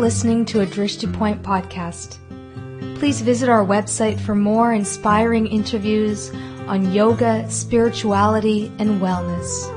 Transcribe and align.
listening 0.00 0.46
to 0.46 0.62
a 0.62 0.66
Drishti 0.66 1.12
Point 1.12 1.42
podcast. 1.42 2.16
Please 2.98 3.20
visit 3.20 3.50
our 3.50 3.62
website 3.62 4.18
for 4.18 4.34
more 4.34 4.72
inspiring 4.72 5.46
interviews 5.46 6.30
on 6.66 6.90
yoga, 6.90 7.48
spirituality, 7.50 8.72
and 8.78 8.98
wellness. 8.98 9.76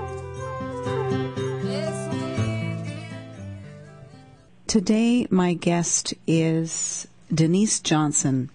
Today, 4.66 5.28
my 5.30 5.56
guest 5.56 6.14
is 6.26 7.06
Denise 7.34 7.82
Johnson. 7.82 8.50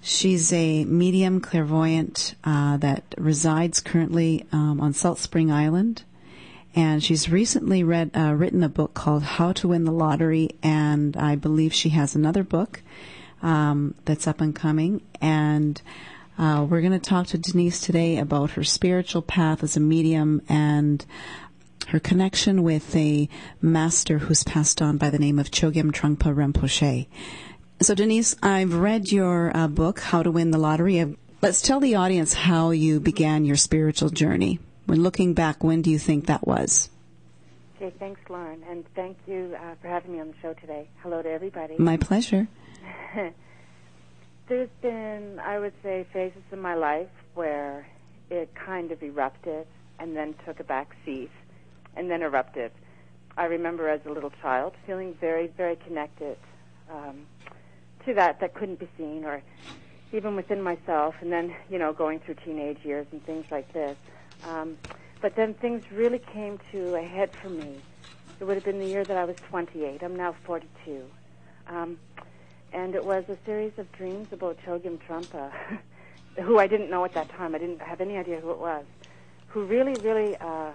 She's 0.00 0.52
a 0.52 0.84
medium 0.84 1.40
clairvoyant 1.40 2.36
uh, 2.44 2.76
that 2.76 3.02
resides 3.18 3.80
currently 3.80 4.46
um, 4.52 4.80
on 4.80 4.92
Salt 4.92 5.18
Spring 5.18 5.50
Island. 5.50 6.04
And 6.78 7.02
she's 7.02 7.28
recently 7.28 7.82
read, 7.82 8.12
uh, 8.16 8.34
written 8.34 8.62
a 8.62 8.68
book 8.68 8.94
called 8.94 9.24
How 9.24 9.50
to 9.54 9.66
Win 9.66 9.82
the 9.82 9.90
Lottery, 9.90 10.50
and 10.62 11.16
I 11.16 11.34
believe 11.34 11.74
she 11.74 11.88
has 11.88 12.14
another 12.14 12.44
book 12.44 12.82
um, 13.42 13.96
that's 14.04 14.28
up 14.28 14.40
and 14.40 14.54
coming. 14.54 15.02
And 15.20 15.82
uh, 16.38 16.64
we're 16.70 16.80
going 16.80 16.92
to 16.92 17.00
talk 17.00 17.26
to 17.26 17.38
Denise 17.38 17.80
today 17.80 18.18
about 18.18 18.52
her 18.52 18.62
spiritual 18.62 19.22
path 19.22 19.64
as 19.64 19.76
a 19.76 19.80
medium 19.80 20.40
and 20.48 21.04
her 21.88 21.98
connection 21.98 22.62
with 22.62 22.94
a 22.94 23.28
master 23.60 24.18
who's 24.18 24.44
passed 24.44 24.80
on 24.80 24.98
by 24.98 25.10
the 25.10 25.18
name 25.18 25.40
of 25.40 25.50
Chogyam 25.50 25.90
Trungpa 25.90 26.32
Rinpoche. 26.32 27.08
So, 27.80 27.96
Denise, 27.96 28.36
I've 28.40 28.74
read 28.74 29.10
your 29.10 29.50
uh, 29.52 29.66
book, 29.66 29.98
How 29.98 30.22
to 30.22 30.30
Win 30.30 30.52
the 30.52 30.58
Lottery. 30.58 31.16
Let's 31.42 31.60
tell 31.60 31.80
the 31.80 31.96
audience 31.96 32.34
how 32.34 32.70
you 32.70 33.00
began 33.00 33.44
your 33.44 33.56
spiritual 33.56 34.10
journey. 34.10 34.60
When 34.88 35.02
looking 35.02 35.34
back, 35.34 35.62
when 35.62 35.82
do 35.82 35.90
you 35.90 35.98
think 35.98 36.28
that 36.28 36.46
was? 36.46 36.88
Okay, 37.76 37.94
thanks, 37.98 38.22
Lauren, 38.30 38.62
and 38.70 38.86
thank 38.94 39.18
you 39.26 39.54
uh, 39.54 39.74
for 39.82 39.88
having 39.88 40.12
me 40.12 40.20
on 40.20 40.28
the 40.28 40.34
show 40.40 40.54
today. 40.54 40.88
Hello 41.02 41.20
to 41.20 41.28
everybody. 41.28 41.74
My 41.76 41.98
pleasure. 41.98 42.48
There's 44.48 44.70
been, 44.80 45.40
I 45.44 45.58
would 45.58 45.74
say, 45.82 46.06
phases 46.10 46.40
in 46.50 46.60
my 46.60 46.74
life 46.74 47.10
where 47.34 47.86
it 48.30 48.54
kind 48.54 48.90
of 48.90 49.02
erupted 49.02 49.66
and 49.98 50.16
then 50.16 50.34
took 50.46 50.58
a 50.58 50.64
back 50.64 50.96
seat 51.04 51.30
and 51.94 52.10
then 52.10 52.22
erupted. 52.22 52.72
I 53.36 53.44
remember 53.44 53.90
as 53.90 54.00
a 54.06 54.10
little 54.10 54.32
child 54.40 54.72
feeling 54.86 55.12
very, 55.20 55.48
very 55.48 55.76
connected 55.76 56.38
um, 56.90 57.26
to 58.06 58.14
that 58.14 58.40
that 58.40 58.54
couldn't 58.54 58.78
be 58.78 58.88
seen 58.96 59.26
or 59.26 59.42
even 60.14 60.34
within 60.34 60.62
myself, 60.62 61.14
and 61.20 61.30
then, 61.30 61.54
you 61.68 61.78
know, 61.78 61.92
going 61.92 62.20
through 62.20 62.36
teenage 62.42 62.78
years 62.84 63.06
and 63.12 63.22
things 63.26 63.44
like 63.50 63.70
this. 63.74 63.94
Um, 64.44 64.76
but 65.20 65.34
then 65.34 65.54
things 65.54 65.82
really 65.92 66.20
came 66.20 66.58
to 66.72 66.94
a 66.94 67.02
head 67.02 67.30
for 67.42 67.48
me. 67.48 67.76
It 68.40 68.44
would 68.44 68.54
have 68.54 68.64
been 68.64 68.78
the 68.78 68.86
year 68.86 69.04
that 69.04 69.16
I 69.16 69.24
was 69.24 69.36
28. 69.48 70.02
I'm 70.02 70.14
now 70.14 70.34
42. 70.44 71.04
Um, 71.66 71.98
and 72.72 72.94
it 72.94 73.04
was 73.04 73.24
a 73.28 73.36
series 73.44 73.72
of 73.78 73.90
dreams 73.92 74.28
about 74.32 74.58
Chogyam 74.64 74.98
Trungpa, 74.98 75.50
who 76.42 76.58
I 76.58 76.66
didn't 76.66 76.90
know 76.90 77.04
at 77.04 77.14
that 77.14 77.28
time. 77.30 77.54
I 77.54 77.58
didn't 77.58 77.80
have 77.80 78.00
any 78.00 78.16
idea 78.16 78.40
who 78.40 78.50
it 78.50 78.58
was, 78.58 78.84
who 79.48 79.64
really, 79.64 79.94
really 80.02 80.36
uh, 80.36 80.70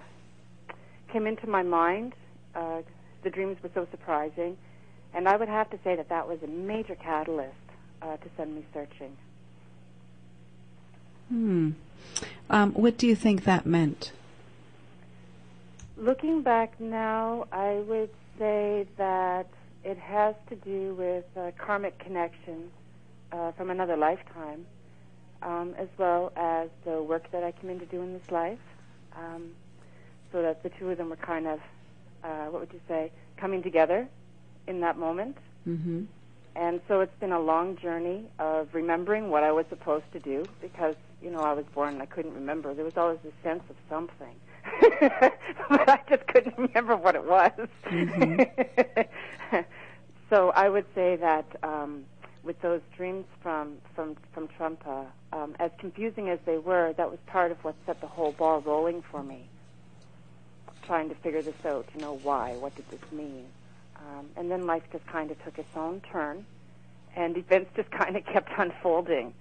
came 1.12 1.26
into 1.26 1.46
my 1.46 1.62
mind. 1.62 2.14
Uh, 2.54 2.82
the 3.22 3.30
dreams 3.30 3.56
were 3.62 3.70
so 3.74 3.86
surprising, 3.90 4.58
and 5.14 5.28
I 5.28 5.36
would 5.36 5.48
have 5.48 5.70
to 5.70 5.78
say 5.82 5.96
that 5.96 6.08
that 6.10 6.28
was 6.28 6.42
a 6.42 6.46
major 6.46 6.94
catalyst 6.94 7.54
uh, 8.02 8.16
to 8.18 8.28
send 8.36 8.54
me 8.54 8.64
searching. 8.74 9.16
Hmm. 11.28 11.70
Um, 12.50 12.72
what 12.72 12.98
do 12.98 13.06
you 13.06 13.16
think 13.16 13.44
that 13.44 13.66
meant? 13.66 14.12
Looking 15.96 16.42
back 16.42 16.78
now, 16.80 17.46
I 17.52 17.74
would 17.86 18.10
say 18.38 18.86
that 18.96 19.46
it 19.84 19.98
has 19.98 20.34
to 20.48 20.56
do 20.56 20.94
with 20.94 21.24
uh, 21.36 21.52
karmic 21.56 21.98
connections 21.98 22.70
uh, 23.32 23.52
from 23.52 23.70
another 23.70 23.96
lifetime, 23.96 24.66
um, 25.42 25.74
as 25.78 25.88
well 25.98 26.32
as 26.36 26.68
the 26.84 27.02
work 27.02 27.30
that 27.32 27.42
I 27.42 27.52
came 27.52 27.70
in 27.70 27.80
to 27.80 27.86
do 27.86 28.02
in 28.02 28.12
this 28.12 28.30
life. 28.30 28.58
Um, 29.16 29.50
so 30.32 30.42
that 30.42 30.64
the 30.64 30.68
two 30.68 30.90
of 30.90 30.98
them 30.98 31.10
were 31.10 31.16
kind 31.16 31.46
of, 31.46 31.60
uh, 32.24 32.46
what 32.46 32.60
would 32.60 32.72
you 32.72 32.80
say, 32.88 33.12
coming 33.36 33.62
together 33.62 34.08
in 34.66 34.80
that 34.80 34.98
moment. 34.98 35.38
Mm-hmm. 35.66 36.04
And 36.56 36.80
so 36.88 37.00
it's 37.00 37.14
been 37.20 37.32
a 37.32 37.38
long 37.38 37.76
journey 37.76 38.24
of 38.40 38.74
remembering 38.74 39.30
what 39.30 39.44
I 39.44 39.52
was 39.52 39.66
supposed 39.68 40.10
to 40.12 40.18
do 40.18 40.44
because, 40.60 40.96
you 41.24 41.30
know, 41.30 41.40
I 41.40 41.54
was 41.54 41.64
born 41.74 41.94
and 41.94 42.02
I 42.02 42.06
couldn't 42.06 42.34
remember. 42.34 42.74
There 42.74 42.84
was 42.84 42.98
always 42.98 43.18
a 43.24 43.42
sense 43.42 43.62
of 43.70 43.76
something. 43.88 44.34
but 45.70 45.88
I 45.88 46.00
just 46.08 46.26
couldn't 46.26 46.56
remember 46.58 46.96
what 46.96 47.14
it 47.14 47.24
was. 47.24 47.52
Mm-hmm. 47.86 49.58
so 50.30 50.50
I 50.50 50.68
would 50.68 50.84
say 50.94 51.16
that 51.16 51.46
um, 51.62 52.04
with 52.42 52.60
those 52.60 52.82
dreams 52.96 53.24
from 53.42 53.78
from 53.94 54.16
from 54.32 54.48
Trungpa, 54.48 55.06
um, 55.32 55.56
as 55.58 55.70
confusing 55.78 56.28
as 56.28 56.38
they 56.44 56.58
were, 56.58 56.92
that 56.94 57.10
was 57.10 57.18
part 57.26 57.50
of 57.50 57.64
what 57.64 57.74
set 57.86 58.00
the 58.00 58.06
whole 58.06 58.32
ball 58.32 58.60
rolling 58.60 59.02
for 59.10 59.22
me. 59.22 59.48
Trying 60.84 61.08
to 61.08 61.14
figure 61.16 61.40
this 61.40 61.64
out, 61.64 61.86
you 61.94 62.00
know, 62.02 62.18
why? 62.22 62.56
What 62.56 62.74
did 62.74 62.88
this 62.90 63.00
mean? 63.10 63.46
Um, 63.96 64.26
and 64.36 64.50
then 64.50 64.66
life 64.66 64.82
just 64.92 65.06
kind 65.06 65.30
of 65.30 65.42
took 65.42 65.58
its 65.58 65.74
own 65.74 66.02
turn, 66.12 66.44
and 67.16 67.36
events 67.38 67.70
just 67.74 67.90
kind 67.90 68.16
of 68.16 68.26
kept 68.26 68.50
unfolding, 68.58 69.32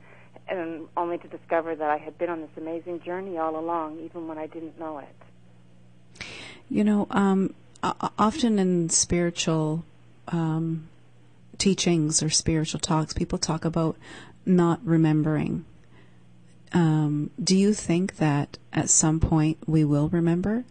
and 0.47 0.87
only 0.97 1.17
to 1.17 1.27
discover 1.27 1.75
that 1.75 1.89
I 1.89 1.97
had 1.97 2.17
been 2.17 2.29
on 2.29 2.41
this 2.41 2.49
amazing 2.57 3.01
journey 3.01 3.37
all 3.37 3.57
along, 3.57 3.99
even 3.99 4.27
when 4.27 4.37
I 4.37 4.47
didn't 4.47 4.77
know 4.79 4.99
it. 4.99 6.23
You 6.69 6.83
know, 6.83 7.07
um, 7.11 7.53
often 7.81 8.59
in 8.59 8.89
spiritual 8.89 9.83
um, 10.29 10.87
teachings 11.57 12.23
or 12.23 12.29
spiritual 12.29 12.79
talks, 12.79 13.13
people 13.13 13.37
talk 13.37 13.65
about 13.65 13.97
not 14.45 14.79
remembering. 14.83 15.65
Um, 16.73 17.29
do 17.41 17.55
you 17.55 17.73
think 17.73 18.17
that 18.17 18.57
at 18.71 18.89
some 18.89 19.19
point 19.19 19.57
we 19.67 19.83
will 19.83 20.09
remember? 20.09 20.65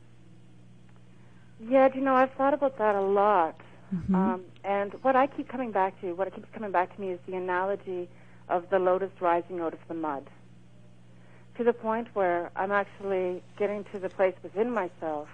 Yeah, 1.68 1.88
you 1.94 2.00
know, 2.00 2.14
I've 2.14 2.32
thought 2.32 2.54
about 2.54 2.78
that 2.78 2.94
a 2.94 3.00
lot. 3.00 3.58
Mm-hmm. 3.94 4.14
Um, 4.14 4.42
and 4.64 4.92
what 5.02 5.14
I 5.14 5.26
keep 5.26 5.48
coming 5.48 5.70
back 5.70 6.00
to, 6.00 6.12
what 6.14 6.34
keeps 6.34 6.48
coming 6.52 6.72
back 6.72 6.94
to 6.94 7.00
me 7.00 7.10
is 7.10 7.20
the 7.26 7.36
analogy 7.36 8.08
of 8.52 8.68
the 8.70 8.78
lotus 8.78 9.10
rising 9.20 9.60
out 9.60 9.72
of 9.72 9.80
the 9.88 9.94
mud. 9.94 10.28
To 11.56 11.64
the 11.64 11.72
point 11.72 12.08
where 12.14 12.50
I'm 12.54 12.70
actually 12.70 13.42
getting 13.58 13.84
to 13.92 13.98
the 13.98 14.08
place 14.08 14.34
within 14.42 14.70
myself. 14.70 15.28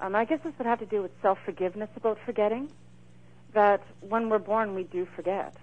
Um, 0.00 0.14
I 0.14 0.24
guess 0.24 0.40
this 0.44 0.52
would 0.58 0.66
have 0.66 0.80
to 0.80 0.86
do 0.86 1.02
with 1.02 1.12
self 1.22 1.38
forgiveness 1.44 1.90
about 1.96 2.18
forgetting. 2.26 2.70
That 3.54 3.82
when 4.00 4.28
we're 4.28 4.38
born, 4.38 4.74
we 4.74 4.84
do 4.84 5.06
forget. 5.16 5.56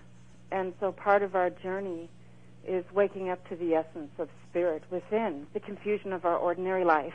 And 0.51 0.73
so 0.79 0.91
part 0.91 1.21
of 1.21 1.35
our 1.35 1.49
journey 1.49 2.09
is 2.67 2.83
waking 2.93 3.29
up 3.29 3.47
to 3.49 3.55
the 3.55 3.75
essence 3.75 4.11
of 4.17 4.29
spirit 4.49 4.83
within 4.89 5.47
the 5.53 5.59
confusion 5.59 6.11
of 6.11 6.25
our 6.25 6.37
ordinary 6.37 6.83
life, 6.83 7.13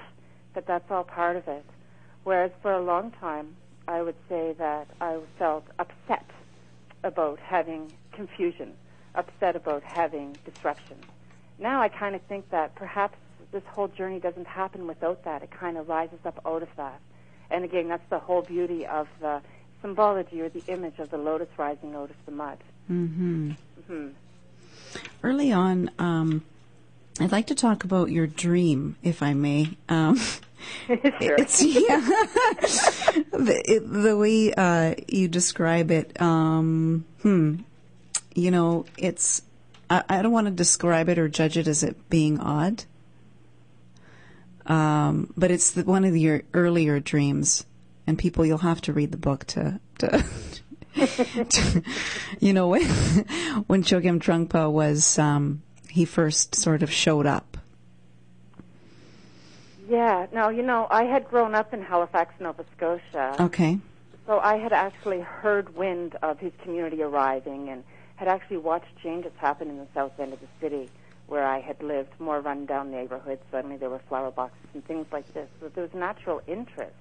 that 0.54 0.66
that's 0.66 0.90
all 0.90 1.04
part 1.04 1.36
of 1.36 1.46
it. 1.48 1.64
Whereas 2.24 2.52
for 2.62 2.72
a 2.72 2.82
long 2.82 3.10
time, 3.20 3.56
I 3.86 4.02
would 4.02 4.16
say 4.28 4.54
that 4.58 4.86
I 5.00 5.18
felt 5.38 5.64
upset 5.78 6.24
about 7.02 7.38
having 7.38 7.92
confusion, 8.12 8.72
upset 9.14 9.56
about 9.56 9.82
having 9.82 10.36
disruption. 10.44 10.96
Now 11.58 11.80
I 11.80 11.88
kind 11.88 12.14
of 12.14 12.22
think 12.22 12.50
that 12.50 12.74
perhaps 12.74 13.16
this 13.52 13.62
whole 13.68 13.88
journey 13.88 14.18
doesn't 14.18 14.46
happen 14.46 14.86
without 14.86 15.24
that. 15.24 15.42
It 15.42 15.50
kind 15.50 15.76
of 15.76 15.88
rises 15.88 16.18
up 16.24 16.40
out 16.44 16.62
of 16.62 16.68
that. 16.76 17.00
And 17.50 17.64
again, 17.64 17.88
that's 17.88 18.08
the 18.10 18.18
whole 18.18 18.42
beauty 18.42 18.86
of 18.86 19.06
the 19.20 19.40
symbology 19.80 20.40
or 20.40 20.48
the 20.48 20.62
image 20.66 20.98
of 20.98 21.10
the 21.10 21.18
lotus 21.18 21.48
rising 21.56 21.94
out 21.94 22.10
of 22.10 22.16
the 22.26 22.32
mud. 22.32 22.58
Mm-hmm. 22.90 23.52
hmm 23.86 24.08
Early 25.22 25.52
on, 25.52 25.90
um, 25.98 26.44
I'd 27.20 27.32
like 27.32 27.46
to 27.48 27.54
talk 27.54 27.84
about 27.84 28.10
your 28.10 28.26
dream, 28.26 28.96
if 29.02 29.22
I 29.22 29.34
may. 29.34 29.70
Um, 29.88 30.16
sure. 30.86 30.98
It's, 31.20 31.62
yeah. 31.62 32.00
the, 33.30 33.62
it, 33.66 33.92
the 33.92 34.16
way 34.16 34.52
uh, 34.54 34.94
you 35.08 35.28
describe 35.28 35.90
it, 35.90 36.20
um, 36.20 37.04
hmm, 37.22 37.56
you 38.34 38.50
know, 38.50 38.84
it's, 38.96 39.42
I, 39.88 40.02
I 40.08 40.22
don't 40.22 40.32
want 40.32 40.46
to 40.46 40.52
describe 40.52 41.08
it 41.08 41.18
or 41.18 41.28
judge 41.28 41.56
it 41.56 41.68
as 41.68 41.82
it 41.82 42.08
being 42.10 42.40
odd. 42.40 42.84
Um, 44.66 45.32
but 45.36 45.50
it's 45.50 45.72
the, 45.72 45.84
one 45.84 46.04
of 46.04 46.16
your 46.16 46.42
earlier 46.54 46.98
dreams, 47.00 47.66
and 48.06 48.18
people, 48.18 48.46
you'll 48.46 48.58
have 48.58 48.80
to 48.82 48.92
read 48.92 49.12
the 49.12 49.18
book 49.18 49.44
to, 49.48 49.78
to, 49.98 50.24
to 51.48 51.82
you 52.40 52.52
know, 52.52 52.68
when, 52.68 52.82
when 53.66 53.82
Chogyam 53.82 54.20
Trungpa 54.20 54.70
was, 54.70 55.18
um, 55.18 55.62
he 55.90 56.04
first 56.04 56.54
sort 56.54 56.82
of 56.82 56.90
showed 56.90 57.26
up. 57.26 57.58
Yeah. 59.88 60.26
Now, 60.32 60.48
you 60.48 60.62
know, 60.62 60.86
I 60.90 61.04
had 61.04 61.28
grown 61.28 61.54
up 61.54 61.74
in 61.74 61.82
Halifax, 61.82 62.34
Nova 62.40 62.64
Scotia. 62.76 63.36
Okay. 63.38 63.78
So 64.26 64.38
I 64.38 64.56
had 64.56 64.72
actually 64.72 65.20
heard 65.20 65.76
wind 65.76 66.16
of 66.22 66.38
his 66.38 66.52
community 66.62 67.02
arriving 67.02 67.68
and 67.68 67.84
had 68.16 68.28
actually 68.28 68.58
watched 68.58 68.96
changes 69.02 69.32
happen 69.38 69.68
in 69.68 69.78
the 69.78 69.86
south 69.94 70.18
end 70.20 70.32
of 70.32 70.40
the 70.40 70.46
city 70.60 70.88
where 71.26 71.44
I 71.44 71.60
had 71.60 71.82
lived, 71.82 72.10
more 72.18 72.40
run-down 72.40 72.90
neighborhoods. 72.90 73.42
Suddenly 73.50 73.76
there 73.78 73.90
were 73.90 74.00
flower 74.08 74.30
boxes 74.30 74.68
and 74.74 74.84
things 74.84 75.06
like 75.10 75.32
this. 75.34 75.48
So 75.60 75.68
there 75.68 75.82
was 75.82 75.94
natural 75.94 76.42
interest 76.46 76.94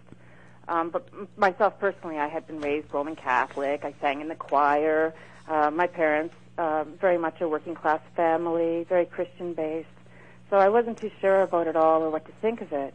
Um, 0.68 0.90
but 0.92 1.08
myself 1.38 1.78
personally, 1.80 2.18
I 2.18 2.28
had 2.28 2.48
been 2.48 2.62
raised 2.62 2.94
Roman 2.94 3.16
Catholic. 3.16 3.84
I 3.84 3.94
sang 4.00 4.22
in 4.22 4.30
the 4.30 4.36
choir. 4.36 5.14
Uh, 5.48 5.70
my 5.72 5.88
parents, 5.88 6.36
uh, 6.58 6.86
very 6.86 7.18
much 7.18 7.42
a 7.42 7.48
working 7.48 7.76
class 7.76 8.00
family, 8.16 8.86
very 8.88 9.06
Christian 9.06 9.54
based. 9.54 9.90
So 10.50 10.58
I 10.58 10.70
wasn't 10.70 10.98
too 11.00 11.12
sure 11.20 11.42
about 11.42 11.68
it 11.68 11.76
all 11.76 12.04
or 12.04 12.10
what 12.10 12.26
to 12.26 12.32
think 12.42 12.62
of 12.62 12.72
it. 12.72 12.94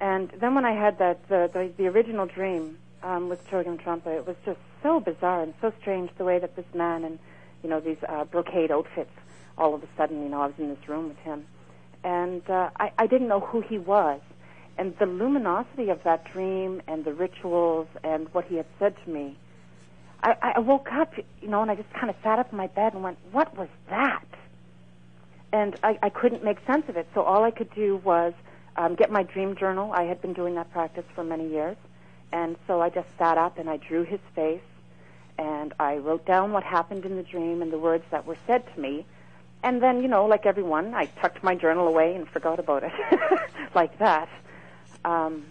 And 0.00 0.30
then 0.30 0.54
when 0.54 0.64
I 0.64 0.72
had 0.72 0.98
that 0.98 1.28
the 1.28 1.50
the, 1.52 1.70
the 1.76 1.86
original 1.88 2.26
dream 2.26 2.78
um, 3.02 3.28
with 3.28 3.46
Chogyam 3.48 3.78
Trungpa, 3.78 4.16
it 4.16 4.26
was 4.26 4.36
just 4.44 4.60
so 4.82 5.00
bizarre 5.00 5.42
and 5.42 5.54
so 5.60 5.72
strange 5.80 6.10
the 6.16 6.24
way 6.24 6.38
that 6.38 6.56
this 6.56 6.66
man 6.74 7.04
in 7.04 7.18
you 7.64 7.70
know 7.70 7.80
these 7.80 7.96
uh, 8.08 8.24
brocade 8.24 8.70
outfits 8.70 9.10
all 9.58 9.74
of 9.74 9.82
a 9.82 9.88
sudden 9.96 10.22
you 10.22 10.28
know 10.28 10.42
I 10.42 10.46
was 10.46 10.54
in 10.58 10.68
this 10.68 10.88
room 10.88 11.08
with 11.08 11.18
him, 11.18 11.46
and 12.04 12.48
uh, 12.48 12.70
I 12.78 12.92
I 12.98 13.06
didn't 13.06 13.28
know 13.28 13.40
who 13.40 13.60
he 13.62 13.78
was, 13.78 14.20
and 14.78 14.96
the 14.98 15.06
luminosity 15.06 15.88
of 15.88 16.02
that 16.04 16.30
dream 16.32 16.82
and 16.86 17.04
the 17.04 17.14
rituals 17.14 17.88
and 18.02 18.32
what 18.34 18.44
he 18.44 18.56
had 18.56 18.66
said 18.78 18.94
to 19.04 19.10
me. 19.10 19.36
I, 20.22 20.54
I 20.56 20.60
woke 20.60 20.88
up, 20.90 21.12
you 21.42 21.48
know, 21.48 21.60
and 21.60 21.70
I 21.70 21.74
just 21.74 21.92
kind 21.92 22.08
of 22.08 22.16
sat 22.22 22.38
up 22.38 22.50
in 22.50 22.56
my 22.56 22.66
bed 22.68 22.94
and 22.94 23.02
went, 23.02 23.18
"What 23.32 23.56
was 23.56 23.68
that?" 23.90 24.24
And 25.52 25.78
I, 25.82 25.98
I 26.02 26.08
couldn't 26.10 26.42
make 26.42 26.58
sense 26.66 26.88
of 26.88 26.96
it. 26.96 27.06
So 27.14 27.22
all 27.22 27.44
I 27.44 27.50
could 27.50 27.72
do 27.74 28.00
was 28.04 28.32
um, 28.76 28.94
get 28.96 29.10
my 29.10 29.22
dream 29.22 29.56
journal. 29.56 29.92
I 29.92 30.02
had 30.02 30.20
been 30.20 30.32
doing 30.32 30.54
that 30.56 30.72
practice 30.72 31.04
for 31.14 31.22
many 31.22 31.48
years, 31.48 31.76
and 32.32 32.56
so 32.66 32.80
I 32.80 32.90
just 32.90 33.06
sat 33.18 33.38
up 33.38 33.58
and 33.58 33.70
I 33.70 33.76
drew 33.76 34.02
his 34.02 34.20
face, 34.34 34.60
and 35.38 35.74
I 35.78 35.96
wrote 35.96 36.26
down 36.26 36.52
what 36.52 36.62
happened 36.62 37.04
in 37.04 37.16
the 37.16 37.22
dream 37.22 37.62
and 37.62 37.72
the 37.72 37.78
words 37.78 38.04
that 38.10 38.26
were 38.26 38.36
said 38.46 38.64
to 38.74 38.80
me. 38.80 39.06
And 39.62 39.82
then, 39.82 40.02
you 40.02 40.08
know, 40.08 40.26
like 40.26 40.46
everyone, 40.46 40.94
I 40.94 41.06
tucked 41.06 41.42
my 41.42 41.54
journal 41.54 41.88
away 41.88 42.14
and 42.14 42.28
forgot 42.28 42.58
about 42.58 42.84
it, 42.84 42.92
like 43.74 43.98
that. 43.98 44.28
Um, 45.04 45.46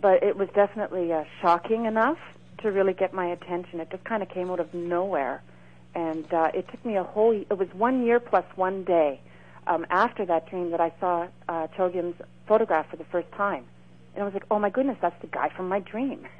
but 0.00 0.22
it 0.22 0.36
was 0.36 0.48
definitely 0.54 1.12
uh, 1.12 1.24
shocking 1.40 1.84
enough 1.84 2.18
to 2.58 2.72
really 2.72 2.92
get 2.92 3.14
my 3.14 3.26
attention. 3.26 3.80
It 3.80 3.90
just 3.90 4.04
kind 4.04 4.22
of 4.22 4.28
came 4.28 4.50
out 4.50 4.60
of 4.60 4.74
nowhere, 4.74 5.42
and 5.94 6.32
uh, 6.32 6.50
it 6.54 6.68
took 6.68 6.84
me 6.84 6.96
a 6.96 7.04
whole. 7.04 7.32
It 7.32 7.56
was 7.58 7.68
one 7.74 8.04
year 8.04 8.20
plus 8.20 8.44
one 8.56 8.84
day 8.84 9.20
um, 9.66 9.86
after 9.90 10.24
that 10.26 10.48
dream 10.48 10.70
that 10.70 10.80
I 10.80 10.92
saw 11.00 11.28
uh, 11.48 11.68
Chogyam's 11.76 12.20
photograph 12.46 12.90
for 12.90 12.96
the 12.96 13.04
first 13.04 13.30
time. 13.32 13.64
And 14.18 14.24
I 14.24 14.26
was 14.26 14.34
like, 14.34 14.46
oh 14.50 14.58
my 14.58 14.68
goodness, 14.68 14.98
that's 15.00 15.20
the 15.20 15.28
guy 15.28 15.48
from 15.48 15.68
my 15.68 15.78
dream. 15.78 16.26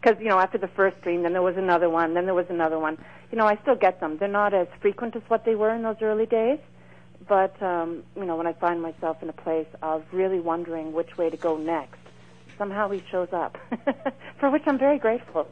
Because, 0.00 0.18
you 0.18 0.30
know, 0.30 0.38
after 0.38 0.56
the 0.56 0.66
first 0.66 0.98
dream, 1.02 1.22
then 1.22 1.32
there 1.34 1.42
was 1.42 1.58
another 1.58 1.90
one, 1.90 2.14
then 2.14 2.24
there 2.24 2.34
was 2.34 2.46
another 2.48 2.78
one. 2.78 2.96
You 3.30 3.36
know, 3.36 3.46
I 3.46 3.56
still 3.56 3.76
get 3.76 4.00
them. 4.00 4.16
They're 4.16 4.26
not 4.26 4.54
as 4.54 4.66
frequent 4.80 5.14
as 5.14 5.22
what 5.28 5.44
they 5.44 5.54
were 5.54 5.72
in 5.74 5.82
those 5.82 5.98
early 6.00 6.24
days. 6.24 6.58
But, 7.28 7.62
um, 7.62 8.02
you 8.16 8.24
know, 8.24 8.34
when 8.36 8.46
I 8.46 8.54
find 8.54 8.80
myself 8.80 9.22
in 9.22 9.28
a 9.28 9.34
place 9.34 9.68
of 9.82 10.04
really 10.10 10.40
wondering 10.40 10.92
which 10.94 11.18
way 11.18 11.28
to 11.28 11.36
go 11.36 11.56
next, 11.58 12.00
somehow 12.56 12.88
he 12.88 13.04
shows 13.10 13.28
up, 13.32 13.58
for 14.40 14.50
which 14.50 14.62
I'm 14.66 14.78
very 14.78 14.98
grateful. 14.98 15.46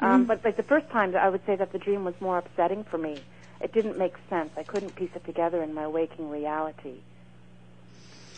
Um, 0.00 0.24
but 0.24 0.44
like 0.44 0.56
the 0.56 0.64
first 0.64 0.90
time, 0.90 1.14
I 1.14 1.28
would 1.28 1.46
say 1.46 1.54
that 1.54 1.70
the 1.70 1.78
dream 1.78 2.04
was 2.04 2.14
more 2.20 2.38
upsetting 2.38 2.82
for 2.82 2.98
me. 2.98 3.22
It 3.60 3.72
didn't 3.72 3.96
make 3.96 4.14
sense. 4.28 4.50
I 4.56 4.64
couldn't 4.64 4.96
piece 4.96 5.14
it 5.14 5.24
together 5.24 5.62
in 5.62 5.72
my 5.72 5.86
waking 5.86 6.28
reality. 6.28 6.96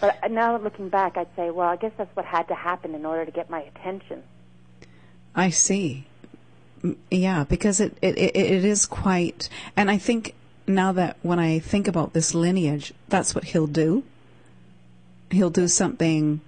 But 0.01 0.31
now 0.31 0.57
looking 0.59 0.89
back, 0.89 1.17
I'd 1.17 1.29
say, 1.37 1.51
well, 1.51 1.69
I 1.69 1.77
guess 1.77 1.93
that's 1.97 2.15
what 2.15 2.27
had 2.27 2.49
to 2.49 2.55
happen 2.55 2.95
in 2.95 3.07
order 3.07 3.25
to 3.25 3.31
get 3.31 3.49
my 3.49 3.63
attention. 3.63 4.23
I 5.35 5.51
see. 5.51 6.07
Yeah, 7.11 7.45
because 7.45 7.81
it, 7.81 7.97
it, 8.03 8.17
it, 8.19 8.37
it 8.37 8.65
is 8.65 8.87
quite, 8.87 9.49
and 9.77 9.91
I 9.91 9.99
think 9.99 10.35
now 10.67 10.93
that 10.93 11.17
when 11.23 11.39
I 11.39 11.59
think 11.59 11.89
about 11.89 12.13
this 12.13 12.35
lineage, 12.35 12.93
that's 13.09 13.35
what 13.35 13.45
he'll 13.45 13.67
do. 13.67 14.05
He'll 15.31 15.51
do 15.51 15.69
something 15.69 16.41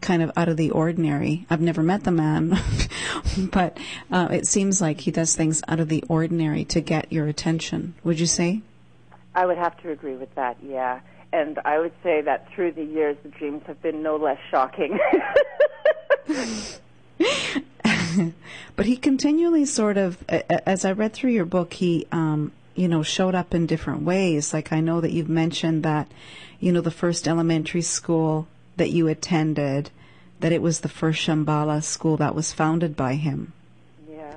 kind 0.00 0.22
of 0.22 0.30
out 0.36 0.48
of 0.48 0.56
the 0.56 0.70
ordinary. 0.70 1.46
I've 1.50 1.60
never 1.60 1.82
met 1.82 2.04
the 2.04 2.10
man, 2.10 2.58
but 3.38 3.78
uh, 4.10 4.28
it 4.30 4.46
seems 4.46 4.80
like 4.80 5.00
he 5.00 5.10
does 5.10 5.34
things 5.34 5.62
out 5.68 5.80
of 5.80 5.88
the 5.88 6.04
ordinary 6.08 6.64
to 6.66 6.80
get 6.80 7.12
your 7.12 7.26
attention. 7.26 7.94
Would 8.04 8.20
you 8.20 8.26
say? 8.26 8.62
I 9.34 9.46
would 9.46 9.58
have 9.58 9.80
to 9.82 9.90
agree 9.90 10.16
with 10.16 10.34
that, 10.34 10.56
yeah. 10.62 11.00
And 11.32 11.58
I 11.64 11.78
would 11.78 11.92
say 12.02 12.22
that 12.22 12.50
through 12.52 12.72
the 12.72 12.84
years, 12.84 13.16
the 13.22 13.28
dreams 13.28 13.62
have 13.66 13.80
been 13.82 14.02
no 14.02 14.16
less 14.16 14.38
shocking. 14.50 14.98
but 18.76 18.86
he 18.86 18.96
continually 18.96 19.64
sort 19.64 19.96
of, 19.96 20.22
as 20.28 20.84
I 20.84 20.92
read 20.92 21.12
through 21.12 21.30
your 21.30 21.44
book, 21.44 21.72
he, 21.74 22.06
um, 22.12 22.52
you 22.74 22.88
know, 22.88 23.02
showed 23.02 23.34
up 23.34 23.54
in 23.54 23.66
different 23.66 24.02
ways. 24.02 24.52
Like 24.52 24.72
I 24.72 24.80
know 24.80 25.00
that 25.00 25.12
you've 25.12 25.28
mentioned 25.28 25.82
that, 25.84 26.08
you 26.58 26.72
know, 26.72 26.80
the 26.80 26.90
first 26.90 27.28
elementary 27.28 27.82
school 27.82 28.48
that 28.76 28.90
you 28.90 29.06
attended, 29.08 29.90
that 30.40 30.52
it 30.52 30.62
was 30.62 30.80
the 30.80 30.88
first 30.88 31.20
Shambhala 31.26 31.82
school 31.82 32.16
that 32.16 32.34
was 32.34 32.52
founded 32.52 32.96
by 32.96 33.14
him. 33.14 33.52
yeah. 34.10 34.34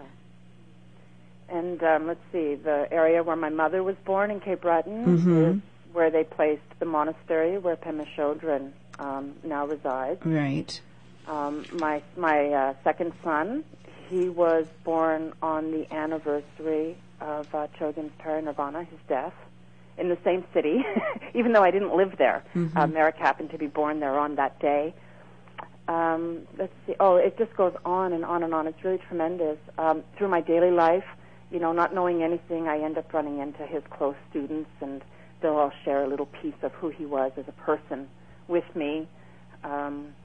And 1.49 1.81
um, 1.83 2.07
let's 2.07 2.19
see, 2.31 2.55
the 2.55 2.87
area 2.91 3.23
where 3.23 3.35
my 3.35 3.49
mother 3.49 3.83
was 3.83 3.95
born 4.05 4.31
in 4.31 4.39
Cape 4.39 4.61
Breton 4.61 5.05
Mhm. 5.05 5.55
is 5.55 5.61
where 5.93 6.09
they 6.09 6.23
placed 6.23 6.61
the 6.79 6.85
monastery 6.85 7.57
where 7.57 7.75
Pema 7.75 8.05
Chodron 8.15 8.71
um, 8.99 9.35
now 9.43 9.65
resides. 9.65 10.25
Right. 10.25 10.79
Um, 11.27 11.65
my 11.73 12.01
my 12.17 12.47
uh, 12.49 12.73
second 12.83 13.13
son, 13.23 13.63
he 14.09 14.27
was 14.29 14.65
born 14.83 15.33
on 15.41 15.71
the 15.71 15.91
anniversary 15.93 16.97
of 17.21 17.53
uh, 17.55 17.67
Chogyam's 17.79 18.11
parinirvana, 18.19 18.85
his 18.87 18.99
death, 19.07 19.33
in 19.97 20.09
the 20.09 20.17
same 20.23 20.43
city, 20.53 20.83
even 21.33 21.53
though 21.53 21.63
I 21.63 21.71
didn't 21.71 21.95
live 21.95 22.17
there. 22.17 22.43
Uh, 22.75 22.87
Merrick 22.87 23.15
happened 23.15 23.51
to 23.51 23.57
be 23.57 23.67
born 23.67 23.99
there 23.99 24.19
on 24.19 24.35
that 24.35 24.59
day. 24.59 24.93
Um, 25.87 26.47
let's 26.57 26.73
see. 26.87 26.95
Oh, 26.99 27.15
it 27.15 27.37
just 27.37 27.55
goes 27.55 27.75
on 27.85 28.13
and 28.13 28.23
on 28.25 28.43
and 28.43 28.53
on. 28.53 28.67
It's 28.67 28.83
really 28.83 28.99
tremendous. 29.07 29.57
Um, 29.77 30.03
through 30.17 30.29
my 30.29 30.41
daily 30.41 30.71
life, 30.71 31.05
you 31.51 31.59
know, 31.59 31.71
not 31.71 31.93
knowing 31.93 32.23
anything, 32.23 32.67
I 32.67 32.79
end 32.79 32.97
up 32.97 33.13
running 33.13 33.39
into 33.39 33.65
his 33.65 33.83
close 33.89 34.15
students, 34.29 34.71
and 34.81 35.01
they'll 35.43 35.57
all 35.57 35.71
share 35.85 36.03
a 36.03 36.07
little 36.07 36.25
piece 36.25 36.55
of 36.63 36.71
who 36.71 36.89
he 36.89 37.05
was 37.05 37.31
as 37.37 37.45
a 37.47 37.51
person 37.51 38.07
with 38.47 38.63
me. 38.75 39.07
Um, 39.63 40.15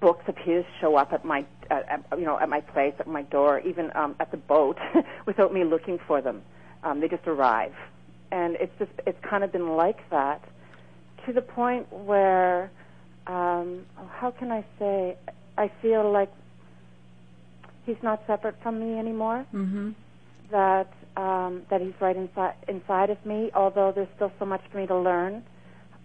books 0.00 0.24
of 0.28 0.36
his 0.36 0.64
show 0.80 0.96
up 0.96 1.12
at 1.12 1.24
my, 1.24 1.44
uh, 1.70 1.80
at, 1.88 2.04
you 2.18 2.24
know, 2.24 2.38
at 2.38 2.48
my 2.48 2.60
place, 2.60 2.94
at 3.00 3.08
my 3.08 3.22
door, 3.22 3.60
even 3.60 3.90
um, 3.96 4.14
at 4.20 4.30
the 4.30 4.36
boat, 4.36 4.78
without 5.26 5.52
me 5.52 5.64
looking 5.64 5.98
for 6.06 6.20
them. 6.20 6.42
Um, 6.84 7.00
they 7.00 7.08
just 7.08 7.26
arrive, 7.26 7.74
and 8.30 8.56
it's 8.56 8.72
just 8.78 8.90
it's 9.06 9.18
kind 9.24 9.44
of 9.44 9.52
been 9.52 9.76
like 9.76 9.98
that 10.10 10.42
to 11.26 11.32
the 11.32 11.42
point 11.42 11.92
where, 11.92 12.70
um, 13.26 13.86
how 14.10 14.32
can 14.32 14.50
I 14.50 14.64
say, 14.78 15.16
I 15.56 15.70
feel 15.80 16.10
like 16.10 16.32
he's 17.86 18.02
not 18.02 18.22
separate 18.26 18.60
from 18.62 18.80
me 18.80 18.98
anymore. 18.98 19.46
Mm-hmm. 19.54 19.90
That 20.50 20.92
um, 21.16 21.62
that 21.70 21.80
he's 21.80 21.94
right 22.00 22.16
inside 22.16 22.54
inside 22.68 23.10
of 23.10 23.24
me. 23.24 23.50
Although 23.54 23.92
there's 23.92 24.08
still 24.16 24.32
so 24.38 24.44
much 24.44 24.62
for 24.70 24.78
me 24.78 24.86
to 24.86 24.96
learn, 24.96 25.42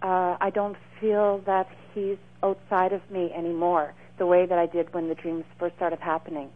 uh, 0.02 0.36
I 0.40 0.50
don't 0.50 0.76
feel 1.00 1.38
that 1.46 1.68
he's 1.94 2.18
outside 2.42 2.92
of 2.92 3.08
me 3.10 3.32
anymore 3.32 3.94
the 4.18 4.26
way 4.26 4.46
that 4.46 4.58
I 4.58 4.66
did 4.66 4.92
when 4.92 5.08
the 5.08 5.14
dreams 5.14 5.44
first 5.58 5.76
started 5.76 6.00
happening. 6.00 6.50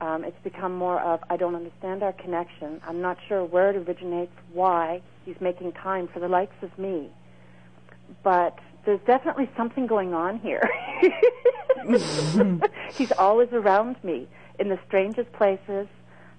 Um, 0.00 0.24
it's 0.24 0.36
become 0.42 0.74
more 0.74 1.00
of 1.00 1.20
I 1.30 1.36
don't 1.36 1.54
understand 1.54 2.02
our 2.02 2.12
connection. 2.12 2.80
I'm 2.86 3.00
not 3.00 3.18
sure 3.28 3.44
where 3.44 3.70
it 3.70 3.76
originates, 3.76 4.32
why 4.52 5.00
he's 5.24 5.40
making 5.40 5.72
time 5.72 6.08
for 6.08 6.18
the 6.18 6.28
likes 6.28 6.56
of 6.62 6.76
me. 6.78 7.08
But 8.22 8.58
there's 8.84 9.00
definitely 9.06 9.48
something 9.56 9.86
going 9.86 10.12
on 10.12 10.38
here. 10.40 10.68
he's 12.92 13.12
always 13.12 13.48
around 13.52 13.96
me 14.02 14.28
in 14.58 14.68
the 14.68 14.78
strangest 14.86 15.32
places, 15.32 15.86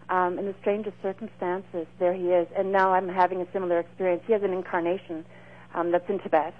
um, 0.09 0.39
in 0.39 0.45
the 0.45 0.55
strangest 0.61 0.95
circumstances. 1.01 1.87
There 1.99 2.13
he 2.13 2.27
is. 2.29 2.47
And 2.57 2.71
now 2.71 2.93
I'm 2.93 3.07
having 3.07 3.41
a 3.41 3.47
similar 3.51 3.79
experience. 3.79 4.23
He 4.25 4.33
has 4.33 4.43
an 4.43 4.53
incarnation 4.53 5.25
um, 5.73 5.91
that's 5.91 6.09
in 6.09 6.19
Tibet. 6.19 6.53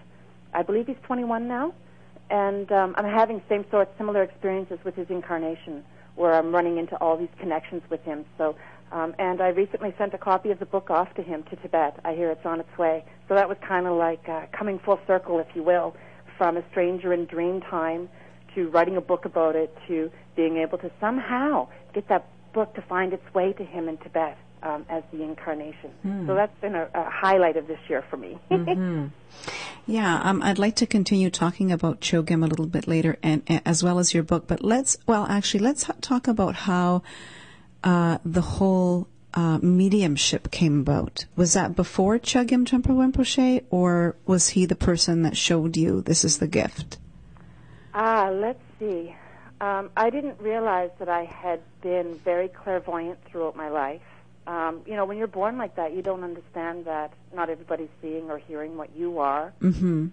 I 0.53 0.63
believe 0.63 0.88
he's 0.88 0.95
21 1.03 1.47
now. 1.47 1.73
And 2.29 2.71
um, 2.71 2.95
I'm 2.97 3.05
having 3.05 3.41
same 3.50 3.65
sort, 3.69 3.89
similar 3.97 4.23
experiences 4.23 4.79
with 4.83 4.95
his 4.95 5.07
incarnation, 5.09 5.83
where 6.15 6.33
I'm 6.33 6.53
running 6.53 6.77
into 6.77 6.95
all 6.97 7.17
these 7.17 7.33
connections 7.39 7.83
with 7.89 8.01
him. 8.03 8.25
So, 8.38 8.55
um, 8.91 9.13
and 9.19 9.41
I 9.41 9.50
recently 9.50 9.93
sent 9.97 10.13
a 10.13 10.17
copy 10.17 10.51
of 10.51 10.59
the 10.59 10.65
book 10.65 10.89
off 10.89 11.13
to 11.15 11.21
him 11.21 11.43
to 11.50 11.55
Tibet. 11.57 12.00
I 12.05 12.13
hear 12.13 12.31
it's 12.31 12.45
on 12.45 12.59
its 12.59 12.77
way. 12.77 13.03
So 13.27 13.35
that 13.35 13.50
was 13.50 13.57
kind 13.67 13.88
of 13.88 13.97
like 13.97 14.27
uh, 14.29 14.45
coming 14.57 14.79
full 14.79 15.00
circle, 15.05 15.39
if 15.39 15.47
you 15.55 15.63
will, 15.63 15.95
from 16.38 16.57
a 16.57 16.63
stranger 16.71 17.13
in 17.13 17.25
dream 17.25 17.62
time 17.62 18.09
to 18.55 18.69
writing 18.69 18.97
a 18.97 19.01
book 19.01 19.25
about 19.25 19.55
it 19.55 19.75
to 19.88 20.12
being 20.35 20.57
able 20.57 20.77
to 20.77 20.91
somehow 21.00 21.67
get 21.93 22.07
that 22.09 22.27
book 22.53 22.74
to 22.75 22.81
find 22.81 23.13
its 23.13 23.33
way 23.33 23.53
to 23.53 23.63
him 23.63 23.89
in 23.89 23.98
Tibet 23.98 24.38
um, 24.62 24.86
as 24.89 25.03
the 25.12 25.24
incarnation. 25.24 25.91
So 26.25 26.36
that's 26.36 26.57
been 26.62 26.75
a, 26.75 26.88
a 26.93 27.10
highlight 27.10 27.57
of 27.57 27.67
this 27.67 27.79
year 27.89 28.03
for 28.10 28.17
me. 28.17 28.39
Yeah, 29.86 30.22
um, 30.24 30.41
I'd 30.41 30.60
like 30.60 30.77
to 30.77 30.86
continue 30.86 31.29
talking 31.29 31.72
about 31.72 32.00
Chogyam 32.00 32.43
a 32.43 32.48
little 32.48 32.67
bit 32.67 32.88
later, 32.88 33.17
and, 33.22 33.43
as 33.65 33.83
well 33.83 34.00
as 34.00 34.13
your 34.13 34.24
book. 34.24 34.48
But 34.48 34.63
let's, 34.63 34.98
well, 35.05 35.25
actually, 35.29 35.60
let's 35.60 35.89
talk 36.00 36.29
about 36.29 36.55
how 36.55 37.03
uh, 37.83 38.19
the 38.24 38.41
whole 38.41 39.10
uh, 39.33 39.60
mediumship 39.62 40.51
came 40.51 40.79
about. 40.79 41.25
Was 41.36 41.53
that 41.53 41.75
before 41.75 42.17
Chogyam 42.17 42.65
Trungpa 42.65 42.91
Rinpoche, 42.91 43.65
or 43.72 44.15
was 44.25 44.50
he 44.50 44.65
the 44.65 44.75
person 44.75 45.24
that 45.24 45.36
showed 45.36 45.75
you 45.75 46.01
this 46.01 46.24
is 46.24 46.38
the 46.38 46.48
gift? 46.48 46.98
Ah, 47.93 48.29
let's 48.31 48.63
see. 48.79 49.13
Um, 49.63 49.91
I 49.96 50.10
didn't 50.10 50.41
realize 50.41 50.89
that 51.00 51.08
I 51.08 51.24
had 51.24 51.62
been 51.82 52.15
very 52.15 52.50
clairvoyant 52.50 53.17
throughout 53.25 53.55
my 53.55 53.70
life. 53.70 54.01
Um, 54.46 54.82
you 54.86 54.98
know, 54.98 55.05
when 55.05 55.17
you're 55.17 55.27
born 55.41 55.58
like 55.58 55.77
that, 55.77 55.93
you 55.93 56.01
don't 56.01 56.25
understand 56.25 56.84
that 56.84 57.13
not 57.34 57.50
everybody's 57.50 57.93
seeing 58.01 58.29
or 58.29 58.38
hearing 58.39 58.75
what 58.75 58.93
you 58.93 59.20
are. 59.20 59.53
Mm-hmm. 59.62 60.08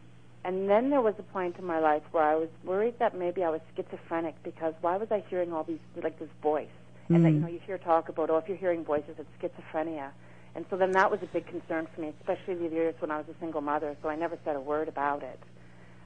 And 0.45 0.71
then 0.71 0.91
there 0.91 1.01
was 1.01 1.15
a 1.19 1.25
point 1.25 1.57
in 1.59 1.65
my 1.65 1.81
life 1.81 2.05
where 2.13 2.23
I 2.23 2.37
was 2.37 2.49
worried 2.63 2.95
that 3.01 3.19
maybe 3.19 3.43
I 3.43 3.51
was 3.51 3.61
schizophrenic 3.75 4.41
because 4.45 4.73
why 4.83 4.97
was 4.99 5.11
I 5.11 5.25
hearing 5.29 5.53
all 5.53 5.65
these 5.65 5.81
like 6.01 6.21
this 6.21 6.31
voice? 6.41 6.69
And 7.09 7.19
Mm. 7.19 7.23
that 7.25 7.31
you 7.33 7.41
know 7.41 7.49
you 7.49 7.61
hear 7.67 7.77
talk 7.77 8.09
about 8.09 8.31
oh 8.31 8.37
if 8.37 8.47
you're 8.47 8.57
hearing 8.57 8.85
voices 8.85 9.17
it's 9.19 9.29
schizophrenia. 9.43 10.11
And 10.55 10.65
so 10.71 10.77
then 10.77 10.93
that 10.93 11.11
was 11.11 11.21
a 11.25 11.27
big 11.27 11.47
concern 11.49 11.89
for 11.93 12.01
me, 12.03 12.13
especially 12.21 12.55
the 12.55 12.69
years 12.73 12.95
when 13.01 13.11
I 13.11 13.17
was 13.19 13.27
a 13.29 13.39
single 13.41 13.63
mother. 13.63 13.97
So 14.01 14.09
I 14.09 14.15
never 14.15 14.39
said 14.45 14.55
a 14.55 14.61
word 14.61 14.87
about 14.87 15.25
it. 15.25 15.41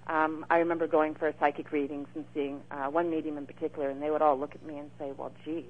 Um, 0.06 0.44
I 0.50 0.58
remember 0.58 0.86
going 0.86 1.14
for 1.14 1.32
psychic 1.40 1.72
readings 1.72 2.08
and 2.14 2.24
seeing 2.34 2.60
uh, 2.70 2.86
one 2.86 3.10
medium 3.10 3.38
in 3.38 3.46
particular, 3.46 3.88
and 3.88 4.02
they 4.02 4.10
would 4.10 4.22
all 4.22 4.38
look 4.38 4.54
at 4.54 4.64
me 4.64 4.78
and 4.78 4.90
say, 4.98 5.12
"Well, 5.16 5.32
geez, 5.44 5.64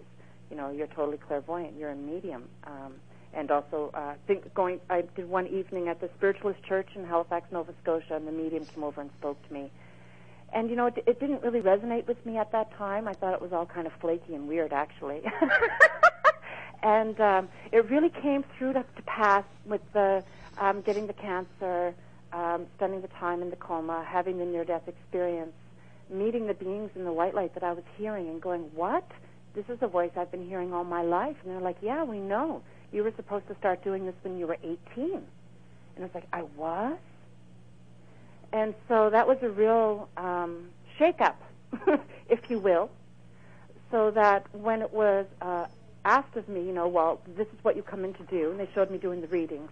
you 0.50 0.57
know, 0.57 0.71
you're 0.71 0.88
totally 0.88 1.19
clairvoyant. 1.19 1.76
You're 1.79 1.91
a 1.91 1.97
medium." 1.97 2.49
Um, 2.64 2.95
and 3.33 3.50
also, 3.50 3.91
uh, 3.95 4.14
think 4.26 4.53
going. 4.55 4.81
I 4.91 5.03
did 5.14 5.29
one 5.29 5.47
evening 5.47 5.88
at 5.88 6.00
the 6.00 6.09
Spiritualist 6.17 6.62
Church 6.64 6.88
in 6.95 7.05
Halifax, 7.05 7.50
Nova 7.53 7.73
Scotia, 7.83 8.17
and 8.17 8.26
the 8.26 8.33
medium 8.33 8.64
came 8.64 8.83
over 8.85 9.00
and 9.00 9.11
spoke 9.19 9.41
to 9.47 9.53
me. 9.53 9.71
And 10.53 10.71
you 10.71 10.76
know, 10.76 10.87
it, 10.87 11.03
it 11.07 11.21
didn't 11.21 11.43
really 11.43 11.61
resonate 11.61 12.07
with 12.07 12.25
me 12.26 12.37
at 12.38 12.53
that 12.53 12.73
time. 12.76 13.09
I 13.09 13.12
thought 13.12 13.35
it 13.35 13.43
was 13.43 13.53
all 13.53 13.67
kind 13.67 13.87
of 13.87 13.93
flaky 14.00 14.35
and 14.35 14.49
weird, 14.49 14.73
actually. 14.73 15.23
and 16.83 17.21
um, 17.21 17.49
it 17.73 17.88
really 17.91 18.11
came 18.11 18.45
through 18.57 18.75
to, 18.75 18.85
to 18.97 19.03
pass 19.03 19.45
with 19.64 19.81
the 19.93 20.25
um, 20.59 20.81
getting 20.83 21.07
the 21.07 21.12
cancer, 21.12 21.95
um, 22.35 22.67
spending 22.76 23.00
the 23.00 23.09
time 23.09 23.43
in 23.43 23.50
the 23.50 23.57
coma, 23.57 24.05
having 24.07 24.38
the 24.38 24.45
near-death 24.45 24.88
experience, 24.88 25.53
meeting 26.11 26.47
the 26.47 26.55
beings 26.55 26.91
in 26.97 27.05
the 27.05 27.12
white 27.12 27.35
light 27.35 27.55
that 27.55 27.62
I 27.62 27.73
was 27.73 27.85
hearing, 27.97 28.29
and 28.29 28.43
going, 28.43 28.62
"What? 28.75 29.09
This 29.55 29.64
is 29.69 29.79
a 29.81 29.87
voice 29.87 30.11
I've 30.17 30.33
been 30.33 30.47
hearing 30.47 30.73
all 30.73 30.85
my 30.85 31.03
life." 31.03 31.37
And 31.43 31.53
they're 31.53 31.61
like, 31.61 31.76
"Yeah, 31.81 32.03
we 32.03 32.19
know. 32.19 32.62
You 32.93 33.05
were 33.05 33.12
supposed 33.17 33.47
to 33.49 33.55
start 33.57 33.85
doing 33.85 34.05
this 34.05 34.14
when 34.23 34.37
you 34.37 34.47
were 34.47 34.59
18." 34.62 34.76
And 34.97 35.25
I 35.99 36.00
was 36.00 36.14
like, 36.14 36.26
"I 36.33 36.43
was." 36.57 36.99
And 38.53 38.75
so 38.88 39.11
that 39.11 39.26
was 39.26 39.38
a 39.43 39.49
real 39.49 40.09
um, 40.17 40.71
shake-up, 40.99 41.41
if 42.29 42.50
you 42.50 42.59
will. 42.59 42.91
So 43.91 44.11
that 44.11 44.53
when 44.55 44.83
it 44.83 44.93
was 44.93 45.26
uh, 45.41 45.67
asked 46.05 46.37
of 46.37 46.49
me, 46.49 46.62
you 46.62 46.73
know, 46.73 46.88
well, 46.88 47.21
this 47.37 47.47
is 47.49 47.62
what 47.62 47.76
you 47.76 47.83
come 47.83 48.05
in 48.05 48.12
to 48.14 48.23
do, 48.25 48.50
and 48.50 48.59
they 48.59 48.69
showed 48.75 48.91
me 48.91 48.99
doing 48.99 49.21
the 49.21 49.29
readings. 49.29 49.71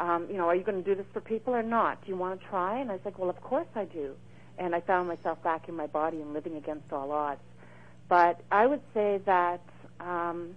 Um, 0.00 0.26
you 0.30 0.38
know, 0.38 0.46
are 0.46 0.54
you 0.54 0.64
going 0.64 0.82
to 0.82 0.88
do 0.88 0.96
this 0.96 1.06
for 1.12 1.20
people 1.20 1.54
or 1.54 1.62
not? 1.62 2.02
Do 2.02 2.08
you 2.10 2.16
want 2.16 2.40
to 2.40 2.46
try? 2.46 2.78
And 2.78 2.90
I 2.90 2.94
was 2.94 3.04
like, 3.04 3.18
well, 3.18 3.28
of 3.28 3.40
course 3.42 3.68
I 3.74 3.84
do. 3.84 4.14
And 4.58 4.74
I 4.74 4.80
found 4.80 5.08
myself 5.08 5.42
back 5.42 5.68
in 5.68 5.76
my 5.76 5.86
body 5.86 6.22
and 6.22 6.32
living 6.32 6.56
against 6.56 6.90
all 6.90 7.12
odds. 7.12 7.42
But 8.08 8.40
I 8.50 8.66
would 8.66 8.80
say 8.94 9.20
that 9.26 9.60
um, 10.00 10.56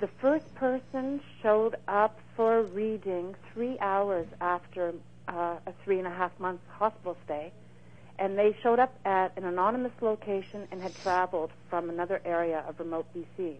the 0.00 0.08
first 0.20 0.54
person 0.54 1.20
showed 1.42 1.76
up 1.88 2.18
for 2.36 2.62
reading 2.62 3.34
three 3.54 3.78
hours 3.80 4.26
after 4.40 4.92
uh, 5.28 5.56
a 5.66 5.72
three 5.82 5.98
and 5.98 6.06
a 6.06 6.10
half 6.10 6.38
month 6.38 6.60
hospital 6.68 7.16
stay. 7.24 7.52
And 8.18 8.36
they 8.36 8.54
showed 8.62 8.80
up 8.80 8.94
at 9.06 9.36
an 9.38 9.44
anonymous 9.44 9.92
location 10.02 10.68
and 10.70 10.82
had 10.82 10.94
traveled 10.96 11.52
from 11.70 11.88
another 11.88 12.20
area 12.24 12.64
of 12.68 12.78
remote 12.78 13.06
BC. 13.16 13.54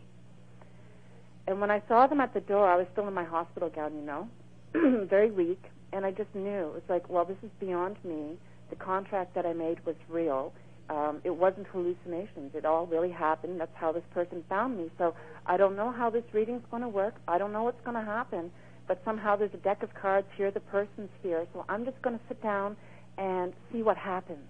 And 1.47 1.63
when 1.63 1.71
I 1.71 1.81
saw 1.89 2.07
them 2.07 2.21
at 2.21 2.35
the 2.35 2.41
door, 2.41 2.69
I 2.69 2.77
was 2.77 2.87
still 2.93 3.09
in 3.09 3.15
my 3.15 3.25
hospital 3.25 3.71
gown, 3.71 3.95
you 3.95 4.03
know, 4.03 4.29
very 5.09 5.31
weak. 5.31 5.63
And 5.93 6.05
I 6.05 6.11
just 6.11 6.35
knew 6.35 6.69
it 6.69 6.75
was 6.75 6.83
like, 6.89 7.09
well, 7.09 7.25
this 7.25 7.39
is 7.43 7.51
beyond 7.61 7.97
me. 8.05 8.37
The 8.71 8.77
contract 8.77 9.35
that 9.35 9.47
I 9.47 9.53
made 9.53 9.85
was 9.87 9.97
real. 10.09 10.53
Um, 10.91 11.21
it 11.25 11.35
wasn't 11.35 11.67
hallucinations. 11.67 12.55
It 12.55 12.65
all 12.65 12.87
really 12.87 13.11
happened. 13.11 13.61
That's 13.61 13.75
how 13.75 13.93
this 13.93 14.03
person 14.13 14.45
found 14.49 14.77
me. 14.77 14.91
So 14.99 15.15
I 15.47 15.57
don't 15.57 15.77
know 15.77 15.93
how 15.93 16.11
this 16.11 16.25
reading's 16.33 16.63
going 16.71 16.83
to 16.83 16.89
work. 16.89 17.15
I 17.27 17.39
don't 17.39 17.53
know 17.53 17.63
what's 17.63 17.81
going 17.85 17.97
to 17.97 18.05
happen. 18.05 18.51
But 18.87 19.01
somehow 19.05 19.37
there's 19.37 19.53
a 19.55 19.59
deck 19.59 19.83
of 19.83 19.91
cards 19.95 20.27
here. 20.37 20.51
The 20.51 20.61
person's 20.61 21.11
here. 21.23 21.47
So 21.53 21.65
I'm 21.69 21.85
just 21.85 22.01
going 22.03 22.19
to 22.19 22.25
sit 22.29 22.43
down 22.43 22.77
and 23.19 23.53
see 23.73 23.83
what 23.83 23.97
happens. 23.97 24.47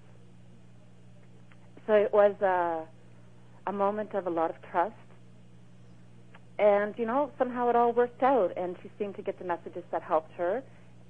So 1.87 1.95
it 1.95 2.13
was 2.13 2.35
a, 2.43 2.85
a 3.69 3.73
moment 3.73 4.15
of 4.15 4.27
a 4.27 4.31
lot 4.31 4.51
of 4.51 4.57
trust. 4.71 4.95
And, 6.59 6.95
you 6.99 7.07
know, 7.07 7.31
somehow 7.39 7.69
it 7.69 7.77
all 7.77 7.93
worked 7.93 8.23
out. 8.23 8.53
And 8.57 8.77
she 8.83 8.91
seemed 8.99 9.17
to 9.17 9.23
get 9.23 9.39
the 9.39 9.45
messages 9.45 9.85
that 9.91 10.03
helped 10.03 10.33
her. 10.33 10.63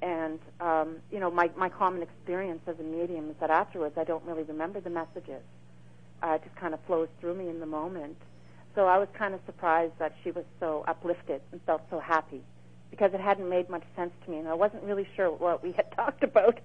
And, 0.03 0.39
um, 0.61 0.97
you 1.11 1.19
know, 1.19 1.31
my, 1.31 1.51
my 1.57 1.69
common 1.69 2.03
experience 2.03 2.61
as 2.67 2.79
a 2.79 2.83
medium 2.83 3.31
is 3.31 3.37
that 3.41 3.51
afterwards 3.51 3.97
I 3.99 4.05
don't 4.05 4.25
really 4.25 4.45
remember 4.45 4.81
the 4.81 4.91
messages. 4.91 5.43
Uh, 6.23 6.33
it 6.33 6.45
just 6.45 6.57
kind 6.57 6.75
of 6.75 6.81
flows 6.87 7.09
through 7.21 7.35
me 7.35 7.49
in 7.49 7.61
the 7.61 7.67
moment. 7.67 8.17
So 8.75 8.87
I 8.87 8.99
was 8.99 9.09
kind 9.17 9.35
of 9.35 9.41
surprised 9.47 9.95
that 9.99 10.15
she 10.23 10.31
was 10.31 10.45
so 10.61 10.85
uplifted 10.87 11.41
and 11.53 11.61
felt 11.63 11.83
so 11.91 11.99
happy 11.99 12.43
because 12.91 13.13
it 13.13 13.21
hadn't 13.21 13.49
made 13.49 13.69
much 13.69 13.83
sense 13.97 14.13
to 14.25 14.31
me, 14.31 14.39
and 14.39 14.49
I 14.49 14.55
wasn't 14.55 14.83
really 14.85 15.07
sure 15.17 15.31
what 15.31 15.63
we 15.63 15.73
had 15.73 15.91
talked 15.97 16.23
about. 16.23 16.59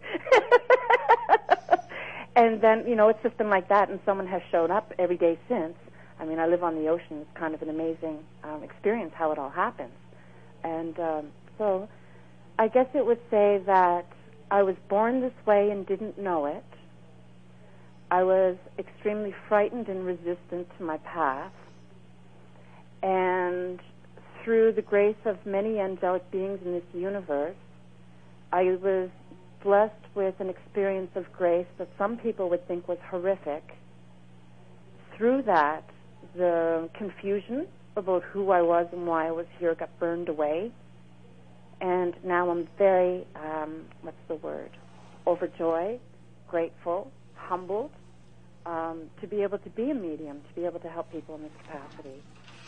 and 2.36 2.62
then, 2.62 2.86
you 2.88 2.96
know, 2.96 3.10
it's 3.10 3.22
just 3.24 3.38
been 3.38 3.50
like 3.50 3.70
that, 3.70 3.90
and 3.90 4.00
someone 4.06 4.28
has 4.28 4.42
shown 4.52 4.72
up 4.72 4.94
every 5.00 5.18
day 5.18 5.38
since. 5.48 5.76
I 6.24 6.26
mean, 6.26 6.40
I 6.40 6.48
live 6.48 6.64
on 6.64 6.76
the 6.76 6.88
ocean. 6.88 7.18
It's 7.20 7.38
kind 7.38 7.54
of 7.54 7.62
an 7.62 7.70
amazing 7.70 8.20
um, 8.46 8.64
experience 8.64 9.12
how 9.14 9.34
it 9.34 9.38
all 9.38 9.50
happens. 9.50 9.92
And 10.64 10.98
um, 10.98 11.28
so 11.58 11.90
I 12.58 12.70
guess 12.70 12.88
it 12.96 13.06
would 13.06 13.20
say 13.30 13.62
that 13.66 14.06
I 14.50 14.64
was 14.64 14.78
born 14.88 15.20
this 15.20 15.34
way 15.46 15.70
and 15.70 15.86
didn't 15.86 16.18
know 16.18 16.46
it. 16.46 16.64
I 18.10 18.24
was 18.24 18.56
extremely 18.80 19.36
frightened 19.50 19.90
and 19.90 20.06
resistant 20.06 20.70
to 20.78 20.86
my 20.86 20.96
path. 21.00 21.52
And 23.02 23.82
through 24.46 24.72
the 24.72 24.82
grace 24.82 25.18
of 25.26 25.46
many 25.46 25.78
angelic 25.78 26.32
beings 26.32 26.60
in 26.64 26.72
this 26.72 26.84
universe, 26.94 27.58
I 28.54 28.78
was 28.82 29.10
blessed 29.62 30.16
with 30.16 30.36
an 30.40 30.48
experience 30.50 31.12
of 31.16 31.26
grace 31.34 31.68
that 31.80 31.90
some 31.98 32.16
people 32.16 32.50
would 32.50 32.66
think 32.66 32.88
was 32.88 33.00
horrific. 33.10 33.76
Through 35.18 35.42
that, 35.42 35.84
the 36.36 36.90
confusion 36.94 37.68
about 37.96 38.24
who 38.24 38.52
I 38.52 38.62
was 38.62 38.88
and 38.92 39.06
why 39.06 39.28
I 39.28 39.32
was 39.32 39.46
here 39.60 39.76
got 39.76 39.98
burned 40.00 40.30
away. 40.30 40.72
And 41.82 42.16
now 42.24 42.50
I'm 42.50 42.68
very, 42.78 43.26
um, 43.36 43.86
what's 44.02 44.18
the 44.28 44.36
word, 44.36 44.72
overjoyed, 45.28 46.00
grateful, 46.48 47.12
humbled 47.36 47.92
um, 48.66 49.10
to 49.22 49.28
be 49.28 49.42
able 49.44 49.58
to 49.60 49.70
be 49.70 49.92
a 49.92 49.94
medium, 49.94 50.42
to 50.48 50.56
be 50.56 50.66
able 50.66 50.80
to 50.80 50.90
help 50.90 51.12
people 51.12 51.36
in 51.36 51.44
this 51.44 51.52
capacity. 51.64 52.22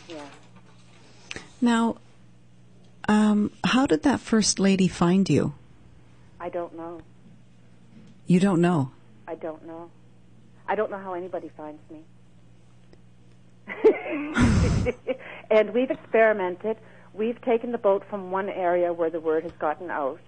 Yeah. 0.08 0.26
Now, 1.60 1.96
um, 3.08 3.52
how 3.64 3.86
did 3.86 4.02
that 4.02 4.20
first 4.20 4.58
lady 4.58 4.88
find 4.88 5.28
you? 5.28 5.54
I 6.38 6.48
don't 6.50 6.76
know. 6.76 7.00
You 8.26 8.40
don't 8.40 8.60
know. 8.60 8.90
I 9.26 9.34
don't 9.34 9.66
know. 9.66 9.90
I 10.68 10.74
don't 10.74 10.90
know 10.90 10.98
how 10.98 11.14
anybody 11.14 11.50
finds 11.56 11.80
me. 11.90 12.00
and 15.50 15.72
we've 15.72 15.90
experimented. 15.90 16.76
We've 17.12 17.40
taken 17.42 17.72
the 17.72 17.78
boat 17.78 18.04
from 18.08 18.30
one 18.30 18.48
area 18.48 18.92
where 18.92 19.10
the 19.10 19.20
word 19.20 19.42
has 19.44 19.52
gotten 19.58 19.90
out 19.90 20.20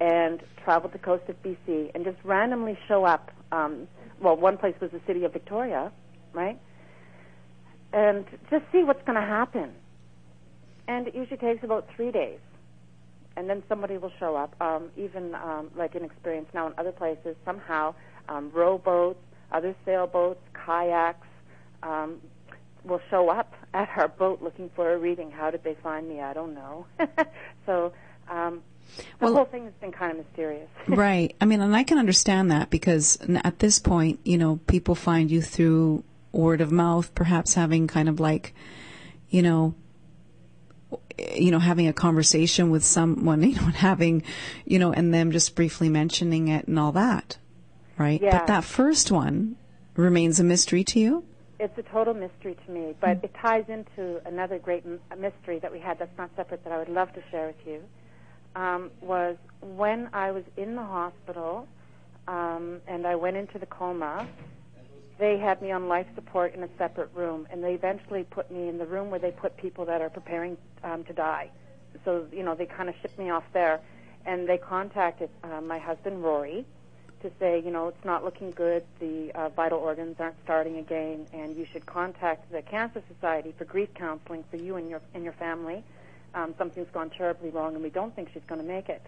and 0.00 0.42
traveled 0.64 0.92
the 0.92 0.98
coast 0.98 1.24
of 1.28 1.42
BC 1.42 1.90
and 1.94 2.04
just 2.04 2.16
randomly 2.24 2.78
show 2.88 3.04
up. 3.04 3.30
Um, 3.52 3.86
well, 4.20 4.36
one 4.36 4.56
place 4.56 4.74
was 4.80 4.90
the 4.90 5.00
city 5.06 5.24
of 5.24 5.32
Victoria, 5.32 5.92
right? 6.32 6.58
And 7.92 8.24
just 8.50 8.64
see 8.72 8.82
what's 8.82 9.04
going 9.04 9.20
to 9.20 9.26
happen. 9.26 9.72
And 10.88 11.06
it 11.06 11.14
usually 11.14 11.36
takes 11.36 11.62
about 11.62 11.88
three 11.94 12.10
days. 12.10 12.38
And 13.36 13.48
then 13.48 13.62
somebody 13.68 13.98
will 13.98 14.12
show 14.18 14.36
up. 14.36 14.54
Um, 14.60 14.90
even 14.96 15.34
um, 15.34 15.70
like 15.76 15.94
an 15.94 16.04
experience 16.04 16.48
now 16.54 16.66
in 16.66 16.72
other 16.78 16.92
places, 16.92 17.36
somehow 17.44 17.94
um, 18.28 18.50
rowboats, 18.52 19.20
other 19.52 19.74
sailboats, 19.84 20.40
kayaks 20.54 21.26
um, 21.82 22.20
will 22.84 23.00
show 23.10 23.28
up 23.28 23.54
at 23.74 23.88
our 23.96 24.08
boat 24.08 24.42
looking 24.42 24.70
for 24.74 24.92
a 24.92 24.98
reading. 24.98 25.30
How 25.30 25.50
did 25.50 25.62
they 25.64 25.76
find 25.82 26.08
me? 26.08 26.20
I 26.20 26.32
don't 26.32 26.54
know. 26.54 26.86
so 27.66 27.92
um, 28.28 28.62
the 29.18 29.26
Well- 29.26 29.34
whole 29.36 29.44
thing 29.44 29.64
has 29.64 29.74
been 29.80 29.92
kind 29.92 30.12
of 30.18 30.26
mysterious. 30.26 30.68
Right. 30.88 31.34
I 31.40 31.44
mean, 31.44 31.60
and 31.60 31.74
I 31.76 31.84
can 31.84 31.98
understand 31.98 32.50
that 32.50 32.70
because 32.70 33.18
at 33.44 33.58
this 33.58 33.78
point, 33.78 34.20
you 34.24 34.38
know, 34.38 34.60
people 34.66 34.94
find 34.94 35.30
you 35.30 35.42
through 35.42 36.04
word 36.32 36.60
of 36.60 36.72
mouth, 36.72 37.14
perhaps 37.14 37.54
having 37.54 37.86
kind 37.86 38.08
of 38.08 38.20
like, 38.20 38.54
you 39.28 39.42
know, 39.42 39.74
you 41.36 41.50
know, 41.50 41.58
having 41.58 41.86
a 41.86 41.92
conversation 41.92 42.70
with 42.70 42.84
someone, 42.84 43.42
you 43.48 43.54
know, 43.56 43.66
and 43.66 43.74
having, 43.74 44.22
you 44.64 44.78
know, 44.78 44.92
and 44.92 45.12
them 45.12 45.32
just 45.32 45.54
briefly 45.54 45.88
mentioning 45.88 46.48
it 46.48 46.66
and 46.66 46.78
all 46.78 46.92
that. 46.92 47.36
Right. 47.98 48.20
Yeah. 48.20 48.38
But 48.38 48.46
that 48.46 48.64
first 48.64 49.10
one 49.10 49.56
remains 49.94 50.40
a 50.40 50.44
mystery 50.44 50.82
to 50.84 50.98
you? 50.98 51.24
It's 51.62 51.76
a 51.76 51.82
total 51.82 52.14
mystery 52.14 52.56
to 52.64 52.72
me, 52.72 52.94
but 53.02 53.18
it 53.22 53.34
ties 53.34 53.64
into 53.68 54.18
another 54.26 54.58
great 54.58 54.82
m- 54.86 54.98
mystery 55.20 55.58
that 55.58 55.70
we 55.70 55.78
had 55.78 55.98
that's 55.98 56.16
not 56.16 56.30
separate 56.34 56.64
that 56.64 56.72
I 56.72 56.78
would 56.78 56.88
love 56.88 57.12
to 57.12 57.22
share 57.30 57.48
with 57.48 57.66
you. 57.66 57.82
Um, 58.56 58.90
was 59.02 59.36
when 59.60 60.08
I 60.14 60.30
was 60.30 60.42
in 60.56 60.74
the 60.74 60.82
hospital 60.82 61.68
um, 62.26 62.80
and 62.88 63.06
I 63.06 63.14
went 63.14 63.36
into 63.36 63.58
the 63.58 63.66
coma, 63.66 64.26
they 65.18 65.36
had 65.38 65.60
me 65.60 65.70
on 65.70 65.86
life 65.86 66.06
support 66.14 66.54
in 66.54 66.62
a 66.62 66.68
separate 66.78 67.10
room, 67.14 67.46
and 67.50 67.62
they 67.62 67.74
eventually 67.74 68.24
put 68.24 68.50
me 68.50 68.68
in 68.68 68.78
the 68.78 68.86
room 68.86 69.10
where 69.10 69.20
they 69.20 69.30
put 69.30 69.54
people 69.58 69.84
that 69.84 70.00
are 70.00 70.08
preparing 70.08 70.56
um, 70.82 71.04
to 71.04 71.12
die. 71.12 71.50
So, 72.06 72.24
you 72.32 72.42
know, 72.42 72.54
they 72.54 72.64
kind 72.64 72.88
of 72.88 72.94
shipped 73.02 73.18
me 73.18 73.28
off 73.28 73.44
there, 73.52 73.80
and 74.24 74.48
they 74.48 74.56
contacted 74.56 75.28
uh, 75.44 75.60
my 75.60 75.78
husband, 75.78 76.24
Rory, 76.24 76.64
to 77.22 77.30
say, 77.38 77.60
you 77.64 77.70
know, 77.70 77.88
it's 77.88 78.04
not 78.04 78.24
looking 78.24 78.50
good, 78.50 78.84
the 78.98 79.30
uh, 79.34 79.48
vital 79.50 79.78
organs 79.78 80.16
aren't 80.18 80.36
starting 80.44 80.78
again, 80.78 81.26
and 81.32 81.56
you 81.56 81.66
should 81.72 81.86
contact 81.86 82.50
the 82.50 82.62
Cancer 82.62 83.02
Society 83.12 83.54
for 83.56 83.64
grief 83.64 83.92
counseling 83.94 84.44
for 84.50 84.56
you 84.56 84.76
and 84.76 84.88
your 84.88 85.00
and 85.14 85.24
your 85.24 85.32
family. 85.34 85.82
Um, 86.34 86.54
something's 86.56 86.90
gone 86.90 87.10
terribly 87.10 87.50
wrong, 87.50 87.74
and 87.74 87.82
we 87.82 87.90
don't 87.90 88.14
think 88.14 88.30
she's 88.32 88.44
going 88.46 88.60
to 88.60 88.66
make 88.66 88.88
it. 88.88 89.02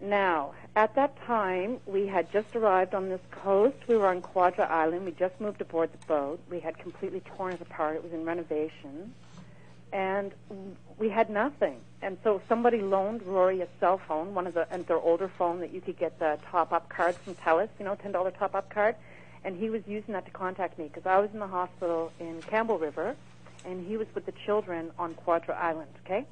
Now, 0.00 0.52
at 0.76 0.94
that 0.94 1.16
time, 1.24 1.80
we 1.86 2.06
had 2.06 2.30
just 2.30 2.54
arrived 2.54 2.94
on 2.94 3.08
this 3.08 3.20
coast. 3.30 3.76
We 3.88 3.96
were 3.96 4.06
on 4.06 4.20
Quadra 4.20 4.66
Island. 4.66 5.04
We 5.04 5.12
just 5.12 5.40
moved 5.40 5.60
aboard 5.60 5.90
the 5.92 6.06
boat. 6.06 6.40
We 6.48 6.60
had 6.60 6.78
completely 6.78 7.20
torn 7.20 7.54
it 7.54 7.60
apart. 7.60 7.96
It 7.96 8.04
was 8.04 8.12
in 8.12 8.24
renovation. 8.24 9.12
And 9.92 10.32
we 10.98 11.08
had 11.08 11.30
nothing. 11.30 11.80
And 12.02 12.18
so 12.22 12.40
somebody 12.48 12.80
loaned 12.80 13.22
Rory 13.22 13.60
a 13.60 13.68
cell 13.80 13.98
phone, 13.98 14.34
one 14.34 14.46
of 14.46 14.54
the, 14.54 14.66
and 14.72 14.86
their 14.86 14.98
older 14.98 15.28
phone 15.28 15.60
that 15.60 15.72
you 15.72 15.80
could 15.80 15.98
get 15.98 16.18
the 16.18 16.38
top-up 16.50 16.88
cards 16.88 17.18
from 17.18 17.34
TELUS, 17.34 17.68
you 17.78 17.84
know, 17.84 17.96
$10 17.96 18.38
top-up 18.38 18.70
card. 18.70 18.94
And 19.44 19.56
he 19.56 19.70
was 19.70 19.82
using 19.86 20.14
that 20.14 20.24
to 20.26 20.30
contact 20.30 20.78
me 20.78 20.84
because 20.84 21.06
I 21.06 21.18
was 21.18 21.30
in 21.32 21.38
the 21.38 21.46
hospital 21.46 22.12
in 22.20 22.42
Campbell 22.42 22.78
River, 22.78 23.16
and 23.64 23.86
he 23.86 23.96
was 23.96 24.06
with 24.14 24.26
the 24.26 24.32
children 24.32 24.90
on 24.98 25.14
Quadra 25.14 25.56
Island, 25.56 25.90
okay? 26.04 26.24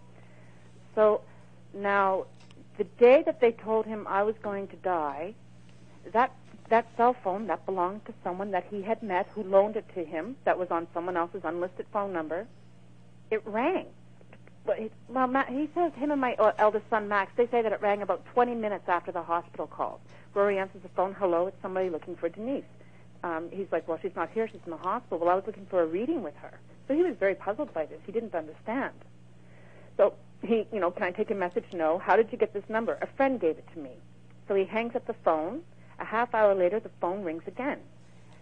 So 0.94 1.22
now 1.74 2.26
the 2.78 2.84
day 2.84 3.22
that 3.22 3.40
they 3.40 3.52
told 3.52 3.86
him 3.86 4.06
I 4.08 4.22
was 4.22 4.34
going 4.42 4.68
to 4.68 4.76
die, 4.76 5.34
that 6.12 6.32
that 6.68 6.86
cell 6.96 7.14
phone 7.22 7.46
that 7.46 7.64
belonged 7.64 8.04
to 8.06 8.12
someone 8.24 8.50
that 8.50 8.66
he 8.70 8.82
had 8.82 9.02
met 9.02 9.28
who 9.34 9.42
loaned 9.44 9.76
it 9.76 9.84
to 9.94 10.04
him 10.04 10.36
that 10.44 10.58
was 10.58 10.70
on 10.70 10.86
someone 10.92 11.16
else's 11.16 11.42
unlisted 11.44 11.86
phone 11.92 12.12
number, 12.12 12.46
it 13.30 13.42
rang. 13.44 13.86
Well, 15.08 15.28
Matt, 15.28 15.48
he 15.48 15.70
says 15.74 15.92
him 15.94 16.10
and 16.10 16.20
my 16.20 16.36
eldest 16.58 16.84
son 16.90 17.08
Max. 17.08 17.30
They 17.36 17.46
say 17.46 17.62
that 17.62 17.72
it 17.72 17.80
rang 17.80 18.02
about 18.02 18.24
20 18.34 18.54
minutes 18.54 18.84
after 18.88 19.12
the 19.12 19.22
hospital 19.22 19.66
call. 19.66 20.00
Rory 20.34 20.58
answers 20.58 20.82
the 20.82 20.88
phone. 20.90 21.14
Hello, 21.14 21.46
it's 21.46 21.56
somebody 21.62 21.88
looking 21.88 22.16
for 22.16 22.28
Denise. 22.28 22.64
Um, 23.22 23.48
he's 23.50 23.66
like, 23.70 23.86
well, 23.88 23.98
she's 24.02 24.14
not 24.16 24.30
here. 24.30 24.48
She's 24.48 24.60
in 24.64 24.70
the 24.70 24.76
hospital. 24.76 25.18
Well, 25.18 25.30
I 25.30 25.34
was 25.34 25.44
looking 25.46 25.66
for 25.66 25.82
a 25.82 25.86
reading 25.86 26.22
with 26.22 26.34
her. 26.36 26.58
So 26.88 26.94
he 26.94 27.02
was 27.02 27.14
very 27.18 27.34
puzzled 27.34 27.72
by 27.72 27.86
this. 27.86 27.98
He 28.06 28.12
didn't 28.12 28.34
understand. 28.34 28.94
So 29.96 30.14
he, 30.42 30.66
you 30.72 30.80
know, 30.80 30.90
can 30.90 31.04
I 31.04 31.10
take 31.10 31.30
a 31.30 31.34
message? 31.34 31.64
No. 31.72 31.98
How 31.98 32.16
did 32.16 32.30
you 32.30 32.38
get 32.38 32.52
this 32.52 32.68
number? 32.68 32.98
A 33.00 33.06
friend 33.16 33.40
gave 33.40 33.58
it 33.58 33.66
to 33.74 33.80
me. 33.80 33.92
So 34.48 34.54
he 34.54 34.64
hangs 34.64 34.94
up 34.94 35.06
the 35.06 35.14
phone. 35.24 35.62
A 35.98 36.04
half 36.04 36.34
hour 36.34 36.54
later, 36.54 36.78
the 36.78 36.90
phone 37.00 37.22
rings 37.24 37.44
again. 37.46 37.78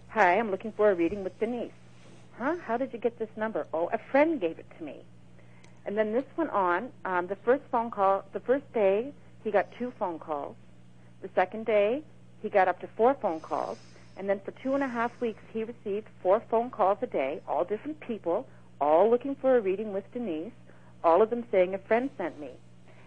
Hi, 0.09 0.39
I'm 0.39 0.51
looking 0.51 0.73
for 0.73 0.91
a 0.91 0.95
reading 0.95 1.23
with 1.23 1.39
Denise. 1.39 1.73
Huh? 2.39 2.57
How 2.65 2.77
did 2.77 2.93
you 2.93 2.99
get 2.99 3.19
this 3.19 3.29
number? 3.37 3.67
Oh, 3.73 3.89
a 3.93 3.99
friend 4.11 4.41
gave 4.41 4.59
it 4.59 4.67
to 4.79 4.85
me. 4.85 5.05
And 5.87 5.97
then 5.97 6.13
this 6.13 6.25
went 6.37 6.51
on. 6.51 6.91
Um, 7.05 7.27
the 7.27 7.37
first 7.37 7.63
phone 7.71 7.91
call, 7.91 8.25
the 8.33 8.41
first 8.41 8.71
day, 8.73 9.13
he 9.43 9.51
got 9.51 9.69
two 9.79 9.93
phone 9.99 10.19
calls. 10.19 10.57
The 11.23 11.31
second 11.35 11.67
day, 11.67 12.03
he 12.43 12.49
got 12.49 12.69
up 12.69 12.81
to 12.81 12.89
four 12.97 13.15
phone 13.15 13.41
calls. 13.41 13.79
And 14.17 14.29
then 14.29 14.41
for 14.45 14.53
two 14.63 14.75
and 14.75 14.83
a 14.83 14.89
half 14.89 15.11
weeks, 15.21 15.43
he 15.53 15.65
received 15.65 16.07
four 16.23 16.43
phone 16.51 16.71
calls 16.71 16.99
a 17.03 17.07
day, 17.07 17.41
all 17.49 17.65
different 17.65 18.01
people, 18.01 18.47
all 18.81 19.11
looking 19.11 19.35
for 19.35 19.57
a 19.57 19.61
reading 19.61 19.93
with 19.93 20.05
Denise 20.13 20.53
all 21.05 21.21
of 21.21 21.31
them 21.31 21.45
saying 21.53 21.75
a 21.75 21.79
friend 21.79 22.11
sent 22.17 22.41
me. 22.41 22.51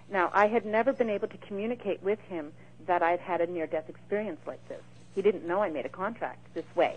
Now, 0.10 0.30
I 0.34 0.48
had 0.48 0.66
never 0.66 0.94
been 0.94 1.10
able 1.10 1.28
to 1.28 1.38
communicate 1.40 2.02
with 2.02 2.20
him 2.30 2.54
that 2.86 3.02
I'd 3.02 3.20
had 3.20 3.42
a 3.42 3.48
near 3.48 3.68
death 3.68 3.90
experience 3.90 4.40
like 4.46 4.66
this. 4.70 4.82
He 5.16 5.22
didn't 5.22 5.46
know 5.46 5.62
I 5.62 5.70
made 5.70 5.86
a 5.86 5.90
contract 5.90 6.54
this 6.54 6.64
way. 6.76 6.96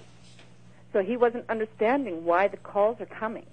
So 0.92 1.02
he 1.02 1.16
wasn't 1.16 1.48
understanding 1.48 2.24
why 2.24 2.48
the 2.48 2.56
calls 2.56 3.00
are 3.00 3.06
coming. 3.06 3.46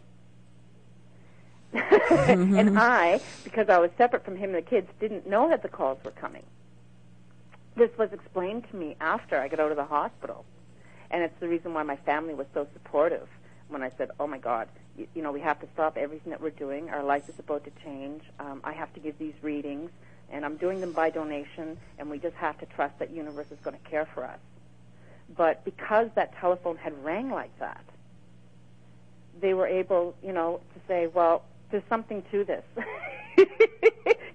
mm-hmm. 1.74 2.58
and 2.58 2.80
I, 2.80 3.20
because 3.44 3.70
I 3.70 3.78
was 3.80 3.92
separate 3.98 4.24
from 4.24 4.38
him 4.38 4.56
and 4.56 4.66
the 4.66 4.70
kids, 4.70 4.90
didn't 5.00 5.28
know 5.28 5.50
that 5.50 5.62
the 5.62 5.70
calls 5.70 6.00
were 6.04 6.12
coming. 6.12 6.44
This 7.76 7.92
was 7.98 8.12
explained 8.12 8.66
to 8.72 8.76
me 8.76 8.96
after 9.00 9.38
I 9.38 9.48
got 9.48 9.60
out 9.60 9.72
of 9.72 9.78
the 9.78 9.86
hospital. 9.86 10.46
And 11.12 11.24
it's 11.24 11.40
the 11.40 11.48
reason 11.48 11.74
why 11.74 11.84
my 11.84 11.96
family 11.98 12.34
was 12.34 12.48
so 12.54 12.68
supportive 12.74 13.28
when 13.70 13.84
I 13.84 13.92
said, 13.98 14.10
oh 14.20 14.28
my 14.28 14.38
God, 14.38 14.68
you, 14.98 15.08
you 15.14 15.22
know, 15.22 15.32
we 15.32 15.42
have 15.42 15.60
to 15.62 15.68
stop 15.74 15.98
everything 15.98 16.32
that 16.32 16.42
we're 16.42 16.50
doing. 16.50 16.90
Our 16.90 17.04
life 17.04 17.30
is 17.30 17.38
about 17.40 17.64
to 17.66 17.72
change. 17.84 18.24
Um, 18.40 18.62
I 18.64 18.74
have 18.74 18.94
to 18.94 19.00
give 19.00 19.18
these 19.20 19.36
readings, 19.42 19.92
and 20.32 20.44
I'm 20.44 20.58
doing 20.58 20.82
them 20.82 20.94
by 20.94 21.10
donation, 21.10 21.78
and 22.00 22.10
we 22.10 22.18
just 22.18 22.36
have 22.36 22.58
to 22.60 22.66
trust 22.66 22.98
that 23.00 23.12
universe 23.12 23.48
is 23.52 23.60
going 23.64 23.78
to 23.78 23.90
care 23.90 24.08
for 24.14 24.26
us. 24.26 24.40
But 25.36 25.64
because 25.66 26.10
that 26.16 26.34
telephone 26.40 26.78
had 26.78 27.04
rang 27.04 27.30
like 27.30 27.58
that, 27.60 27.84
they 29.42 29.54
were 29.54 29.68
able, 29.68 30.16
you 30.24 30.34
know, 30.34 30.62
to 30.74 30.80
say, 30.88 31.08
well, 31.08 31.44
there's 31.72 31.84
something 31.90 32.24
to 32.32 32.44
this. 32.44 32.64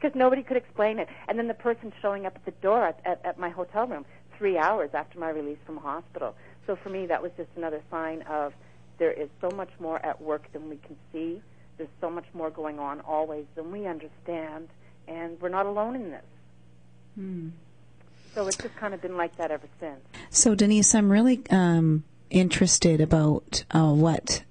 Because 0.03 0.17
nobody 0.17 0.43
could 0.43 0.57
explain 0.57 0.99
it. 0.99 1.09
And 1.29 1.39
then 1.39 1.47
the 1.47 1.55
person 1.55 1.93
showing 2.03 2.27
up 2.27 2.35
at 2.35 2.45
the 2.45 2.51
door 2.61 2.85
at, 2.85 2.99
at, 3.05 3.25
at 3.25 3.39
my 3.39 3.51
hotel 3.51 3.87
room 3.87 4.05
three 4.37 4.59
hours 4.59 4.91
after 4.95 5.19
my 5.19 5.31
release 5.31 5.59
from 5.65 5.77
hospital. 5.77 6.35
So 6.67 6.75
for 6.75 6.89
me, 6.89 7.07
that 7.07 7.23
was 7.23 7.31
just 7.37 7.49
another 7.57 7.81
sign 7.89 8.23
of 8.23 8.53
there 8.99 9.13
is 9.13 9.29
so 9.41 9.49
much 9.55 9.71
more 9.79 10.05
at 10.05 10.21
work 10.21 10.53
than 10.53 10.69
we 10.69 10.77
can 10.77 10.97
see. 11.13 11.41
There's 11.77 11.89
so 12.01 12.11
much 12.11 12.27
more 12.35 12.51
going 12.51 12.81
on 12.81 13.01
always 13.01 13.45
than 13.55 13.71
we 13.71 13.87
understand, 13.87 14.69
and 15.07 15.41
we're 15.41 15.49
not 15.49 15.67
alone 15.67 15.95
in 15.95 16.11
this. 16.11 16.25
Hmm. 17.15 17.49
So 18.35 18.47
it's 18.47 18.57
just 18.57 18.75
kind 18.77 18.95
of 18.95 19.03
been 19.03 19.17
like 19.17 19.37
that 19.37 19.51
ever 19.51 19.69
since. 19.79 20.01
So, 20.31 20.55
Denise, 20.55 20.95
I'm 20.95 21.11
really 21.11 21.43
um, 21.51 22.05
interested 22.31 23.01
about 23.01 23.65
uh, 23.71 23.93
what 23.93 24.43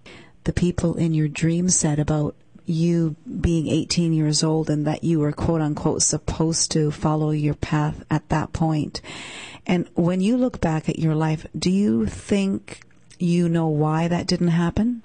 the 0.44 0.54
people 0.54 0.96
in 0.96 1.14
your 1.14 1.28
dream 1.28 1.70
said 1.70 2.00
about 2.00 2.36
you 2.66 3.16
being 3.40 3.68
18 3.68 4.14
years 4.14 4.44
old 4.44 4.70
and 4.70 4.86
that 4.86 5.04
you 5.04 5.20
were 5.20 5.32
quote 5.32 5.62
unquote 5.62 6.02
supposed 6.02 6.72
to 6.72 6.92
follow 6.92 7.32
your 7.32 7.56
path 7.56 8.04
at 8.10 8.28
that 8.30 8.54
point. 8.54 9.02
And 9.66 9.88
when 9.96 10.22
you 10.22 10.38
look 10.38 10.62
back 10.62 10.88
at 10.88 11.00
your 11.00 11.16
life, 11.16 11.46
do 11.58 11.70
you 11.70 12.06
think 12.06 12.82
you 13.20 13.50
know 13.50 13.68
why 13.68 14.08
that 14.08 14.28
didn't 14.28 14.50
happen? 14.50 15.04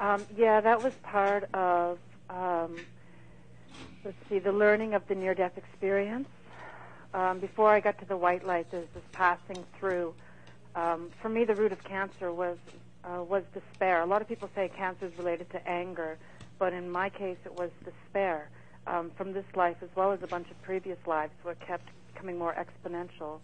Um, 0.00 0.24
yeah, 0.36 0.60
that 0.60 0.82
was 0.82 0.94
part 1.02 1.44
of, 1.54 1.98
um, 2.28 2.76
let's 4.04 4.16
see, 4.28 4.40
the 4.40 4.50
learning 4.50 4.94
of 4.94 5.06
the 5.06 5.14
near 5.14 5.34
death 5.34 5.56
experience. 5.56 6.28
Um, 7.14 7.40
before 7.40 7.70
I 7.70 7.80
got 7.80 7.98
to 7.98 8.04
the 8.06 8.16
white 8.16 8.46
light, 8.46 8.70
there's 8.70 8.88
this 8.94 9.02
passing 9.12 9.64
through. 9.78 10.14
Um, 10.74 11.10
for 11.20 11.28
me, 11.28 11.44
the 11.44 11.54
root 11.54 11.72
of 11.72 11.82
cancer 11.84 12.32
was 12.32 12.56
uh, 13.04 13.22
was 13.22 13.42
despair. 13.52 14.00
A 14.00 14.06
lot 14.06 14.22
of 14.22 14.28
people 14.28 14.48
say 14.54 14.70
cancer 14.74 15.06
is 15.06 15.18
related 15.18 15.50
to 15.50 15.68
anger, 15.68 16.16
but 16.58 16.72
in 16.72 16.90
my 16.90 17.08
case, 17.10 17.36
it 17.44 17.54
was 17.58 17.70
despair 17.84 18.48
um, 18.86 19.10
from 19.16 19.32
this 19.32 19.44
life 19.54 19.76
as 19.82 19.88
well 19.96 20.12
as 20.12 20.22
a 20.22 20.26
bunch 20.26 20.50
of 20.50 20.62
previous 20.62 20.98
lives, 21.06 21.32
where 21.42 21.52
it 21.52 21.60
kept 21.60 21.88
becoming 22.12 22.38
more 22.38 22.54
exponential. 22.54 23.40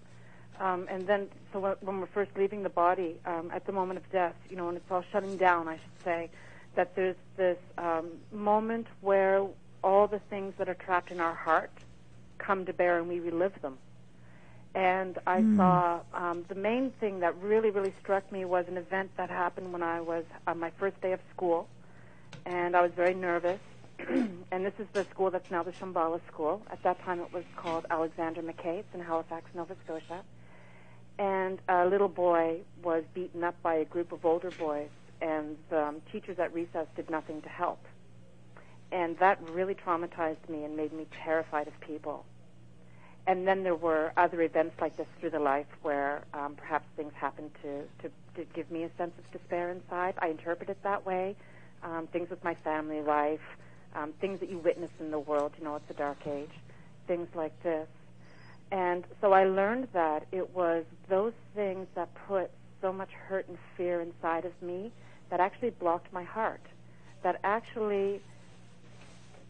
Um, 0.61 0.87
and 0.91 1.07
then, 1.07 1.29
so 1.53 1.77
when 1.81 2.01
we're 2.01 2.07
first 2.07 2.31
leaving 2.37 2.63
the 2.63 2.69
body 2.69 3.17
um, 3.27 3.51
at 3.53 3.67
the 3.67 3.73
moment 3.73 3.99
of 3.99 4.11
death, 4.11 4.35
you 4.49 4.57
know, 4.57 4.67
when 4.67 4.77
it's 4.77 4.91
all 4.91 5.05
shutting 5.13 5.37
down, 5.37 5.69
I 5.69 5.75
should 5.75 6.05
say, 6.05 6.31
that 6.75 6.97
there's 6.97 7.17
this 7.37 7.59
um, 7.77 8.11
moment 8.33 8.87
where 9.01 9.47
all 9.85 10.07
the 10.07 10.19
things 10.31 10.55
that 10.59 10.69
are 10.69 10.75
trapped 10.75 11.11
in 11.11 11.21
our 11.21 11.35
heart 11.35 11.71
come 12.39 12.67
to 12.67 12.73
bear 12.73 12.99
and 12.99 13.09
we 13.09 13.21
relive 13.21 13.61
them. 13.63 13.79
And 14.75 15.19
I 15.27 15.41
mm. 15.41 15.57
saw 15.57 16.01
um, 16.15 16.45
the 16.49 16.55
main 16.55 16.91
thing 17.01 17.21
that 17.21 17.37
really, 17.43 17.71
really 17.71 17.93
struck 18.01 18.31
me 18.31 18.45
was 18.45 18.67
an 18.69 18.77
event 18.77 19.11
that 19.17 19.31
happened 19.31 19.73
when 19.73 19.83
I 19.83 20.01
was 20.01 20.25
on 20.47 20.59
my 20.59 20.71
first 20.79 21.01
day 21.01 21.13
of 21.13 21.21
school, 21.35 21.69
and 22.47 22.77
I 22.77 22.83
was 22.83 22.93
very 22.93 23.15
nervous. 23.15 23.61
and 24.09 24.65
this 24.65 24.75
is 24.79 24.87
the 24.93 25.05
school 25.05 25.31
that's 25.31 25.51
now 25.51 25.63
the 25.63 25.73
Shambhala 25.73 26.21
School. 26.29 26.63
At 26.71 26.83
that 26.85 27.03
time, 27.03 27.21
it 27.21 27.33
was 27.33 27.45
called 27.57 27.87
Alexander 27.91 28.43
McKay. 28.43 28.85
In 28.95 29.01
Halifax, 29.01 29.47
Nova 29.55 29.75
Scotia 29.85 30.23
and 31.19 31.59
a 31.69 31.87
little 31.87 32.09
boy 32.09 32.59
was 32.83 33.03
beaten 33.13 33.43
up 33.43 33.61
by 33.63 33.75
a 33.75 33.85
group 33.85 34.13
of 34.13 34.25
older 34.25 34.51
boys, 34.53 34.89
and 35.21 35.57
the 35.69 35.87
um, 35.87 36.01
teachers 36.13 36.39
at 36.39 36.55
recess 36.55 36.87
did 36.95 37.11
nothing 37.11 37.43
to 37.43 37.49
help. 37.49 37.81
And 38.91 39.19
that 39.19 39.39
really 39.51 39.75
traumatized 39.75 40.49
me 40.49 40.65
and 40.65 40.77
made 40.77 40.93
me 40.93 41.07
terrified 41.25 41.69
of 41.69 41.79
people. 41.81 42.25
And 43.27 43.47
then 43.47 43.63
there 43.63 43.75
were 43.75 44.13
other 44.17 44.41
events 44.41 44.77
like 44.81 44.97
this 44.97 45.07
through 45.21 45.31
the 45.31 45.39
life 45.39 45.67
where 45.83 46.23
um, 46.33 46.55
perhaps 46.57 46.87
things 46.97 47.13
happened 47.15 47.51
to, 47.63 47.83
to, 48.03 48.11
to 48.37 48.45
give 48.55 48.71
me 48.71 48.85
a 48.85 48.91
sense 48.97 49.13
of 49.19 49.31
despair 49.31 49.71
inside. 49.71 50.15
I 50.19 50.29
interpret 50.29 50.71
it 50.71 50.83
that 50.83 51.05
way. 51.05 51.37
Um, 51.83 52.09
things 52.11 52.31
with 52.31 52.43
my 52.43 52.55
family 52.55 53.03
life, 53.03 53.41
um, 53.95 54.13
things 54.21 54.41
that 54.41 54.51
you 54.51 54.59
witness 54.59 54.91
in 54.99 55.11
the 55.11 55.19
world, 55.19 55.53
you 55.59 55.65
know, 55.65 55.77
it's 55.77 55.91
a 55.91 55.95
dark 55.95 56.27
age, 56.27 56.51
things 57.07 57.29
like 57.35 57.63
this. 57.63 57.87
And 58.73 59.05
so 59.21 59.33
I 59.33 59.45
learned 59.45 59.89
that 59.93 60.27
it 60.33 60.55
was 60.55 60.85
those 61.09 61.33
things 61.55 61.87
that 61.95 62.09
put 62.27 62.51
so 62.81 62.93
much 62.93 63.11
hurt 63.13 63.47
and 63.49 63.59
fear 63.77 64.01
inside 64.01 64.45
of 64.45 64.53
me 64.61 64.91
that 65.31 65.41
actually 65.41 65.71
blocked 65.71 66.13
my 66.13 66.25
heart, 66.25 66.63
that 67.23 67.39
actually 67.45 68.21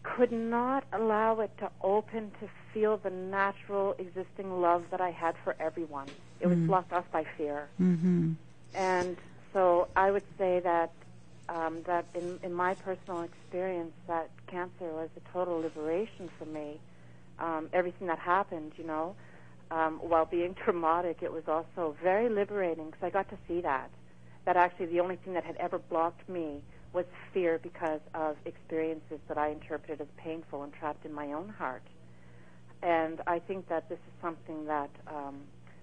could 0.03 0.33
not 0.33 0.85
allow 0.93 1.41
it 1.41 1.51
to 1.59 1.71
open 1.83 2.31
to 2.41 2.49
feel 2.73 2.97
the 2.99 3.11
natural 3.11 3.95
existing 3.99 4.61
love 4.61 4.85
that 4.91 5.01
I 5.01 5.11
had 5.11 5.35
for 5.45 5.57
everyone. 5.59 6.09
It 6.41 6.47
was 6.47 6.59
blocked 6.59 6.93
off 6.93 7.11
by 7.11 7.25
fear. 7.37 7.69
Mm-hmm. 7.81 8.33
And 8.75 9.17
so 9.53 9.89
I 9.97 10.11
would 10.11 10.23
say 10.39 10.61
that 10.61 10.93
um, 11.49 11.83
that 11.87 12.05
in, 12.15 12.39
in 12.43 12.53
my 12.53 12.75
personal 12.75 13.23
experience, 13.23 13.93
that 14.07 14.31
cancer 14.47 14.85
was 14.93 15.09
a 15.17 15.33
total 15.33 15.61
liberation 15.61 16.29
for 16.39 16.45
me. 16.45 16.79
Um, 17.39 17.71
everything 17.73 18.09
that 18.09 18.19
happened, 18.19 18.73
you 18.77 18.85
know, 18.85 19.15
um, 19.71 19.99
while 20.03 20.27
being 20.27 20.55
traumatic, 20.65 21.19
it 21.23 21.33
was 21.33 21.45
also 21.49 21.97
very 22.03 22.29
liberating 22.29 22.87
because 22.87 23.03
I 23.03 23.11
got 23.11 23.29
to 23.31 23.39
see 23.47 23.61
that. 23.63 23.91
That 24.45 24.57
actually 24.57 24.87
the 24.87 25.01
only 25.01 25.17
thing 25.17 25.35
that 25.35 25.45
had 25.45 25.57
ever 25.57 25.79
blocked 25.79 26.29
me 26.29 26.63
was 26.99 27.07
fear 27.33 27.61
because 27.63 28.01
of 28.13 28.37
experiences 28.45 29.21
that 29.29 29.39
I 29.39 29.51
interpreted 29.51 30.01
as 30.01 30.09
painful 30.17 30.65
and 30.65 30.73
trapped 30.73 31.07
in 31.07 31.13
my 31.13 31.27
own 31.33 31.49
heart. 31.49 31.87
And 32.83 33.21
I 33.25 33.39
think 33.39 33.69
that 33.69 33.89
this 33.89 33.99
is 33.99 34.15
something 34.21 34.67
that 34.67 34.91
um, 35.07 35.37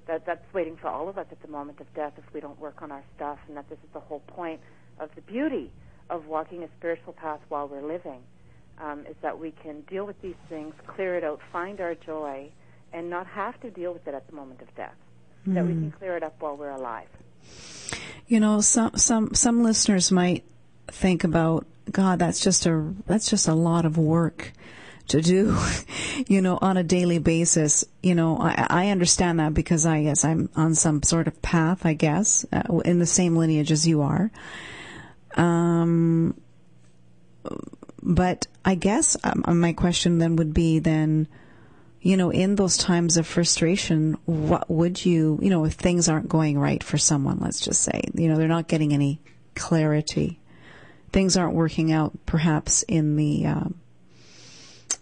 that 0.08 0.26
that's 0.26 0.54
waiting 0.54 0.76
for 0.76 0.90
all 0.90 1.08
of 1.08 1.18
us 1.18 1.28
at 1.32 1.42
the 1.42 1.48
moment 1.48 1.80
of 1.80 1.88
death 1.94 2.12
if 2.18 2.26
we 2.34 2.42
don't 2.42 2.60
work 2.60 2.82
on 2.82 2.92
our 2.92 3.04
stuff, 3.16 3.40
and 3.48 3.56
that 3.56 3.70
this 3.70 3.80
is 3.80 3.92
the 3.94 4.02
whole 4.02 4.24
point 4.28 4.60
of 5.00 5.10
the 5.16 5.22
beauty 5.22 5.72
of 6.10 6.28
walking 6.28 6.64
a 6.64 6.70
spiritual 6.78 7.14
path 7.14 7.40
while 7.48 7.68
we're 7.70 7.88
living, 7.96 8.22
um, 8.82 9.06
is 9.10 9.16
that 9.22 9.40
we 9.40 9.52
can 9.64 9.80
deal 9.94 10.06
with 10.06 10.22
these 10.22 10.42
things, 10.50 10.74
clear 10.86 11.16
it 11.16 11.24
out, 11.24 11.40
find 11.50 11.80
our 11.80 11.96
joy, 11.96 12.50
and 12.92 13.10
not 13.10 13.26
have 13.26 13.58
to 13.62 13.70
deal 13.70 13.94
with 13.94 14.06
it 14.06 14.14
at 14.14 14.28
the 14.28 14.36
moment 14.36 14.62
of 14.62 14.68
death. 14.76 15.00
Mm. 15.48 15.54
That 15.54 15.66
we 15.66 15.72
can 15.72 15.92
clear 15.92 16.18
it 16.18 16.24
up 16.24 16.36
while 16.42 16.58
we're 16.58 16.72
alive. 16.72 17.08
You 18.28 18.42
know, 18.42 18.60
some 18.60 18.92
some 18.98 19.34
some 19.34 19.64
listeners 19.64 20.12
might 20.12 20.44
think 20.88 21.24
about 21.24 21.66
God. 21.92 22.20
That's 22.20 22.40
just 22.40 22.66
a 22.66 22.94
that's 23.06 23.30
just 23.30 23.48
a 23.48 23.54
lot 23.54 23.86
of 23.86 23.98
work 23.98 24.54
to 25.08 25.22
do, 25.22 25.58
you 26.28 26.42
know, 26.42 26.58
on 26.62 26.78
a 26.78 26.84
daily 26.84 27.20
basis. 27.20 27.86
You 28.02 28.16
know, 28.16 28.38
I, 28.38 28.68
I 28.70 28.90
understand 28.90 29.40
that 29.40 29.54
because 29.54 29.86
I 29.86 30.04
guess 30.04 30.26
I'm 30.26 30.50
on 30.56 30.76
some 30.76 31.04
sort 31.04 31.28
of 31.28 31.42
path, 31.42 31.86
I 31.86 31.94
guess, 31.94 32.46
uh, 32.52 32.80
in 32.80 33.00
the 33.00 33.06
same 33.06 33.36
lineage 33.36 33.72
as 33.72 33.88
you 33.88 34.02
are. 34.02 34.32
Um, 35.36 36.40
but 38.02 38.48
I 38.64 38.76
guess 38.76 39.18
um, 39.24 39.60
my 39.60 39.74
question 39.74 40.20
then 40.20 40.36
would 40.38 40.54
be 40.54 40.80
then, 40.80 41.28
you 42.02 42.18
know, 42.18 42.30
in 42.30 42.56
those 42.56 42.78
times 42.78 43.18
of 43.18 43.28
frustration, 43.28 44.18
what 44.26 44.70
would 44.70 45.04
you, 45.04 45.40
you 45.42 45.50
know, 45.50 45.66
if 45.66 45.74
things 45.74 46.08
aren't 46.08 46.30
going 46.30 46.58
right 46.58 46.84
for 46.84 46.98
someone, 46.98 47.40
let's 47.40 47.60
just 47.60 47.82
say, 47.82 48.02
you 48.14 48.30
know, 48.30 48.38
they're 48.38 48.48
not 48.48 48.68
getting 48.68 48.94
any 48.94 49.22
clarity, 49.56 50.40
things 51.16 51.38
aren't 51.38 51.54
working 51.54 51.94
out 51.94 52.12
perhaps 52.26 52.84
in 52.90 53.16
the, 53.16 53.46
uh, 53.46 53.70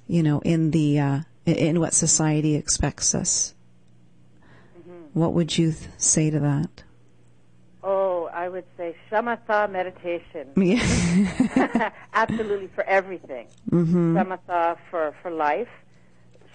you 0.08 0.22
know, 0.22 0.40
in 0.42 0.70
the, 0.70 1.00
uh, 1.00 1.20
in 1.48 1.80
what 1.80 1.92
society 1.92 2.54
expects 2.54 3.16
us. 3.16 3.56
Mm-hmm. 4.78 5.20
What 5.20 5.34
would 5.34 5.58
you 5.58 5.72
th- 5.72 5.90
say 5.98 6.30
to 6.30 6.40
that? 6.40 6.84
Oh, 7.84 8.30
I 8.32 8.48
would 8.48 8.66
say 8.78 8.96
shamatha 9.10 9.72
meditation. 9.72 10.50
Yeah. 10.56 11.92
Absolutely 12.14 12.68
for 12.76 12.84
everything. 12.84 13.48
Mm-hmm. 13.72 14.16
Shamatha 14.16 14.78
for, 14.92 15.16
for 15.24 15.32
life, 15.32 15.74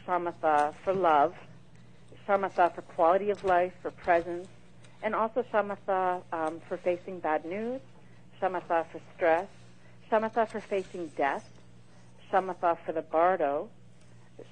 shamatha 0.07 0.73
for 0.85 0.95
love, 0.95 1.35
shamatha 2.29 2.73
for 2.77 2.83
quality 2.83 3.31
of 3.31 3.43
life, 3.43 3.73
for 3.83 3.91
presence, 3.91 4.47
and 5.03 5.17
also 5.17 5.45
shamatha 5.53 6.23
um, 6.33 6.61
for 6.69 6.77
facing 6.77 7.19
bad 7.19 7.45
news, 7.45 7.81
shamatha 8.41 8.87
for 8.91 9.01
stress, 9.17 9.49
shamatha 10.11 10.49
for 10.49 10.61
facing 10.61 11.09
death, 11.17 11.49
shamatha 12.31 12.79
for 12.85 12.93
the 12.93 13.03
bardo, 13.03 13.69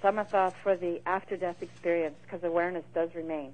shamatha 0.03 0.53
for 0.62 0.77
the 0.77 1.01
after 1.07 1.37
death 1.37 1.62
experience, 1.62 2.16
because 2.22 2.42
awareness 2.44 2.85
does 2.94 3.14
remain. 3.14 3.53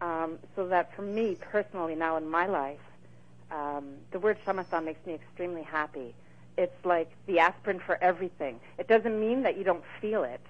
Um, 0.00 0.38
so 0.56 0.66
that 0.68 0.94
for 0.94 1.02
me 1.02 1.36
personally 1.40 1.94
now 1.94 2.16
in 2.16 2.28
my 2.28 2.46
life, 2.46 2.80
um, 3.50 3.94
the 4.10 4.18
word 4.18 4.38
shamatha 4.46 4.84
makes 4.84 5.04
me 5.06 5.14
extremely 5.14 5.62
happy. 5.62 6.14
It's 6.56 6.84
like 6.84 7.10
the 7.26 7.38
aspirin 7.40 7.80
for 7.80 7.98
everything. 8.02 8.60
It 8.78 8.88
doesn't 8.88 9.18
mean 9.18 9.42
that 9.42 9.56
you 9.56 9.64
don't 9.64 9.84
feel 10.00 10.24
it. 10.24 10.40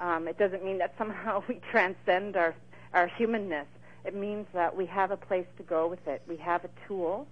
Um, 0.00 0.28
it 0.28 0.38
doesn't 0.38 0.64
mean 0.64 0.78
that 0.78 0.94
somehow 0.98 1.42
we 1.48 1.60
transcend 1.70 2.36
our 2.36 2.54
our 2.94 3.06
humanness. 3.06 3.66
It 4.04 4.14
means 4.14 4.46
that 4.54 4.74
we 4.74 4.86
have 4.86 5.10
a 5.10 5.16
place 5.16 5.46
to 5.58 5.62
go 5.62 5.86
with 5.88 6.06
it. 6.08 6.22
We 6.26 6.36
have 6.38 6.64
a 6.64 6.70
tool. 6.86 7.26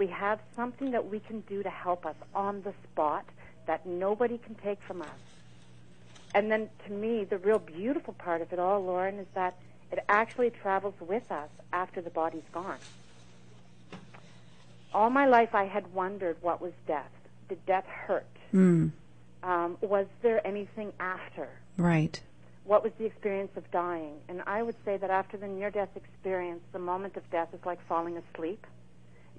We 0.00 0.06
have 0.06 0.40
something 0.56 0.92
that 0.92 1.10
we 1.10 1.20
can 1.20 1.40
do 1.42 1.62
to 1.62 1.68
help 1.68 2.06
us 2.06 2.14
on 2.34 2.62
the 2.62 2.72
spot 2.84 3.26
that 3.66 3.84
nobody 3.84 4.38
can 4.38 4.54
take 4.54 4.80
from 4.80 5.02
us. 5.02 5.20
And 6.34 6.50
then 6.50 6.70
to 6.86 6.90
me, 6.90 7.24
the 7.24 7.36
real 7.36 7.58
beautiful 7.58 8.14
part 8.14 8.40
of 8.40 8.50
it 8.50 8.58
all, 8.58 8.82
Lauren, 8.82 9.18
is 9.18 9.26
that 9.34 9.58
it 9.92 10.02
actually 10.08 10.48
travels 10.48 10.94
with 11.00 11.30
us 11.30 11.50
after 11.74 12.00
the 12.00 12.08
body's 12.08 12.48
gone. 12.50 12.78
All 14.94 15.10
my 15.10 15.26
life, 15.26 15.54
I 15.54 15.64
had 15.64 15.92
wondered 15.92 16.38
what 16.40 16.62
was 16.62 16.72
death. 16.86 17.12
Did 17.50 17.66
death 17.66 17.84
hurt? 17.84 18.24
Mm. 18.54 18.92
Um, 19.42 19.76
was 19.82 20.06
there 20.22 20.40
anything 20.46 20.94
after? 20.98 21.46
Right. 21.76 22.18
What 22.64 22.82
was 22.82 22.92
the 22.96 23.04
experience 23.04 23.54
of 23.54 23.70
dying? 23.70 24.14
And 24.30 24.40
I 24.46 24.62
would 24.62 24.76
say 24.86 24.96
that 24.96 25.10
after 25.10 25.36
the 25.36 25.46
near 25.46 25.70
death 25.70 25.94
experience, 25.94 26.62
the 26.72 26.78
moment 26.78 27.18
of 27.18 27.30
death 27.30 27.48
is 27.52 27.60
like 27.66 27.86
falling 27.86 28.16
asleep. 28.16 28.66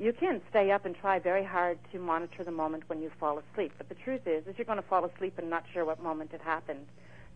You 0.01 0.13
can 0.13 0.41
stay 0.49 0.71
up 0.71 0.85
and 0.85 0.95
try 0.95 1.19
very 1.19 1.43
hard 1.43 1.77
to 1.91 1.99
monitor 1.99 2.43
the 2.43 2.49
moment 2.49 2.85
when 2.87 3.03
you 3.03 3.11
fall 3.19 3.37
asleep, 3.37 3.71
but 3.77 3.87
the 3.87 3.93
truth 3.93 4.21
is, 4.25 4.47
is 4.47 4.57
you're 4.57 4.65
going 4.65 4.81
to 4.81 4.87
fall 4.87 5.05
asleep 5.05 5.35
and 5.37 5.47
not 5.47 5.63
sure 5.71 5.85
what 5.85 6.01
moment 6.01 6.31
it 6.33 6.41
happened. 6.41 6.87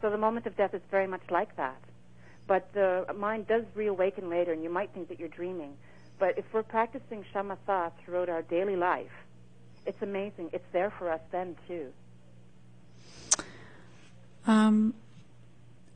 So 0.02 0.10
the 0.10 0.18
moment 0.18 0.48
of 0.48 0.58
death 0.58 0.74
is 0.74 0.82
very 0.90 1.06
much 1.06 1.22
like 1.30 1.56
that. 1.58 1.80
But 2.48 2.74
the 2.74 3.06
mind 3.16 3.46
does 3.48 3.66
reawaken 3.76 4.32
later, 4.32 4.52
and 4.52 4.64
you 4.64 4.72
might 4.72 4.90
think 4.96 5.10
that 5.10 5.20
you're 5.20 5.30
dreaming. 5.30 5.78
But 6.18 6.40
if 6.40 6.46
we're 6.52 6.64
practicing 6.64 7.24
shamatha 7.32 7.92
throughout 8.04 8.30
our 8.30 8.42
daily 8.42 8.76
life, 8.76 9.14
it's 9.86 10.02
amazing. 10.02 10.50
It's 10.52 10.66
there 10.74 10.90
for 10.98 11.12
us 11.12 11.22
then 11.32 11.56
too. 11.68 11.94
Um, 14.48 14.96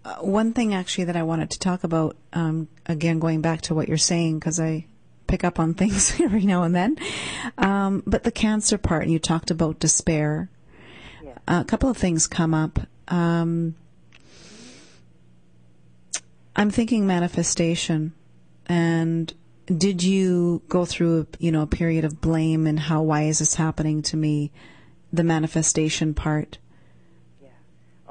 uh, 0.06 0.18
one 0.18 0.54
thing 0.54 0.76
actually 0.76 1.06
that 1.06 1.16
I 1.16 1.24
wanted 1.24 1.50
to 1.50 1.58
talk 1.58 1.84
about, 1.84 2.16
um, 2.34 2.68
again 2.86 3.18
going 3.18 3.42
back 3.42 3.62
to 3.62 3.74
what 3.74 3.88
you're 3.88 3.98
saying, 3.98 4.38
because 4.38 4.60
I 4.60 4.86
pick 5.30 5.44
up 5.44 5.60
on 5.60 5.74
things 5.74 6.20
every 6.20 6.46
now 6.46 6.64
and 6.64 6.76
then. 6.76 6.98
Um, 7.58 8.04
but 8.06 8.24
the 8.24 8.32
cancer 8.32 8.78
part, 8.78 9.04
and 9.04 9.12
you 9.12 9.20
talked 9.20 9.52
about 9.52 9.80
despair. 9.80 10.50
Yeah. 11.24 11.38
Uh, 11.48 11.62
a 11.62 11.66
couple 11.66 11.90
of 11.90 11.98
things 11.98 12.28
come 12.28 12.54
up. 12.54 12.80
Um, 13.08 13.76
I'm 16.56 16.72
thinking 16.72 17.08
manifestation, 17.08 18.14
and 18.66 19.34
did 19.66 20.04
you 20.04 20.62
go 20.68 20.84
through, 20.84 21.28
you 21.38 21.52
know, 21.52 21.62
a 21.62 21.68
period 21.68 22.04
of 22.04 22.20
blame 22.20 22.66
and 22.68 22.80
how 22.80 23.04
why 23.04 23.24
is 23.24 23.40
this 23.40 23.56
happening 23.56 24.02
to 24.04 24.18
me? 24.18 24.52
The 25.14 25.24
manifestation 25.24 26.14
part. 26.14 26.58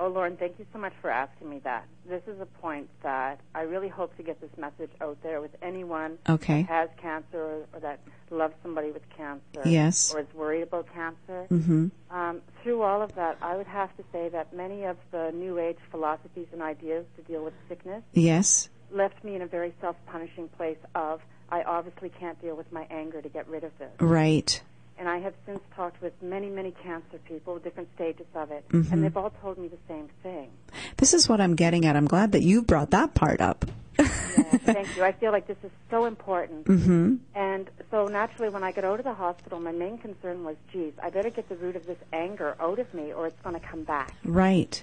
Oh, 0.01 0.07
Lauren, 0.07 0.37
thank 0.37 0.61
you 0.61 0.67
so 0.73 0.79
much 0.79 0.93
for 1.03 1.11
asking 1.11 1.51
me 1.51 1.61
that. 1.65 1.85
This 2.09 2.23
is 2.29 2.41
a 2.41 2.47
point 2.47 2.89
that 3.03 3.41
I 3.53 3.63
really 3.63 3.89
hope 3.89 4.17
to 4.17 4.23
get 4.23 4.41
this 4.41 4.51
message 4.57 4.91
out 5.01 5.19
there 5.25 5.41
with 5.41 5.51
anyone 5.61 6.19
okay. 6.29 6.63
that 6.63 6.69
has 6.69 6.89
cancer 7.03 7.43
or, 7.43 7.67
or, 7.73 7.81
that 7.81 7.99
loves 8.31 8.55
somebody 8.63 8.93
with 8.93 9.03
cancer. 9.17 9.69
Yes. 9.69 10.15
Or 10.15 10.21
is 10.21 10.27
worried 10.35 10.63
about 10.63 10.87
cancer. 10.95 11.49
Mm-hmm. 11.51 11.89
Um, 12.17 12.43
through 12.63 12.83
all 12.83 13.03
of 13.03 13.13
that, 13.17 13.39
I 13.43 13.57
would 13.57 13.67
have 13.67 13.95
to 13.97 14.05
say 14.13 14.29
that 14.29 14.55
many 14.55 14.85
of 14.85 14.97
the 15.11 15.33
New 15.35 15.59
Age 15.59 15.79
philosophies 15.91 16.47
and 16.53 16.63
ideas 16.63 17.05
to 17.17 17.23
deal 17.23 17.45
with 17.45 17.55
sickness 17.69 18.05
yes. 18.13 18.69
left 18.93 19.25
me 19.25 19.35
in 19.35 19.43
a 19.43 19.49
very 19.49 19.75
self-punishing 19.81 20.49
place 20.51 20.79
of, 20.95 21.21
I 21.51 21.63
obviously 21.65 22.11
can't 22.11 22.41
deal 22.41 22.55
with 22.55 22.71
my 22.71 22.87
anger 22.89 23.21
to 23.21 23.29
get 23.29 23.49
rid 23.49 23.65
of 23.65 23.73
this. 23.81 23.91
Right. 23.99 24.63
And 24.99 25.09
I 25.09 25.19
have 25.19 25.35
since 25.47 25.61
talked 25.77 26.03
with 26.03 26.13
many, 26.21 26.51
many 26.51 26.73
cancer 26.73 27.19
people, 27.25 27.59
different 27.59 27.89
stages 27.95 28.27
of 28.35 28.51
it, 28.51 28.69
mm-hmm. 28.69 28.93
and 28.93 29.05
they've 29.05 29.17
all 29.17 29.31
told 29.41 29.57
me 29.57 29.69
the 29.69 29.79
same 29.87 30.09
thing. 30.23 30.51
This 30.97 31.15
is 31.15 31.29
what 31.29 31.41
I'm 31.41 31.55
getting 31.55 31.87
at. 31.87 31.95
I'm 31.95 32.09
glad 32.09 32.33
that 32.33 32.43
you 32.43 32.63
brought 32.63 32.91
that 32.91 33.15
part 33.15 33.41
up. 33.41 33.65
thank 34.03 34.97
you. 34.97 35.05
I 35.05 35.13
feel 35.13 35.33
like 35.33 35.47
this 35.47 35.57
is 35.65 35.71
so 35.91 36.05
important. 36.05 36.65
Mm-hmm. 36.67 37.17
And 37.35 37.71
so 37.91 38.07
naturally, 38.07 38.49
when 38.49 38.63
I 38.63 38.73
got 38.73 38.85
out 38.85 39.01
of 39.01 39.05
the 39.05 39.15
hospital, 39.15 39.59
my 39.61 39.73
main 39.73 39.99
concern 39.99 40.45
was, 40.45 40.57
geez, 40.73 40.93
I 41.03 41.11
better 41.11 41.31
get 41.31 41.49
the 41.49 41.57
root 41.57 41.77
of 41.77 41.87
this 41.87 41.99
anger 42.13 42.57
out 42.61 42.79
of 42.79 42.93
me 42.95 43.13
or 43.13 43.27
it's 43.27 43.41
going 43.43 43.59
to 43.59 43.67
come 43.67 43.85
back. 43.85 44.15
Right. 44.25 44.83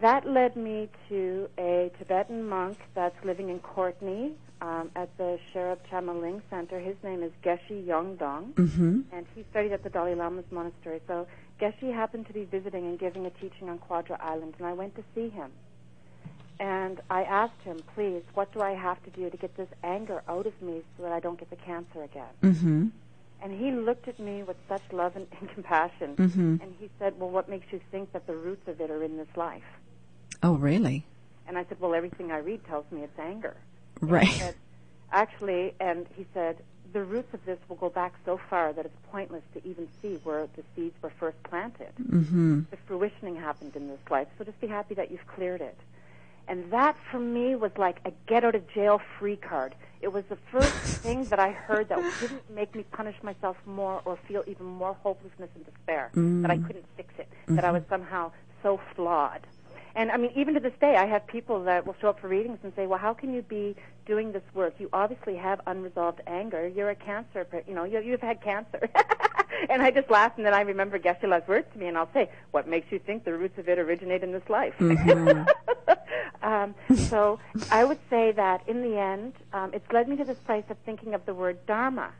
That 0.00 0.28
led 0.28 0.56
me 0.56 0.88
to 1.08 1.48
a 1.58 1.90
Tibetan 1.98 2.48
monk 2.48 2.78
that's 2.94 3.16
living 3.24 3.48
in 3.50 3.60
Courtenay 3.60 4.32
um, 4.64 4.90
at 4.96 5.14
the 5.18 5.38
Sherab 5.52 5.78
Chamma 5.90 6.14
Ling 6.14 6.42
Center. 6.48 6.80
His 6.80 6.96
name 7.02 7.22
is 7.22 7.32
Geshe 7.44 7.86
Yongdong, 7.86 8.54
mm-hmm. 8.54 9.00
and 9.12 9.26
he 9.34 9.44
studied 9.50 9.72
at 9.72 9.82
the 9.82 9.90
Dalai 9.90 10.14
Lama's 10.14 10.50
monastery. 10.50 11.00
So 11.06 11.26
Geshe 11.60 11.92
happened 11.92 12.26
to 12.28 12.32
be 12.32 12.44
visiting 12.44 12.86
and 12.86 12.98
giving 12.98 13.26
a 13.26 13.30
teaching 13.30 13.68
on 13.68 13.78
Quadra 13.78 14.18
Island, 14.20 14.54
and 14.58 14.66
I 14.66 14.72
went 14.72 14.96
to 14.96 15.04
see 15.14 15.28
him. 15.28 15.50
And 16.60 17.00
I 17.10 17.24
asked 17.24 17.60
him, 17.62 17.82
please, 17.94 18.22
what 18.32 18.52
do 18.54 18.60
I 18.62 18.72
have 18.72 19.02
to 19.04 19.10
do 19.10 19.28
to 19.28 19.36
get 19.36 19.54
this 19.56 19.68
anger 19.82 20.22
out 20.28 20.46
of 20.46 20.62
me 20.62 20.82
so 20.96 21.02
that 21.02 21.12
I 21.12 21.20
don't 21.20 21.38
get 21.38 21.50
the 21.50 21.56
cancer 21.56 22.02
again? 22.02 22.32
Mm-hmm. 22.42 22.86
And 23.42 23.60
he 23.60 23.70
looked 23.72 24.08
at 24.08 24.18
me 24.18 24.44
with 24.44 24.56
such 24.68 24.82
love 24.92 25.14
and, 25.16 25.26
and 25.40 25.50
compassion, 25.50 26.16
mm-hmm. 26.16 26.56
and 26.62 26.74
he 26.80 26.88
said, 26.98 27.18
well, 27.18 27.28
what 27.28 27.50
makes 27.50 27.66
you 27.70 27.80
think 27.90 28.12
that 28.12 28.26
the 28.26 28.36
roots 28.36 28.66
of 28.66 28.80
it 28.80 28.90
are 28.90 29.02
in 29.02 29.18
this 29.18 29.36
life? 29.36 29.62
Oh, 30.42 30.54
really? 30.54 31.04
And 31.46 31.58
I 31.58 31.66
said, 31.68 31.78
well, 31.80 31.94
everything 31.94 32.32
I 32.32 32.38
read 32.38 32.64
tells 32.66 32.90
me 32.90 33.02
it's 33.02 33.18
anger. 33.18 33.56
Right. 34.10 34.28
Said, 34.28 34.54
actually, 35.12 35.74
and 35.80 36.06
he 36.16 36.26
said, 36.34 36.56
the 36.92 37.02
roots 37.02 37.34
of 37.34 37.44
this 37.44 37.58
will 37.68 37.76
go 37.76 37.88
back 37.90 38.14
so 38.24 38.38
far 38.48 38.72
that 38.72 38.84
it's 38.86 38.96
pointless 39.10 39.42
to 39.54 39.66
even 39.68 39.88
see 40.00 40.14
where 40.22 40.46
the 40.56 40.62
seeds 40.76 40.94
were 41.02 41.10
first 41.18 41.42
planted. 41.42 41.90
Mm-hmm. 42.00 42.62
The 42.70 42.76
fruitioning 42.88 43.36
happened 43.40 43.74
in 43.74 43.88
this 43.88 43.98
life, 44.10 44.28
so 44.38 44.44
just 44.44 44.60
be 44.60 44.68
happy 44.68 44.94
that 44.94 45.10
you've 45.10 45.26
cleared 45.26 45.60
it. 45.60 45.76
And 46.46 46.70
that 46.72 46.96
for 47.10 47.18
me 47.18 47.56
was 47.56 47.72
like 47.78 47.98
a 48.04 48.12
get 48.28 48.44
out 48.44 48.54
of 48.54 48.68
jail 48.68 49.00
free 49.18 49.34
card. 49.36 49.74
It 50.02 50.12
was 50.12 50.24
the 50.26 50.36
first 50.52 50.70
thing 51.02 51.24
that 51.24 51.40
I 51.40 51.50
heard 51.50 51.88
that 51.88 51.98
didn't 52.20 52.48
make 52.54 52.74
me 52.76 52.84
punish 52.92 53.16
myself 53.22 53.56
more 53.66 54.00
or 54.04 54.16
feel 54.28 54.44
even 54.46 54.66
more 54.66 54.94
hopelessness 55.02 55.50
and 55.56 55.64
despair 55.64 56.10
Mm. 56.14 56.42
that 56.42 56.50
I 56.50 56.58
couldn't 56.58 56.84
fix 56.96 57.12
it, 57.18 57.28
that 57.48 57.64
I 57.64 57.72
was 57.72 57.82
somehow 57.88 58.30
so 58.62 58.78
flawed. 58.94 59.40
And 59.96 60.10
I 60.10 60.16
mean, 60.16 60.32
even 60.34 60.54
to 60.54 60.60
this 60.60 60.72
day, 60.80 60.96
I 60.96 61.06
have 61.06 61.26
people 61.26 61.62
that 61.64 61.86
will 61.86 61.94
show 62.00 62.08
up 62.08 62.20
for 62.20 62.28
readings 62.28 62.58
and 62.64 62.72
say, 62.74 62.86
"Well, 62.86 62.98
how 62.98 63.14
can 63.14 63.32
you 63.32 63.42
be 63.42 63.76
doing 64.06 64.32
this 64.32 64.42
work? 64.52 64.74
You 64.78 64.88
obviously 64.92 65.36
have 65.36 65.60
unresolved 65.66 66.20
anger. 66.26 66.66
You're 66.66 66.90
a 66.90 66.96
cancer, 66.96 67.46
you 67.66 67.74
know, 67.74 67.84
you, 67.84 68.00
you've 68.00 68.20
had 68.20 68.40
cancer." 68.42 68.88
and 69.70 69.82
I 69.82 69.90
just 69.92 70.10
laugh, 70.10 70.32
and 70.36 70.44
then 70.44 70.52
I 70.52 70.62
remember 70.62 70.98
Geshe-La's 70.98 71.46
words 71.46 71.66
to 71.72 71.78
me, 71.78 71.86
and 71.86 71.96
I'll 71.96 72.12
say, 72.12 72.28
"What 72.50 72.66
makes 72.68 72.90
you 72.90 72.98
think 72.98 73.24
the 73.24 73.34
roots 73.34 73.56
of 73.58 73.68
it 73.68 73.78
originate 73.78 74.24
in 74.24 74.32
this 74.32 74.48
life?" 74.48 74.74
um, 76.42 76.74
so 76.96 77.38
I 77.70 77.84
would 77.84 77.98
say 78.10 78.32
that 78.32 78.68
in 78.68 78.82
the 78.82 78.98
end, 78.98 79.34
um, 79.52 79.70
it's 79.72 79.90
led 79.92 80.08
me 80.08 80.16
to 80.16 80.24
this 80.24 80.38
place 80.38 80.64
of 80.70 80.76
thinking 80.84 81.14
of 81.14 81.24
the 81.24 81.34
word 81.34 81.64
dharma, 81.66 82.10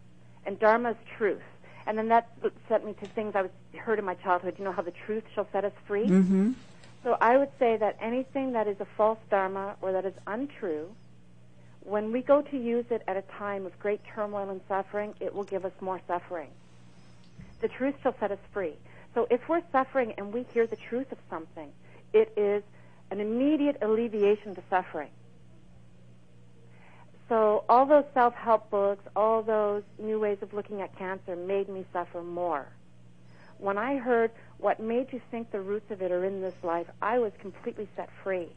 and 0.46 0.60
dharma 0.60 0.90
is 0.90 0.96
truth. 1.18 1.42
And 1.86 1.98
then 1.98 2.08
that 2.08 2.28
sent 2.68 2.86
me 2.86 2.94
to 2.94 3.06
things 3.08 3.34
I 3.34 3.42
was 3.42 3.50
heard 3.78 3.98
in 3.98 4.04
my 4.04 4.14
childhood. 4.14 4.54
You 4.58 4.64
know 4.64 4.72
how 4.72 4.82
the 4.82 4.94
truth 5.06 5.24
shall 5.34 5.46
set 5.52 5.64
us 5.64 5.72
free. 5.86 6.06
Mm-hmm. 6.06 6.52
So 7.04 7.18
I 7.20 7.36
would 7.36 7.50
say 7.58 7.76
that 7.76 7.96
anything 8.00 8.52
that 8.54 8.66
is 8.66 8.80
a 8.80 8.86
false 8.96 9.18
dharma 9.30 9.76
or 9.82 9.92
that 9.92 10.06
is 10.06 10.14
untrue, 10.26 10.90
when 11.80 12.10
we 12.12 12.22
go 12.22 12.40
to 12.40 12.56
use 12.56 12.86
it 12.90 13.02
at 13.06 13.16
a 13.16 13.22
time 13.38 13.66
of 13.66 13.78
great 13.78 14.00
turmoil 14.14 14.48
and 14.48 14.62
suffering, 14.66 15.14
it 15.20 15.34
will 15.34 15.44
give 15.44 15.66
us 15.66 15.72
more 15.82 16.00
suffering. 16.08 16.48
The 17.60 17.68
truth 17.68 17.94
shall 18.02 18.16
set 18.18 18.32
us 18.32 18.38
free. 18.54 18.72
So 19.14 19.26
if 19.30 19.48
we're 19.48 19.62
suffering 19.70 20.14
and 20.16 20.32
we 20.32 20.46
hear 20.54 20.66
the 20.66 20.76
truth 20.76 21.12
of 21.12 21.18
something, 21.28 21.70
it 22.14 22.32
is 22.38 22.62
an 23.10 23.20
immediate 23.20 23.76
alleviation 23.82 24.54
to 24.54 24.62
suffering. 24.70 25.10
So 27.28 27.64
all 27.68 27.86
those 27.86 28.04
self-help 28.14 28.70
books, 28.70 29.04
all 29.14 29.42
those 29.42 29.82
new 29.98 30.18
ways 30.18 30.38
of 30.40 30.54
looking 30.54 30.80
at 30.80 30.96
cancer 30.98 31.36
made 31.36 31.68
me 31.68 31.84
suffer 31.92 32.22
more. 32.22 32.66
When 33.58 33.78
I 33.78 33.96
heard 33.96 34.30
what 34.58 34.80
made 34.80 35.12
you 35.12 35.20
think 35.30 35.50
the 35.50 35.60
roots 35.60 35.90
of 35.90 36.02
it 36.02 36.10
are 36.10 36.24
in 36.24 36.40
this 36.40 36.54
life, 36.62 36.86
I 37.02 37.18
was 37.18 37.32
completely 37.40 37.88
set 37.96 38.08
free. 38.22 38.48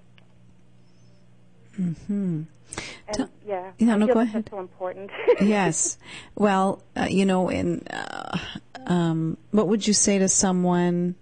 And 1.78 2.48
yeah, 3.46 3.72
Yeah, 3.78 3.96
no, 3.96 4.08
go 4.08 4.20
ahead. 4.20 4.48
So 4.50 4.60
important. 4.60 5.12
yes. 5.42 5.98
Well, 6.36 6.82
uh, 6.96 7.08
you 7.10 7.26
know, 7.26 7.50
in 7.50 7.88
uh, 7.88 8.38
um, 8.86 9.38
what 9.52 9.68
would 9.68 9.88
you 9.88 9.94
say 9.94 10.18
to 10.18 10.28
someone? 10.28 11.16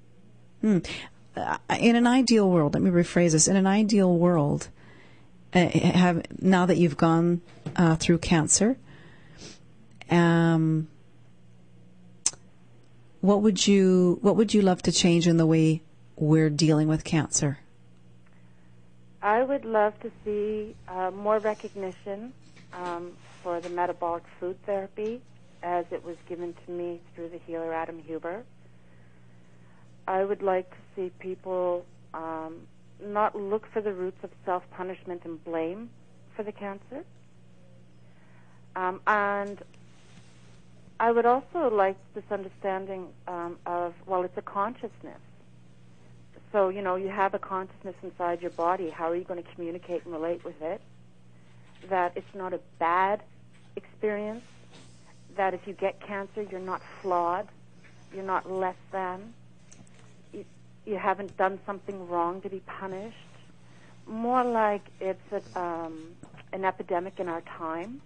Hmm, 0.62 0.80
uh, 1.36 1.58
in 1.80 1.96
an 1.96 2.08
ideal 2.08 2.50
world, 2.50 2.74
let 2.74 2.82
me 2.82 2.90
rephrase 2.90 3.34
this. 3.34 3.48
In 3.48 3.56
an 3.56 3.68
ideal 3.68 4.16
world, 4.16 4.70
uh, 5.54 5.68
have 5.68 6.24
now 6.42 6.66
that 6.66 6.78
you've 6.78 6.98
gone 6.98 7.42
uh, 7.76 7.96
through 7.96 8.20
cancer, 8.20 8.78
um, 10.10 10.88
what 13.26 13.42
would 13.42 13.66
you 13.66 14.20
what 14.22 14.36
would 14.36 14.54
you 14.54 14.62
love 14.62 14.84
to 14.84 14.92
change 14.92 15.28
in 15.28 15.38
the 15.38 15.46
way 15.48 15.82
we're 16.16 16.50
dealing 16.50 16.88
with 16.88 17.04
cancer? 17.04 17.58
I 19.22 19.42
would 19.42 19.66
love 19.66 20.00
to 20.02 20.12
see 20.24 20.76
uh, 20.88 21.10
more 21.10 21.40
recognition 21.40 22.34
um, 22.74 23.14
for 23.42 23.60
the 23.60 23.70
metabolic 23.70 24.24
food 24.40 24.58
therapy 24.68 25.22
as 25.64 25.86
it 25.90 26.06
was 26.06 26.16
given 26.30 26.54
to 26.66 26.72
me 26.72 27.02
through 27.16 27.30
the 27.30 27.40
healer 27.48 27.74
Adam 27.74 27.98
Huber. 27.98 28.44
I 30.08 30.24
would 30.24 30.44
like 30.44 30.70
to 30.70 30.78
see 30.96 31.12
people 31.18 31.84
um, 32.14 32.68
not 33.04 33.36
look 33.36 33.66
for 33.74 33.82
the 33.82 33.92
roots 33.92 34.24
of 34.24 34.30
self 34.46 34.64
punishment 34.70 35.22
and 35.26 35.44
blame 35.44 35.90
for 36.36 36.44
the 36.44 36.52
cancer. 36.52 37.04
Um, 38.76 39.02
and 39.08 39.64
I 41.00 41.12
would 41.12 41.26
also 41.26 41.70
like 41.74 41.98
this 42.14 42.24
understanding 42.32 43.08
um, 43.28 43.58
of, 43.66 43.94
well, 44.06 44.24
it's 44.24 44.38
a 44.38 44.42
consciousness. 44.42 45.20
So, 46.52 46.70
you 46.70 46.82
know, 46.82 46.96
you 46.96 47.10
have 47.10 47.34
a 47.34 47.40
consciousness 47.40 47.96
inside 48.02 48.42
your 48.42 48.52
body. 48.52 48.90
How 48.90 49.10
are 49.12 49.16
you 49.16 49.26
going 49.26 49.44
to 49.44 49.50
communicate 49.56 50.06
and 50.06 50.14
relate 50.14 50.46
with 50.46 50.62
it? 50.62 50.82
That 51.90 52.14
it's 52.16 52.34
not 52.34 52.54
a 52.54 52.60
bad 52.80 53.24
experience. 53.76 54.44
That 55.36 55.54
if 55.54 55.68
you 55.68 55.74
get 55.74 56.00
cancer, 56.00 56.44
you're 56.44 56.62
not 56.62 56.82
flawed. 57.02 57.50
You're 58.14 58.24
not 58.24 58.50
less 58.50 58.78
than. 58.94 59.34
You, 60.32 60.46
you 60.86 60.98
haven't 60.98 61.36
done 61.36 61.60
something 61.66 62.08
wrong 62.08 62.42
to 62.42 62.50
be 62.50 62.62
punished. 62.66 63.18
More 64.08 64.46
like 64.46 64.84
it's 65.02 65.20
a, 65.34 65.60
um, 65.60 66.16
an 66.54 66.64
epidemic 66.64 67.20
in 67.20 67.28
our 67.28 67.42
time, 67.42 68.02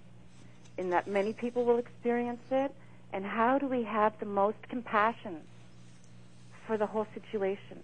in 0.80 0.89
that 0.92 1.08
many 1.08 1.34
people 1.34 1.65
will 1.65 1.78
experience 1.78 2.42
it. 2.50 2.74
And 3.12 3.26
how 3.26 3.60
do 3.60 3.68
we 3.68 3.84
have 3.84 4.13
the 4.20 4.26
most 4.26 4.58
compassion 4.70 5.42
for 6.65 6.78
the 6.78 6.86
whole 6.86 7.08
situation? 7.13 7.84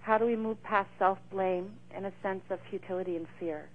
How 0.00 0.18
do 0.18 0.26
we 0.26 0.36
move 0.36 0.62
past 0.62 0.90
self 0.98 1.18
blame 1.30 1.72
and 1.94 2.04
a 2.04 2.12
sense 2.22 2.42
of 2.50 2.58
futility 2.68 3.16
and 3.16 3.26
fear? 3.40 3.66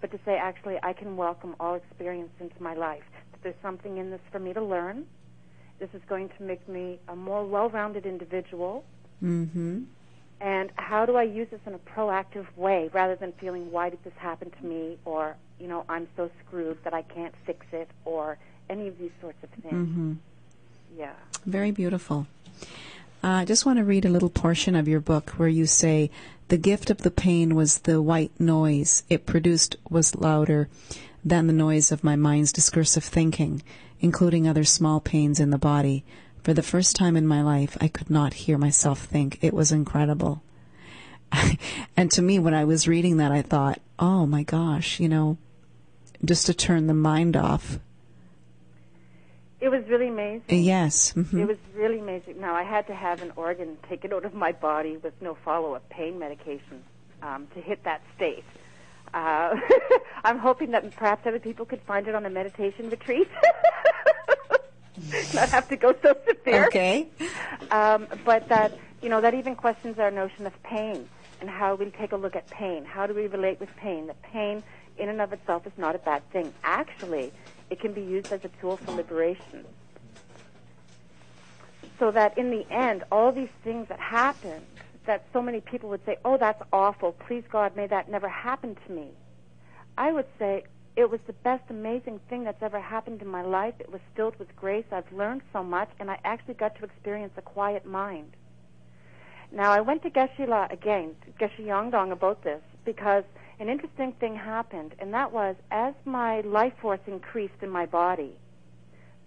But 0.00 0.12
to 0.12 0.18
say, 0.24 0.36
actually, 0.36 0.78
I 0.82 0.92
can 0.92 1.16
welcome 1.16 1.56
all 1.58 1.74
experience 1.74 2.30
into 2.40 2.62
my 2.62 2.74
life. 2.74 3.02
That 3.32 3.42
there's 3.42 3.62
something 3.62 3.98
in 3.98 4.10
this 4.10 4.20
for 4.30 4.38
me 4.38 4.52
to 4.52 4.62
learn. 4.62 5.06
This 5.80 5.90
is 5.92 6.02
going 6.08 6.28
to 6.38 6.42
make 6.42 6.66
me 6.68 7.00
a 7.08 7.16
more 7.16 7.44
well 7.44 7.68
rounded 7.68 8.06
individual. 8.06 8.84
Mm-hmm. 9.22 9.82
And 10.40 10.70
how 10.76 11.04
do 11.04 11.16
I 11.16 11.24
use 11.24 11.48
this 11.50 11.60
in 11.66 11.74
a 11.74 11.78
proactive 11.78 12.46
way 12.56 12.88
rather 12.92 13.16
than 13.16 13.32
feeling, 13.40 13.70
why 13.70 13.90
did 13.90 14.02
this 14.04 14.14
happen 14.16 14.50
to 14.50 14.66
me? 14.66 14.98
Or, 15.04 15.36
you 15.60 15.68
know, 15.68 15.84
I'm 15.88 16.08
so 16.16 16.30
screwed 16.44 16.82
that 16.84 16.94
I 16.94 17.02
can't 17.02 17.34
fix 17.44 17.66
it, 17.72 17.88
or 18.04 18.38
any 18.68 18.88
of 18.88 18.98
these 18.98 19.10
sorts 19.20 19.42
of 19.42 19.50
things. 19.62 19.88
Mm-hmm. 19.88 20.12
Yeah. 20.96 21.12
Very 21.44 21.70
beautiful. 21.70 22.26
Uh, 23.22 23.28
I 23.28 23.44
just 23.44 23.66
want 23.66 23.78
to 23.78 23.84
read 23.84 24.04
a 24.04 24.10
little 24.10 24.30
portion 24.30 24.74
of 24.74 24.88
your 24.88 25.00
book 25.00 25.30
where 25.30 25.48
you 25.48 25.66
say, 25.66 26.10
The 26.48 26.56
gift 26.56 26.88
of 26.88 26.98
the 26.98 27.10
pain 27.10 27.54
was 27.54 27.80
the 27.80 28.00
white 28.00 28.32
noise 28.38 29.02
it 29.10 29.26
produced 29.26 29.76
was 29.90 30.14
louder 30.14 30.68
than 31.22 31.46
the 31.46 31.52
noise 31.52 31.92
of 31.92 32.02
my 32.02 32.16
mind's 32.16 32.52
discursive 32.52 33.04
thinking, 33.04 33.62
including 34.00 34.48
other 34.48 34.64
small 34.64 35.00
pains 35.00 35.38
in 35.38 35.50
the 35.50 35.58
body. 35.58 36.02
For 36.42 36.54
the 36.54 36.62
first 36.62 36.96
time 36.96 37.16
in 37.16 37.26
my 37.26 37.42
life, 37.42 37.76
I 37.80 37.88
could 37.88 38.08
not 38.08 38.32
hear 38.32 38.56
myself 38.56 39.00
think. 39.00 39.38
It 39.42 39.52
was 39.52 39.70
incredible. 39.70 40.42
and 41.96 42.10
to 42.12 42.22
me, 42.22 42.38
when 42.38 42.54
I 42.54 42.64
was 42.64 42.88
reading 42.88 43.18
that, 43.18 43.30
I 43.30 43.42
thought, 43.42 43.80
oh 43.98 44.24
my 44.24 44.42
gosh, 44.42 44.98
you 44.98 45.08
know, 45.08 45.36
just 46.24 46.46
to 46.46 46.54
turn 46.54 46.86
the 46.86 46.94
mind 46.94 47.36
off. 47.36 47.78
It 49.60 49.68
was 49.68 49.86
really 49.88 50.08
amazing. 50.08 50.62
Yes. 50.62 51.12
mhm. 51.12 51.38
It 51.38 51.46
was 51.46 51.58
really 51.74 51.98
amazing. 51.98 52.40
Now, 52.40 52.54
I 52.54 52.62
had 52.62 52.86
to 52.86 52.94
have 52.94 53.22
an 53.22 53.32
organ 53.36 53.76
taken 53.88 54.12
out 54.12 54.24
of 54.24 54.32
my 54.32 54.52
body 54.52 54.96
with 54.96 55.12
no 55.20 55.34
follow-up 55.44 55.86
pain 55.90 56.18
medication 56.18 56.82
um, 57.22 57.46
to 57.54 57.60
hit 57.60 57.84
that 57.84 58.00
state. 58.16 58.44
Uh, 59.12 59.56
I'm 60.24 60.38
hoping 60.38 60.70
that 60.70 60.90
perhaps 60.96 61.26
other 61.26 61.38
people 61.38 61.66
could 61.66 61.82
find 61.82 62.08
it 62.08 62.14
on 62.14 62.24
a 62.24 62.30
meditation 62.30 62.88
retreat. 62.88 63.28
Not 65.34 65.48
have 65.50 65.68
to 65.68 65.76
go 65.76 65.94
so 66.02 66.14
severe. 66.26 66.66
Okay. 66.66 67.08
Um, 67.70 68.06
but 68.24 68.48
that, 68.48 68.78
you 69.02 69.08
know, 69.08 69.20
that 69.20 69.34
even 69.34 69.56
questions 69.56 69.98
our 69.98 70.10
notion 70.10 70.46
of 70.46 70.62
pain 70.62 71.08
and 71.40 71.50
how 71.50 71.74
we 71.74 71.86
take 71.90 72.12
a 72.12 72.16
look 72.16 72.36
at 72.36 72.46
pain. 72.48 72.84
How 72.84 73.06
do 73.06 73.14
we 73.14 73.26
relate 73.26 73.60
with 73.60 73.74
pain? 73.76 74.06
That 74.06 74.20
pain 74.22 74.62
in 75.00 75.08
and 75.08 75.20
of 75.20 75.32
itself 75.32 75.66
is 75.66 75.72
not 75.76 75.94
a 75.94 75.98
bad 75.98 76.22
thing. 76.30 76.52
Actually, 76.62 77.32
it 77.70 77.80
can 77.80 77.92
be 77.92 78.02
used 78.02 78.32
as 78.32 78.44
a 78.44 78.48
tool 78.60 78.76
for 78.76 78.92
liberation. 78.92 79.64
So 81.98 82.10
that 82.10 82.36
in 82.38 82.50
the 82.50 82.70
end, 82.70 83.04
all 83.10 83.32
these 83.32 83.50
things 83.64 83.88
that 83.88 84.00
happened, 84.00 84.64
that 85.06 85.24
so 85.32 85.42
many 85.42 85.60
people 85.60 85.88
would 85.90 86.04
say, 86.04 86.16
oh, 86.24 86.36
that's 86.36 86.62
awful. 86.72 87.12
Please, 87.12 87.44
God, 87.50 87.76
may 87.76 87.86
that 87.86 88.08
never 88.10 88.28
happen 88.28 88.76
to 88.86 88.92
me. 88.92 89.08
I 89.98 90.12
would 90.12 90.26
say, 90.38 90.64
it 90.96 91.10
was 91.10 91.20
the 91.26 91.32
best 91.32 91.64
amazing 91.70 92.20
thing 92.28 92.44
that's 92.44 92.62
ever 92.62 92.80
happened 92.80 93.22
in 93.22 93.28
my 93.28 93.42
life. 93.42 93.74
It 93.78 93.90
was 93.90 94.00
filled 94.16 94.38
with 94.38 94.54
grace. 94.56 94.84
I've 94.90 95.10
learned 95.12 95.42
so 95.52 95.62
much, 95.62 95.88
and 95.98 96.10
I 96.10 96.18
actually 96.24 96.54
got 96.54 96.76
to 96.76 96.84
experience 96.84 97.32
a 97.36 97.42
quiet 97.42 97.86
mind. 97.86 98.32
Now, 99.52 99.72
I 99.72 99.80
went 99.80 100.02
to 100.02 100.10
Geshe-La 100.10 100.68
again, 100.70 101.14
Geshe 101.38 101.60
Yongdong 101.60 102.12
about 102.12 102.42
this, 102.44 102.60
because 102.84 103.24
an 103.60 103.68
interesting 103.68 104.12
thing 104.12 104.34
happened, 104.34 104.94
and 104.98 105.12
that 105.12 105.32
was 105.32 105.54
as 105.70 105.94
my 106.06 106.40
life 106.40 106.72
force 106.80 107.00
increased 107.06 107.62
in 107.62 107.68
my 107.68 107.84
body, 107.84 108.32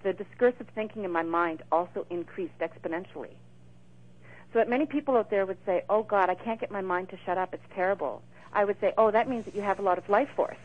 the 0.03 0.11
discursive 0.11 0.67
thinking 0.73 1.03
in 1.03 1.11
my 1.11 1.21
mind 1.21 1.61
also 1.71 2.05
increased 2.09 2.57
exponentially. 2.59 3.35
So 4.51 4.59
that 4.59 4.69
many 4.69 4.85
people 4.87 5.15
out 5.15 5.29
there 5.29 5.45
would 5.45 5.59
say, 5.65 5.83
oh 5.89 6.03
God, 6.03 6.29
I 6.29 6.35
can't 6.35 6.59
get 6.59 6.71
my 6.71 6.81
mind 6.81 7.09
to 7.09 7.17
shut 7.25 7.37
up, 7.37 7.53
it's 7.53 7.63
terrible. 7.75 8.23
I 8.51 8.65
would 8.65 8.79
say, 8.81 8.93
oh, 8.97 9.11
that 9.11 9.29
means 9.29 9.45
that 9.45 9.55
you 9.55 9.61
have 9.61 9.79
a 9.79 9.83
lot 9.83 9.97
of 9.97 10.09
life 10.09 10.29
force. 10.35 10.57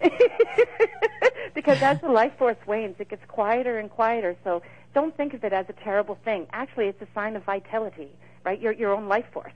because 1.54 1.80
as 1.82 2.00
the 2.00 2.08
life 2.08 2.32
force 2.38 2.56
wanes, 2.66 2.96
it 2.98 3.08
gets 3.10 3.24
quieter 3.28 3.78
and 3.78 3.90
quieter. 3.90 4.34
So 4.44 4.62
don't 4.94 5.16
think 5.16 5.34
of 5.34 5.44
it 5.44 5.52
as 5.52 5.66
a 5.68 5.72
terrible 5.72 6.18
thing. 6.24 6.46
Actually, 6.52 6.86
it's 6.86 7.00
a 7.00 7.08
sign 7.14 7.36
of 7.36 7.44
vitality, 7.44 8.10
right? 8.44 8.60
Your 8.60 8.72
your 8.72 8.92
own 8.92 9.08
life 9.08 9.26
force. 9.32 9.52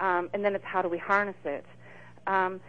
Um, 0.00 0.30
and 0.32 0.44
then 0.44 0.54
it's 0.54 0.64
how 0.64 0.82
do 0.82 0.88
we 0.88 0.98
harness 0.98 1.36
it? 1.44 1.64
Um, 2.26 2.60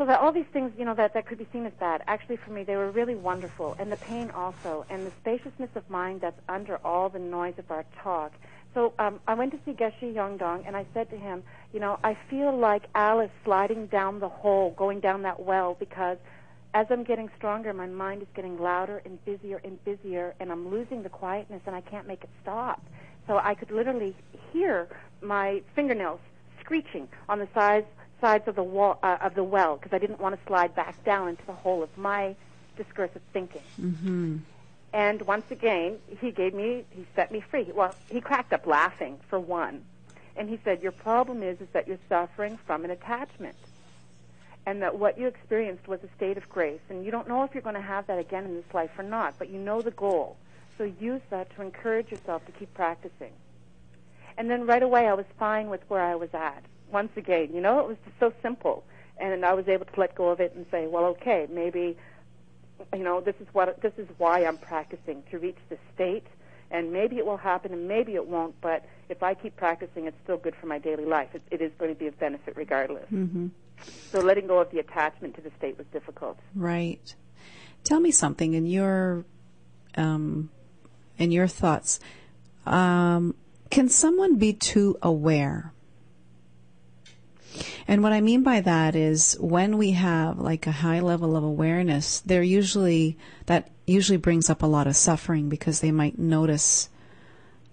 so 0.00 0.06
that 0.06 0.18
all 0.18 0.32
these 0.32 0.46
things, 0.50 0.72
you 0.78 0.86
know, 0.86 0.94
that, 0.94 1.12
that 1.12 1.26
could 1.26 1.36
be 1.36 1.46
seen 1.52 1.66
as 1.66 1.74
bad, 1.74 2.02
actually 2.06 2.38
for 2.38 2.52
me, 2.52 2.62
they 2.62 2.74
were 2.74 2.90
really 2.90 3.14
wonderful. 3.14 3.76
And 3.78 3.92
the 3.92 3.98
pain 3.98 4.30
also, 4.30 4.86
and 4.88 5.06
the 5.06 5.10
spaciousness 5.20 5.68
of 5.74 5.90
mind 5.90 6.22
that's 6.22 6.40
under 6.48 6.78
all 6.82 7.10
the 7.10 7.18
noise 7.18 7.52
of 7.58 7.70
our 7.70 7.84
talk. 8.02 8.32
So 8.72 8.94
um, 8.98 9.20
I 9.28 9.34
went 9.34 9.52
to 9.52 9.58
see 9.66 9.72
Geshe 9.72 10.14
Yongdong, 10.14 10.66
and 10.66 10.74
I 10.74 10.86
said 10.94 11.10
to 11.10 11.18
him, 11.18 11.42
you 11.74 11.80
know, 11.80 11.98
I 12.02 12.16
feel 12.30 12.56
like 12.56 12.84
Alice 12.94 13.30
sliding 13.44 13.88
down 13.88 14.20
the 14.20 14.28
hole, 14.30 14.70
going 14.70 15.00
down 15.00 15.20
that 15.24 15.38
well, 15.38 15.76
because 15.78 16.16
as 16.72 16.86
I'm 16.88 17.04
getting 17.04 17.28
stronger, 17.36 17.74
my 17.74 17.86
mind 17.86 18.22
is 18.22 18.28
getting 18.34 18.58
louder 18.58 19.02
and 19.04 19.22
busier 19.26 19.60
and 19.62 19.84
busier, 19.84 20.34
and 20.40 20.50
I'm 20.50 20.70
losing 20.70 21.02
the 21.02 21.10
quietness, 21.10 21.60
and 21.66 21.76
I 21.76 21.82
can't 21.82 22.06
make 22.06 22.24
it 22.24 22.30
stop. 22.40 22.82
So 23.26 23.36
I 23.36 23.54
could 23.54 23.70
literally 23.70 24.16
hear 24.50 24.88
my 25.20 25.60
fingernails 25.74 26.20
screeching 26.64 27.06
on 27.28 27.38
the 27.38 27.48
sides 27.52 27.86
sides 28.20 28.46
of 28.48 28.54
the 28.54 28.62
wall 28.62 28.98
uh, 29.02 29.18
of 29.20 29.34
the 29.34 29.44
well 29.44 29.76
because 29.76 29.92
I 29.92 29.98
didn't 29.98 30.20
want 30.20 30.38
to 30.38 30.46
slide 30.46 30.74
back 30.74 31.02
down 31.04 31.28
into 31.28 31.44
the 31.46 31.52
hole 31.52 31.82
of 31.82 31.96
my 31.96 32.34
discursive 32.76 33.22
thinking. 33.32 33.62
Mm-hmm. 33.80 34.38
And 34.92 35.22
once 35.22 35.50
again, 35.50 35.98
he 36.20 36.32
gave 36.32 36.52
me, 36.52 36.84
he 36.90 37.06
set 37.14 37.30
me 37.30 37.40
free. 37.40 37.70
Well, 37.72 37.94
he 38.10 38.20
cracked 38.20 38.52
up 38.52 38.66
laughing 38.66 39.20
for 39.28 39.38
one, 39.38 39.84
and 40.36 40.48
he 40.48 40.58
said, 40.64 40.82
"Your 40.82 40.92
problem 40.92 41.42
is 41.42 41.60
is 41.60 41.68
that 41.72 41.86
you're 41.86 41.98
suffering 42.08 42.58
from 42.66 42.84
an 42.84 42.90
attachment, 42.90 43.56
and 44.66 44.82
that 44.82 44.98
what 44.98 45.16
you 45.16 45.28
experienced 45.28 45.86
was 45.86 46.00
a 46.02 46.08
state 46.16 46.36
of 46.36 46.48
grace, 46.48 46.80
and 46.88 47.04
you 47.04 47.12
don't 47.12 47.28
know 47.28 47.44
if 47.44 47.54
you're 47.54 47.62
going 47.62 47.76
to 47.76 47.80
have 47.80 48.08
that 48.08 48.18
again 48.18 48.44
in 48.44 48.54
this 48.54 48.74
life 48.74 48.90
or 48.98 49.04
not, 49.04 49.34
but 49.38 49.48
you 49.48 49.58
know 49.58 49.80
the 49.80 49.92
goal. 49.92 50.36
So 50.76 50.84
use 50.84 51.22
that 51.30 51.54
to 51.54 51.62
encourage 51.62 52.10
yourself 52.10 52.44
to 52.46 52.52
keep 52.52 52.72
practicing." 52.74 53.32
And 54.40 54.50
then 54.50 54.66
right 54.66 54.82
away, 54.82 55.06
I 55.06 55.12
was 55.12 55.26
fine 55.38 55.68
with 55.68 55.82
where 55.88 56.00
I 56.00 56.14
was 56.14 56.30
at. 56.32 56.64
Once 56.90 57.10
again, 57.14 57.50
you 57.52 57.60
know, 57.60 57.78
it 57.80 57.86
was 57.86 57.98
just 58.06 58.18
so 58.18 58.32
simple, 58.40 58.84
and 59.18 59.44
I 59.44 59.52
was 59.52 59.68
able 59.68 59.84
to 59.84 60.00
let 60.00 60.14
go 60.14 60.30
of 60.30 60.40
it 60.40 60.54
and 60.54 60.64
say, 60.70 60.86
"Well, 60.86 61.04
okay, 61.14 61.46
maybe." 61.50 61.98
you 62.96 63.04
know, 63.04 63.20
this 63.20 63.34
is 63.38 63.46
what 63.52 63.82
this 63.82 63.92
is 63.98 64.08
why 64.16 64.46
I'm 64.46 64.56
practicing 64.56 65.22
to 65.30 65.38
reach 65.38 65.58
this 65.68 65.78
state, 65.94 66.26
and 66.70 66.90
maybe 66.90 67.18
it 67.18 67.26
will 67.26 67.36
happen 67.36 67.74
and 67.74 67.86
maybe 67.86 68.14
it 68.14 68.26
won't. 68.26 68.58
But 68.62 68.86
if 69.10 69.22
I 69.22 69.34
keep 69.34 69.56
practicing, 69.56 70.06
it's 70.06 70.16
still 70.24 70.38
good 70.38 70.54
for 70.56 70.66
my 70.66 70.78
daily 70.78 71.04
life. 71.04 71.28
It, 71.34 71.42
it 71.50 71.60
is 71.60 71.72
going 71.78 71.92
to 71.92 71.98
be 71.98 72.06
of 72.06 72.18
benefit 72.18 72.56
regardless. 72.56 73.10
Mm-hmm. 73.12 73.48
So 74.10 74.20
letting 74.20 74.46
go 74.46 74.58
of 74.58 74.70
the 74.70 74.78
attachment 74.78 75.34
to 75.34 75.42
the 75.42 75.50
state 75.58 75.76
was 75.76 75.86
difficult. 75.92 76.38
Right. 76.54 77.14
Tell 77.84 78.00
me 78.00 78.10
something 78.10 78.54
in 78.54 78.64
your 78.64 79.26
um, 79.98 80.48
in 81.18 81.30
your 81.30 81.46
thoughts. 81.46 82.00
Um, 82.64 83.34
can 83.70 83.88
someone 83.88 84.36
be 84.36 84.52
too 84.52 84.98
aware? 85.00 85.72
And 87.86 88.02
what 88.02 88.12
I 88.12 88.20
mean 88.20 88.42
by 88.42 88.60
that 88.60 88.94
is 88.94 89.36
when 89.40 89.78
we 89.78 89.92
have 89.92 90.38
like 90.38 90.66
a 90.66 90.72
high 90.72 91.00
level 91.00 91.36
of 91.36 91.42
awareness, 91.42 92.20
there 92.20 92.42
usually 92.42 93.18
that 93.46 93.70
usually 93.86 94.16
brings 94.16 94.48
up 94.48 94.62
a 94.62 94.66
lot 94.66 94.86
of 94.86 94.96
suffering 94.96 95.48
because 95.48 95.80
they 95.80 95.90
might 95.90 96.18
notice 96.18 96.88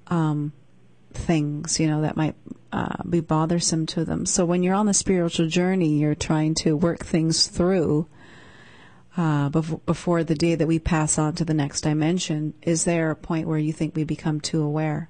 um, 0.07 0.53
things, 1.13 1.79
you 1.79 1.87
know, 1.87 2.01
that 2.01 2.17
might 2.17 2.35
uh, 2.71 3.03
be 3.07 3.19
bothersome 3.19 3.85
to 3.87 4.05
them. 4.05 4.25
So 4.25 4.45
when 4.45 4.63
you're 4.63 4.75
on 4.75 4.87
the 4.87 4.93
spiritual 4.93 5.47
journey, 5.47 5.99
you're 5.99 6.15
trying 6.15 6.55
to 6.55 6.75
work 6.75 7.05
things 7.05 7.47
through. 7.47 8.07
Uh, 9.15 9.49
before 9.49 10.23
the 10.23 10.35
day 10.35 10.53
that 10.53 10.67
we 10.67 10.77
pass 10.77 11.17
on 11.17 11.33
to 11.33 11.43
the 11.43 11.53
next 11.53 11.81
dimension, 11.81 12.53
is 12.61 12.83
there 12.83 13.09
a 13.09 13.15
point 13.15 13.47
where 13.47 13.57
you 13.57 13.73
think 13.73 13.95
we 13.95 14.03
become 14.03 14.39
too 14.39 14.61
aware? 14.61 15.09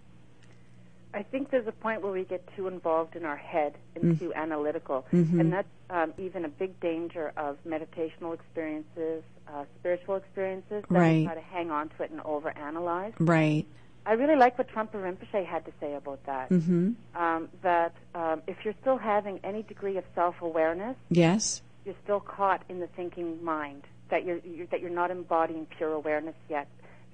I 1.18 1.24
think 1.24 1.50
there's 1.50 1.68
a 1.68 1.72
point 1.72 2.04
where 2.04 2.12
we 2.12 2.26
get 2.26 2.48
too 2.56 2.68
involved 2.68 3.16
in 3.16 3.26
our 3.26 3.36
head 3.36 3.74
and 3.96 4.04
mm. 4.04 4.20
too 4.20 4.34
analytical, 4.36 5.04
mm-hmm. 5.12 5.40
and 5.40 5.52
that's 5.52 5.68
um, 5.90 6.14
even 6.20 6.46
a 6.46 6.48
big 6.48 6.80
danger 6.80 7.34
of 7.36 7.58
meditational 7.68 8.36
experiences, 8.36 9.24
uh, 9.48 9.64
spiritual 9.80 10.18
experiences. 10.18 10.84
That 10.90 11.00
right. 11.00 11.18
we 11.18 11.26
try 11.26 11.34
to 11.34 11.42
hang 11.42 11.72
on 11.72 11.90
to 11.90 12.04
it 12.04 12.12
and 12.12 12.20
overanalyze. 12.20 13.14
Right. 13.18 13.66
I 14.06 14.14
really 14.14 14.36
like 14.36 14.60
what 14.60 14.70
Trungpa 14.70 14.94
Rinpoche 14.94 15.44
had 15.44 15.66
to 15.66 15.72
say 15.82 15.96
about 15.96 16.24
that. 16.28 16.52
Mm-hmm. 16.52 16.92
Um, 17.16 17.50
that 17.64 17.96
um, 18.14 18.44
if 18.46 18.58
you're 18.64 18.76
still 18.82 18.98
having 18.98 19.40
any 19.44 19.64
degree 19.64 19.98
of 19.98 20.04
self-awareness, 20.14 20.98
yes, 21.10 21.64
you're 21.84 21.96
still 22.04 22.20
caught 22.20 22.62
in 22.70 22.80
the 22.80 22.88
thinking 22.96 23.44
mind. 23.44 23.84
That 24.12 24.24
you're, 24.24 24.38
you're 24.46 24.68
that 24.68 24.82
you're 24.82 24.92
not 24.92 25.10
embodying 25.10 25.66
pure 25.66 25.94
awareness 25.94 26.36
yet 26.48 26.68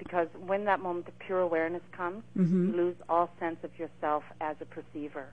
because 0.04 0.28
when 0.46 0.66
that 0.66 0.82
moment 0.82 1.08
of 1.08 1.18
pure 1.20 1.39
awareness 1.39 1.82
comes, 1.92 2.24
mm-hmm. 2.38 2.72
you 2.72 2.76
lose 2.76 2.96
all 3.08 3.30
sense 3.39 3.58
of 3.63 3.72
yourself 3.80 4.24
as 4.42 4.56
a 4.62 4.66
perceiver. 4.66 5.28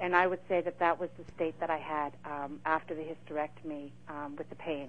And 0.00 0.16
I 0.16 0.26
would 0.26 0.40
say 0.48 0.60
that 0.62 0.78
that 0.78 0.98
was 0.98 1.10
the 1.18 1.24
state 1.34 1.58
that 1.60 1.70
I 1.70 1.78
had 1.78 2.12
um, 2.24 2.60
after 2.64 2.94
the 2.94 3.02
hysterectomy 3.02 3.90
um, 4.08 4.36
with 4.36 4.48
the 4.48 4.56
pain. 4.56 4.88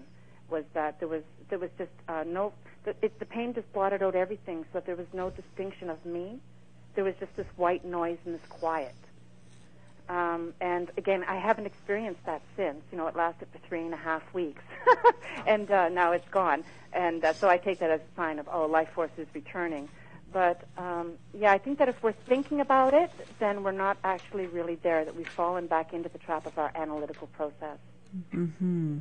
Was 0.49 0.63
that 0.73 0.99
there 0.99 1.07
was 1.07 1.23
there 1.49 1.59
was 1.59 1.69
just 1.77 1.91
uh, 2.09 2.23
no 2.27 2.51
the, 2.83 2.93
it, 3.01 3.17
the 3.19 3.25
pain 3.25 3.53
just 3.53 3.71
blotted 3.71 4.03
out 4.03 4.15
everything, 4.15 4.63
so 4.63 4.69
that 4.79 4.85
there 4.85 4.97
was 4.97 5.07
no 5.13 5.29
distinction 5.29 5.89
of 5.89 6.05
me. 6.05 6.39
There 6.95 7.05
was 7.05 7.13
just 7.19 7.33
this 7.37 7.45
white 7.55 7.85
noise 7.85 8.17
and 8.25 8.35
this 8.35 8.45
quiet. 8.49 8.95
Um, 10.11 10.53
and 10.59 10.91
again, 10.97 11.23
I 11.23 11.37
haven't 11.37 11.65
experienced 11.65 12.25
that 12.25 12.41
since. 12.57 12.81
You 12.91 12.97
know, 12.97 13.07
it 13.07 13.15
lasted 13.15 13.47
for 13.49 13.59
three 13.59 13.79
and 13.79 13.93
a 13.93 13.97
half 13.97 14.21
weeks, 14.33 14.61
and 15.47 15.71
uh, 15.71 15.87
now 15.87 16.11
it's 16.11 16.27
gone. 16.27 16.65
And 16.91 17.23
uh, 17.23 17.31
so 17.31 17.47
I 17.47 17.57
take 17.57 17.79
that 17.79 17.89
as 17.89 18.01
a 18.01 18.15
sign 18.17 18.37
of 18.37 18.49
oh, 18.51 18.65
life 18.65 18.89
force 18.89 19.11
is 19.17 19.27
returning. 19.33 19.87
But 20.33 20.63
um, 20.77 21.13
yeah, 21.33 21.53
I 21.53 21.57
think 21.59 21.79
that 21.79 21.87
if 21.87 22.03
we're 22.03 22.11
thinking 22.11 22.59
about 22.59 22.93
it, 22.93 23.09
then 23.39 23.63
we're 23.63 23.71
not 23.71 23.97
actually 24.03 24.47
really 24.47 24.75
there. 24.75 25.05
That 25.05 25.15
we've 25.15 25.29
fallen 25.29 25.67
back 25.67 25.93
into 25.93 26.09
the 26.09 26.19
trap 26.19 26.45
of 26.45 26.59
our 26.59 26.73
analytical 26.75 27.27
process. 27.27 27.77
Mm-hmm. 28.35 28.97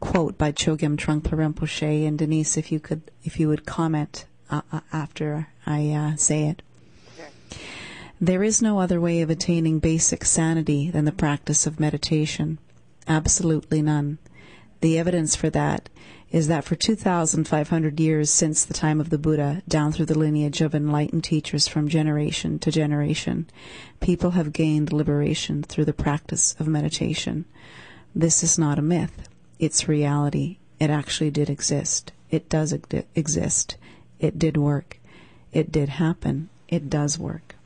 Quote 0.00 0.36
by 0.36 0.50
Chogyam 0.50 0.96
Trungpa 0.96 1.30
Rinpoche 1.30 2.08
and 2.08 2.18
Denise, 2.18 2.56
if 2.56 2.72
you 2.72 2.80
could, 2.80 3.02
if 3.22 3.38
you 3.38 3.48
would 3.48 3.66
comment 3.66 4.26
uh, 4.50 4.62
uh 4.72 4.80
after 4.92 5.46
I 5.64 5.90
uh, 5.90 6.16
say 6.16 6.48
it. 6.48 6.62
There 8.24 8.44
is 8.44 8.62
no 8.62 8.78
other 8.78 9.00
way 9.00 9.20
of 9.20 9.30
attaining 9.30 9.80
basic 9.80 10.24
sanity 10.24 10.92
than 10.92 11.06
the 11.06 11.10
practice 11.10 11.66
of 11.66 11.80
meditation. 11.80 12.60
Absolutely 13.08 13.82
none. 13.82 14.18
The 14.80 14.96
evidence 14.96 15.34
for 15.34 15.50
that 15.50 15.88
is 16.30 16.46
that 16.46 16.62
for 16.62 16.76
2,500 16.76 17.98
years 17.98 18.30
since 18.30 18.64
the 18.64 18.74
time 18.74 19.00
of 19.00 19.10
the 19.10 19.18
Buddha, 19.18 19.64
down 19.66 19.90
through 19.90 20.06
the 20.06 20.16
lineage 20.16 20.60
of 20.60 20.72
enlightened 20.72 21.24
teachers 21.24 21.66
from 21.66 21.88
generation 21.88 22.60
to 22.60 22.70
generation, 22.70 23.50
people 23.98 24.30
have 24.30 24.52
gained 24.52 24.92
liberation 24.92 25.64
through 25.64 25.86
the 25.86 25.92
practice 25.92 26.54
of 26.60 26.68
meditation. 26.68 27.44
This 28.14 28.44
is 28.44 28.56
not 28.56 28.78
a 28.78 28.82
myth. 28.82 29.28
It's 29.58 29.88
reality. 29.88 30.58
It 30.78 30.90
actually 30.90 31.32
did 31.32 31.50
exist. 31.50 32.12
It 32.30 32.48
does 32.48 32.72
exist. 33.16 33.76
It 34.20 34.38
did 34.38 34.56
work. 34.56 35.00
It 35.52 35.72
did 35.72 35.88
happen. 35.88 36.50
It 36.68 36.88
does 36.88 37.18
work. 37.18 37.56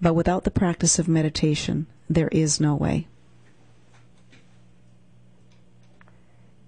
But 0.00 0.14
without 0.14 0.44
the 0.44 0.50
practice 0.50 0.98
of 0.98 1.08
meditation, 1.08 1.86
there 2.08 2.28
is 2.28 2.60
no 2.60 2.74
way. 2.74 3.06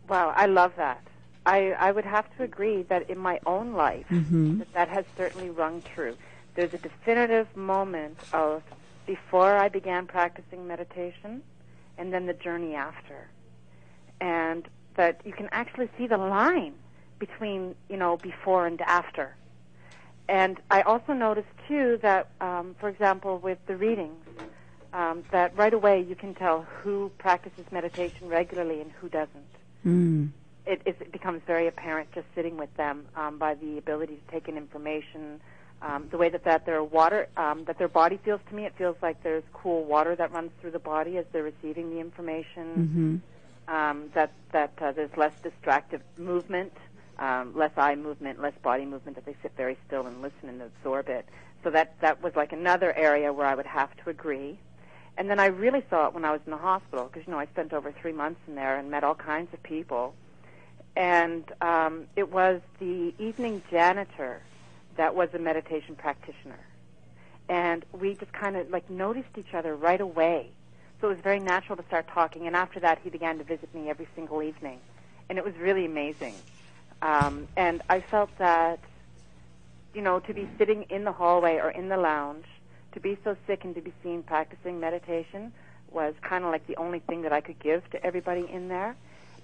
Wow, 0.08 0.32
I 0.36 0.46
love 0.46 0.72
that. 0.76 1.02
I, 1.46 1.70
I 1.72 1.90
would 1.90 2.04
have 2.04 2.26
to 2.36 2.42
agree 2.42 2.82
that 2.84 3.08
in 3.10 3.18
my 3.18 3.40
own 3.46 3.72
life, 3.72 4.06
mm-hmm. 4.10 4.58
that, 4.58 4.72
that 4.74 4.88
has 4.88 5.04
certainly 5.16 5.50
rung 5.50 5.82
true. 5.94 6.16
There's 6.54 6.74
a 6.74 6.78
definitive 6.78 7.56
moment 7.56 8.18
of 8.32 8.62
before 9.06 9.56
I 9.56 9.68
began 9.68 10.06
practicing 10.06 10.66
meditation 10.66 11.42
and 11.98 12.12
then 12.12 12.26
the 12.26 12.34
journey 12.34 12.74
after. 12.74 13.28
And 14.20 14.68
that 14.96 15.22
you 15.24 15.32
can 15.32 15.48
actually 15.50 15.88
see 15.98 16.06
the 16.06 16.18
line 16.18 16.74
between, 17.18 17.74
you 17.88 17.96
know, 17.96 18.16
before 18.18 18.66
and 18.66 18.80
after. 18.82 19.34
And 20.28 20.60
I 20.70 20.82
also 20.82 21.12
noticed 21.12 21.48
too 21.68 21.98
that, 22.02 22.28
um, 22.40 22.74
for 22.80 22.88
example, 22.88 23.38
with 23.38 23.58
the 23.66 23.76
readings, 23.76 24.24
um, 24.92 25.24
that 25.32 25.56
right 25.56 25.72
away 25.72 26.00
you 26.00 26.14
can 26.14 26.34
tell 26.34 26.62
who 26.62 27.10
practices 27.18 27.64
meditation 27.70 28.28
regularly 28.28 28.80
and 28.80 28.90
who 28.92 29.08
doesn't. 29.08 29.52
Mm. 29.86 30.30
It, 30.64 30.82
it 30.86 31.10
becomes 31.12 31.42
very 31.46 31.66
apparent 31.66 32.12
just 32.12 32.26
sitting 32.34 32.56
with 32.56 32.74
them 32.76 33.06
um, 33.16 33.38
by 33.38 33.54
the 33.54 33.78
ability 33.78 34.16
to 34.24 34.32
take 34.32 34.48
in 34.48 34.56
information, 34.56 35.40
um, 35.80 36.06
the 36.10 36.18
way 36.18 36.28
that, 36.28 36.44
that 36.44 36.66
their 36.66 36.84
water, 36.84 37.28
um, 37.36 37.64
that 37.64 37.78
their 37.78 37.88
body 37.88 38.18
feels 38.24 38.40
to 38.48 38.54
me. 38.54 38.64
It 38.64 38.74
feels 38.78 38.96
like 39.02 39.22
there's 39.22 39.42
cool 39.52 39.84
water 39.84 40.14
that 40.14 40.30
runs 40.30 40.50
through 40.60 40.70
the 40.70 40.78
body 40.78 41.18
as 41.18 41.24
they're 41.32 41.42
receiving 41.42 41.90
the 41.90 41.96
Mm-hmm. 41.96 42.00
information. 42.00 43.22
Um, 43.68 44.10
that 44.14 44.32
that 44.52 44.72
uh, 44.80 44.90
there's 44.90 45.16
less 45.16 45.32
distractive 45.42 46.02
movement 46.18 46.72
um, 47.18 47.56
less 47.56 47.72
eye 47.76 47.94
movement, 47.94 48.40
less 48.40 48.54
body 48.62 48.84
movement, 48.84 49.16
that 49.16 49.26
they 49.26 49.36
sit 49.42 49.52
very 49.56 49.76
still 49.86 50.06
and 50.06 50.22
listen 50.22 50.48
and 50.48 50.62
absorb 50.62 51.08
it. 51.08 51.26
So 51.62 51.70
that 51.70 52.00
that 52.00 52.22
was 52.22 52.34
like 52.34 52.52
another 52.52 52.92
area 52.96 53.32
where 53.32 53.46
I 53.46 53.54
would 53.54 53.66
have 53.66 53.94
to 54.04 54.10
agree. 54.10 54.58
And 55.16 55.28
then 55.28 55.38
I 55.38 55.46
really 55.46 55.84
saw 55.90 56.08
it 56.08 56.14
when 56.14 56.24
I 56.24 56.32
was 56.32 56.40
in 56.46 56.50
the 56.50 56.58
hospital 56.58 57.06
because, 57.06 57.26
you 57.26 57.32
know, 57.32 57.38
I 57.38 57.46
spent 57.46 57.72
over 57.72 57.92
three 57.92 58.12
months 58.12 58.40
in 58.48 58.54
there 58.54 58.78
and 58.78 58.90
met 58.90 59.04
all 59.04 59.14
kinds 59.14 59.52
of 59.52 59.62
people. 59.62 60.14
And 60.96 61.44
um, 61.60 62.06
it 62.16 62.30
was 62.30 62.60
the 62.78 63.14
evening 63.18 63.62
janitor 63.70 64.42
that 64.96 65.14
was 65.14 65.28
a 65.34 65.38
meditation 65.38 65.96
practitioner. 65.96 66.58
And 67.48 67.84
we 67.92 68.14
just 68.14 68.32
kind 68.32 68.56
of 68.56 68.70
like 68.70 68.88
noticed 68.88 69.36
each 69.36 69.54
other 69.54 69.76
right 69.76 70.00
away. 70.00 70.50
So 71.00 71.08
it 71.08 71.14
was 71.14 71.20
very 71.22 71.40
natural 71.40 71.76
to 71.76 71.84
start 71.84 72.08
talking. 72.08 72.46
And 72.46 72.56
after 72.56 72.80
that, 72.80 73.00
he 73.02 73.10
began 73.10 73.38
to 73.38 73.44
visit 73.44 73.74
me 73.74 73.90
every 73.90 74.08
single 74.14 74.42
evening. 74.42 74.78
And 75.28 75.38
it 75.38 75.44
was 75.44 75.54
really 75.56 75.84
amazing. 75.84 76.34
Um, 77.02 77.48
and 77.56 77.82
I 77.90 78.00
felt 78.00 78.30
that, 78.38 78.78
you 79.92 80.00
know, 80.02 80.20
to 80.20 80.32
be 80.32 80.48
sitting 80.56 80.84
in 80.84 81.04
the 81.04 81.12
hallway 81.12 81.56
or 81.56 81.70
in 81.70 81.88
the 81.88 81.96
lounge 81.96 82.46
to 82.92 83.00
be 83.00 83.18
so 83.24 83.36
sick 83.46 83.64
and 83.64 83.74
to 83.74 83.80
be 83.80 83.92
seen 84.02 84.22
practicing 84.22 84.78
meditation 84.78 85.52
was 85.90 86.14
kind 86.22 86.44
of 86.44 86.50
like 86.50 86.66
the 86.66 86.76
only 86.76 87.00
thing 87.00 87.22
that 87.22 87.32
I 87.32 87.40
could 87.40 87.58
give 87.58 87.88
to 87.90 88.06
everybody 88.06 88.48
in 88.50 88.68
there. 88.68 88.94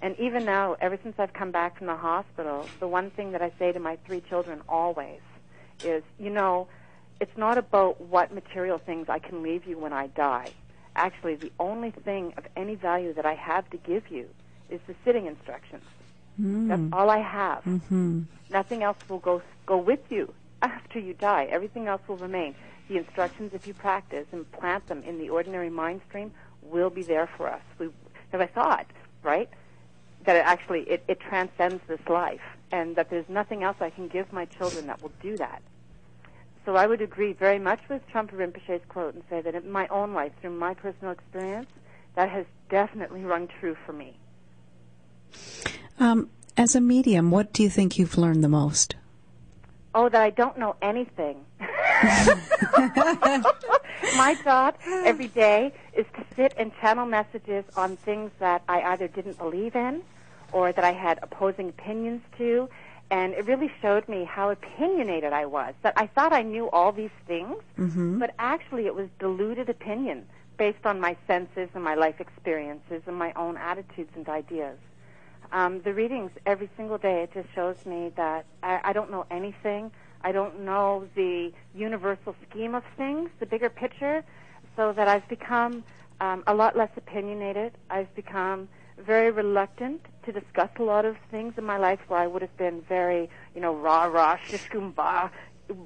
And 0.01 0.17
even 0.17 0.45
now, 0.45 0.77
ever 0.79 0.97
since 1.03 1.15
I've 1.19 1.33
come 1.33 1.51
back 1.51 1.77
from 1.77 1.87
the 1.87 1.95
hospital, 1.95 2.65
the 2.79 2.87
one 2.87 3.11
thing 3.11 3.33
that 3.33 3.41
I 3.41 3.51
say 3.59 3.73
to 3.73 3.79
my 3.79 3.97
three 4.05 4.21
children 4.21 4.61
always 4.69 5.19
is, 5.83 6.03
you 6.17 6.29
know, 6.29 6.67
it's 7.19 7.37
not 7.37 7.57
about 7.57 7.99
what 7.99 8.33
material 8.33 8.77
things 8.77 9.09
I 9.09 9.19
can 9.19 9.43
leave 9.43 9.67
you 9.67 9.77
when 9.77 9.91
I 9.91 10.07
die. 10.07 10.51
Actually, 10.95 11.35
the 11.35 11.51
only 11.59 11.91
thing 11.91 12.33
of 12.37 12.45
any 12.55 12.75
value 12.75 13.13
that 13.13 13.25
I 13.25 13.35
have 13.35 13.69
to 13.71 13.77
give 13.77 14.09
you 14.09 14.29
is 14.69 14.79
the 14.87 14.95
sitting 15.03 15.25
instructions. 15.25 15.83
Mm. 16.39 16.67
That's 16.67 16.93
all 16.93 17.09
I 17.09 17.19
have. 17.19 17.63
Mm-hmm. 17.63 18.21
Nothing 18.49 18.83
else 18.83 18.97
will 19.07 19.19
go 19.19 19.41
go 19.65 19.77
with 19.77 19.99
you 20.09 20.33
after 20.61 20.99
you 20.99 21.13
die. 21.13 21.45
Everything 21.45 21.87
else 21.87 22.01
will 22.07 22.17
remain 22.17 22.55
the 22.89 22.97
instructions, 22.97 23.53
if 23.53 23.67
you 23.67 23.73
practice 23.73 24.25
and 24.31 24.51
plant 24.51 24.87
them 24.87 25.03
in 25.03 25.19
the 25.19 25.29
ordinary 25.29 25.69
mind 25.69 26.01
stream, 26.09 26.31
will 26.63 26.89
be 26.89 27.03
there 27.03 27.29
for 27.37 27.47
us. 27.47 27.61
We, 27.77 27.89
as 28.33 28.41
I 28.41 28.47
thought, 28.47 28.87
right, 29.23 29.49
that 30.25 30.35
it 30.35 30.45
actually 30.45 30.81
it, 30.81 31.03
it 31.07 31.19
transcends 31.19 31.81
this 31.87 32.01
life, 32.09 32.41
and 32.71 32.95
that 32.95 33.09
there's 33.09 33.29
nothing 33.29 33.63
else 33.63 33.77
I 33.79 33.91
can 33.91 34.07
give 34.07 34.33
my 34.33 34.45
children 34.45 34.87
that 34.87 35.01
will 35.01 35.13
do 35.21 35.37
that. 35.37 35.61
So 36.65 36.75
I 36.75 36.87
would 36.87 37.01
agree 37.01 37.33
very 37.33 37.59
much 37.59 37.79
with 37.89 38.01
Trungpa 38.09 38.33
Rinpoche's 38.33 38.83
quote 38.89 39.13
and 39.13 39.23
say 39.29 39.41
that 39.41 39.55
in 39.55 39.71
my 39.71 39.87
own 39.87 40.13
life, 40.13 40.33
through 40.41 40.51
my 40.51 40.73
personal 40.73 41.13
experience, 41.13 41.69
that 42.15 42.29
has 42.29 42.45
definitely 42.69 43.23
rung 43.23 43.47
true 43.59 43.77
for 43.85 43.93
me. 43.93 44.17
Um, 45.99 46.29
as 46.57 46.75
a 46.75 46.81
medium, 46.81 47.31
what 47.31 47.53
do 47.53 47.63
you 47.63 47.69
think 47.69 47.97
you've 47.97 48.17
learned 48.17 48.43
the 48.43 48.49
most? 48.49 48.95
Oh, 49.95 50.07
that 50.09 50.21
I 50.21 50.29
don't 50.29 50.57
know 50.57 50.75
anything. 50.81 51.45
My 54.15 54.37
job 54.43 54.75
every 54.87 55.27
day 55.27 55.73
is 55.93 56.05
to 56.15 56.23
sit 56.35 56.53
and 56.57 56.71
channel 56.79 57.05
messages 57.05 57.65
on 57.75 57.97
things 57.97 58.31
that 58.39 58.61
I 58.69 58.81
either 58.81 59.07
didn't 59.07 59.37
believe 59.37 59.75
in 59.75 60.01
or 60.51 60.71
that 60.71 60.83
I 60.83 60.93
had 60.93 61.19
opposing 61.21 61.69
opinions 61.69 62.21
to. 62.37 62.69
And 63.11 63.33
it 63.33 63.45
really 63.45 63.71
showed 63.81 64.07
me 64.07 64.23
how 64.23 64.51
opinionated 64.51 65.33
I 65.33 65.45
was. 65.47 65.73
That 65.81 65.93
I 65.97 66.07
thought 66.07 66.31
I 66.31 66.43
knew 66.43 66.69
all 66.69 66.91
these 66.91 67.09
things, 67.25 67.55
mm-hmm. 67.77 68.19
but 68.19 68.35
actually 68.37 68.85
it 68.85 68.93
was 68.93 69.07
diluted 69.19 69.69
opinion 69.69 70.27
based 70.57 70.85
on 70.85 70.99
my 70.99 71.17
senses 71.25 71.69
and 71.73 71.83
my 71.83 71.95
life 71.95 72.19
experiences 72.19 73.01
and 73.07 73.15
my 73.15 73.33
own 73.33 73.57
attitudes 73.57 74.11
and 74.15 74.29
ideas. 74.29 74.77
Um, 75.51 75.81
the 75.81 75.93
readings 75.93 76.31
every 76.45 76.69
single 76.77 76.97
day, 76.97 77.23
it 77.23 77.33
just 77.33 77.53
shows 77.55 77.85
me 77.85 78.11
that 78.15 78.45
I, 78.61 78.81
I 78.83 78.93
don't 78.93 79.09
know 79.09 79.25
anything. 79.31 79.91
I 80.21 80.31
don't 80.31 80.61
know 80.61 81.07
the 81.15 81.51
universal 81.73 82.35
scheme 82.49 82.75
of 82.75 82.83
things, 82.97 83.29
the 83.39 83.45
bigger 83.45 83.69
picture, 83.69 84.23
so 84.75 84.93
that 84.93 85.07
I've 85.07 85.27
become 85.27 85.83
um, 86.21 86.43
a 86.45 86.53
lot 86.53 86.75
less 86.75 86.91
opinionated. 86.97 87.73
I've 87.89 88.13
become 88.15 88.67
very 88.97 89.31
reluctant 89.31 90.01
to 90.25 90.31
discuss 90.31 90.69
a 90.77 90.83
lot 90.83 91.05
of 91.05 91.15
things 91.31 91.53
in 91.57 91.65
my 91.65 91.77
life 91.77 91.99
where 92.09 92.19
I 92.19 92.27
would 92.27 92.41
have 92.41 92.55
been 92.57 92.81
very, 92.81 93.29
you 93.55 93.61
know, 93.61 93.73
rah 93.73 94.05
rah, 94.05 94.37
shishkumba, 94.37 95.31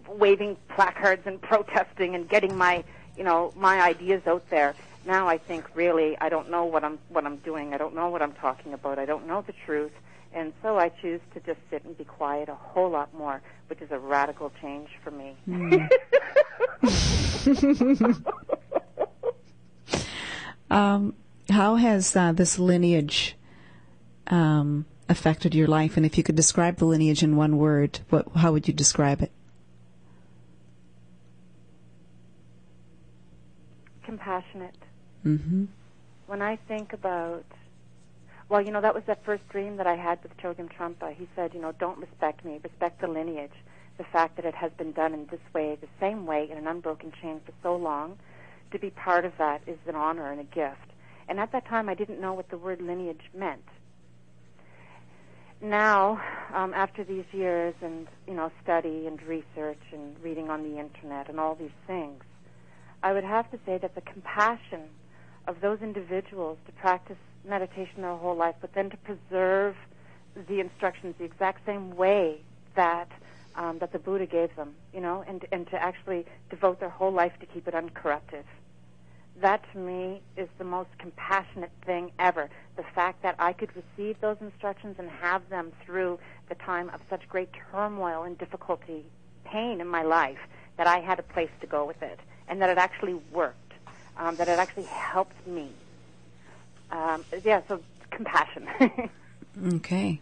waving 0.07 0.57
placards 0.69 1.25
and 1.25 1.41
protesting 1.41 2.15
and 2.15 2.27
getting 2.27 2.57
my, 2.57 2.83
you 3.17 3.23
know, 3.23 3.53
my 3.55 3.81
ideas 3.81 4.23
out 4.25 4.49
there. 4.49 4.75
Now 5.05 5.27
I 5.27 5.37
think 5.37 5.65
really 5.75 6.17
I 6.19 6.29
don't 6.29 6.49
know 6.49 6.65
what 6.65 6.83
I'm 6.83 6.99
what 7.09 7.25
I'm 7.25 7.37
doing. 7.37 7.73
I 7.73 7.77
don't 7.77 7.95
know 7.95 8.09
what 8.09 8.21
I'm 8.21 8.33
talking 8.33 8.73
about. 8.73 8.99
I 8.99 9.05
don't 9.05 9.27
know 9.27 9.41
the 9.45 9.53
truth. 9.65 9.91
And 10.35 10.51
so 10.63 10.79
I 10.79 10.89
choose 10.89 11.21
to 11.35 11.39
just 11.41 11.59
sit 11.69 11.85
and 11.85 11.95
be 11.97 12.05
quiet 12.05 12.49
a 12.49 12.55
whole 12.55 12.89
lot 12.89 13.13
more, 13.13 13.41
which 13.67 13.81
is 13.81 13.91
a 13.91 13.99
radical 13.99 14.51
change 14.61 14.89
for 15.03 15.11
me. 15.11 15.35
Mm. 15.47 15.89
um, 20.71 21.13
how 21.49 21.75
has 21.75 22.15
uh, 22.15 22.31
this 22.31 22.57
lineage 22.57 23.35
um, 24.27 24.85
affected 25.07 25.53
your 25.53 25.67
life? 25.67 25.97
And 25.97 26.05
if 26.05 26.17
you 26.17 26.23
could 26.23 26.35
describe 26.35 26.77
the 26.77 26.85
lineage 26.85 27.21
in 27.21 27.35
one 27.35 27.57
word, 27.57 27.99
what, 28.09 28.27
how 28.35 28.53
would 28.53 28.67
you 28.67 28.73
describe 28.73 29.21
it? 29.21 29.31
Compassionate. 34.03 34.82
Mm-hmm. 35.25 35.65
When 36.27 36.41
I 36.41 36.57
think 36.67 36.93
about 36.93 37.45
well, 38.49 38.61
you 38.61 38.71
know, 38.71 38.81
that 38.81 38.93
was 38.93 39.03
that 39.07 39.23
first 39.25 39.47
dream 39.49 39.77
that 39.77 39.87
I 39.87 39.95
had 39.95 40.21
with 40.21 40.37
Chogyam 40.37 40.69
Trungpa. 40.71 41.15
He 41.15 41.27
said, 41.35 41.53
you 41.53 41.61
know, 41.61 41.71
don't 41.71 41.97
respect 41.97 42.43
me, 42.45 42.59
respect 42.61 43.01
the 43.01 43.07
lineage, 43.07 43.53
the 43.97 44.03
fact 44.03 44.35
that 44.35 44.45
it 44.45 44.53
has 44.53 44.71
been 44.77 44.91
done 44.91 45.13
in 45.13 45.25
this 45.31 45.39
way, 45.53 45.75
the 45.79 45.87
same 45.99 46.25
way, 46.25 46.47
in 46.51 46.57
an 46.57 46.67
unbroken 46.67 47.11
chain 47.21 47.41
for 47.45 47.53
so 47.63 47.75
long. 47.75 48.17
To 48.71 48.79
be 48.79 48.89
part 48.89 49.25
of 49.25 49.33
that 49.37 49.61
is 49.67 49.77
an 49.87 49.95
honor 49.95 50.31
and 50.31 50.39
a 50.39 50.43
gift. 50.43 50.91
And 51.27 51.39
at 51.39 51.51
that 51.51 51.65
time, 51.67 51.89
I 51.89 51.93
didn't 51.93 52.19
know 52.19 52.33
what 52.33 52.49
the 52.49 52.57
word 52.57 52.81
lineage 52.81 53.21
meant. 53.35 53.63
Now, 55.61 56.21
um, 56.53 56.73
after 56.73 57.03
these 57.03 57.25
years 57.31 57.73
and, 57.81 58.07
you 58.27 58.33
know, 58.33 58.51
study 58.61 59.07
and 59.07 59.21
research 59.23 59.81
and 59.93 60.15
reading 60.21 60.49
on 60.49 60.61
the 60.63 60.77
internet 60.77 61.29
and 61.29 61.39
all 61.39 61.55
these 61.55 61.71
things, 61.87 62.21
I 63.01 63.13
would 63.13 63.23
have 63.23 63.49
to 63.51 63.59
say 63.65 63.77
that 63.77 63.95
the 63.95 64.01
compassion 64.01 64.81
of 65.47 65.61
those 65.61 65.81
individuals 65.81 66.57
to 66.65 66.71
practice 66.73 67.17
meditation 67.47 68.01
their 68.01 68.15
whole 68.15 68.35
life, 68.35 68.55
but 68.61 68.73
then 68.73 68.89
to 68.89 68.97
preserve 68.97 69.75
the 70.47 70.59
instructions 70.59 71.15
the 71.17 71.25
exact 71.25 71.65
same 71.65 71.95
way 71.95 72.39
that 72.75 73.09
um, 73.55 73.77
that 73.79 73.91
the 73.91 73.99
Buddha 73.99 74.25
gave 74.25 74.55
them, 74.55 74.73
you 74.93 75.01
know, 75.01 75.23
and 75.27 75.45
and 75.51 75.67
to 75.67 75.81
actually 75.81 76.25
devote 76.49 76.79
their 76.79 76.89
whole 76.89 77.11
life 77.11 77.33
to 77.39 77.45
keep 77.45 77.67
it 77.67 77.75
uncorrupted. 77.75 78.45
That 79.41 79.63
to 79.73 79.77
me 79.79 80.21
is 80.37 80.47
the 80.57 80.63
most 80.63 80.89
compassionate 80.99 81.71
thing 81.85 82.11
ever. 82.19 82.49
The 82.77 82.83
fact 82.95 83.23
that 83.23 83.35
I 83.39 83.53
could 83.53 83.69
receive 83.75 84.19
those 84.21 84.37
instructions 84.41 84.95
and 84.99 85.09
have 85.09 85.47
them 85.49 85.71
through 85.85 86.19
the 86.49 86.55
time 86.55 86.89
of 86.89 87.01
such 87.09 87.27
great 87.29 87.49
turmoil 87.71 88.23
and 88.23 88.37
difficulty, 88.37 89.05
pain 89.43 89.81
in 89.81 89.87
my 89.87 90.03
life, 90.03 90.37
that 90.77 90.87
I 90.87 90.99
had 90.99 91.19
a 91.19 91.23
place 91.23 91.49
to 91.61 91.67
go 91.67 91.85
with 91.85 92.01
it, 92.01 92.19
and 92.47 92.61
that 92.61 92.69
it 92.69 92.77
actually 92.77 93.15
worked, 93.31 93.62
um, 94.17 94.35
that 94.35 94.47
it 94.47 94.59
actually 94.59 94.83
helped 94.83 95.47
me 95.47 95.69
um, 96.93 97.25
yeah, 97.43 97.61
so 97.67 97.81
compassion. 98.11 98.67
okay. 99.73 100.21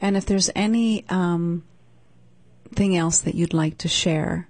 And 0.00 0.16
if 0.16 0.26
there's 0.26 0.50
any 0.56 1.04
um, 1.08 1.64
thing 2.74 2.96
else 2.96 3.20
that 3.20 3.34
you'd 3.34 3.54
like 3.54 3.78
to 3.78 3.88
share 3.88 4.48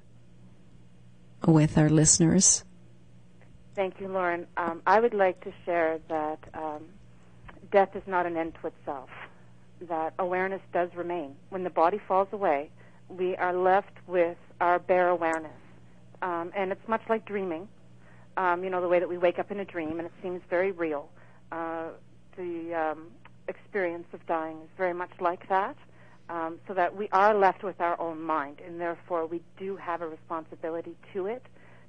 with 1.46 1.76
our 1.76 1.90
listeners. 1.90 2.64
Thank 3.74 4.00
you, 4.00 4.08
Lauren. 4.08 4.46
Um, 4.56 4.82
I 4.86 5.00
would 5.00 5.14
like 5.14 5.42
to 5.44 5.52
share 5.64 5.98
that 6.08 6.38
um, 6.54 6.84
death 7.72 7.96
is 7.96 8.02
not 8.06 8.26
an 8.26 8.36
end 8.36 8.54
to 8.60 8.68
itself, 8.68 9.10
that 9.88 10.14
awareness 10.18 10.60
does 10.72 10.90
remain. 10.94 11.34
When 11.48 11.64
the 11.64 11.70
body 11.70 11.98
falls 12.06 12.28
away, 12.30 12.70
we 13.08 13.34
are 13.36 13.52
left 13.52 13.96
with 14.06 14.36
our 14.60 14.78
bare 14.78 15.08
awareness. 15.08 15.50
Um, 16.20 16.52
and 16.54 16.70
it's 16.70 16.86
much 16.86 17.02
like 17.08 17.24
dreaming, 17.24 17.66
um, 18.36 18.64
you 18.64 18.70
know, 18.70 18.80
the 18.80 18.88
way 18.88 18.98
that 18.98 19.08
we 19.08 19.18
wake 19.18 19.38
up 19.38 19.50
in 19.50 19.60
a 19.60 19.64
dream 19.64 19.98
and 19.98 20.06
it 20.06 20.12
seems 20.22 20.40
very 20.48 20.72
real. 20.72 21.08
Uh, 21.50 21.88
the 22.36 22.74
um, 22.74 23.08
experience 23.48 24.06
of 24.12 24.24
dying 24.26 24.56
is 24.62 24.68
very 24.76 24.94
much 24.94 25.10
like 25.20 25.48
that, 25.48 25.76
um, 26.28 26.58
so 26.66 26.74
that 26.74 26.96
we 26.96 27.08
are 27.12 27.34
left 27.34 27.62
with 27.62 27.80
our 27.80 28.00
own 28.00 28.22
mind, 28.22 28.60
and 28.66 28.80
therefore 28.80 29.26
we 29.26 29.42
do 29.58 29.76
have 29.76 30.00
a 30.00 30.06
responsibility 30.06 30.96
to 31.12 31.26
it, 31.26 31.44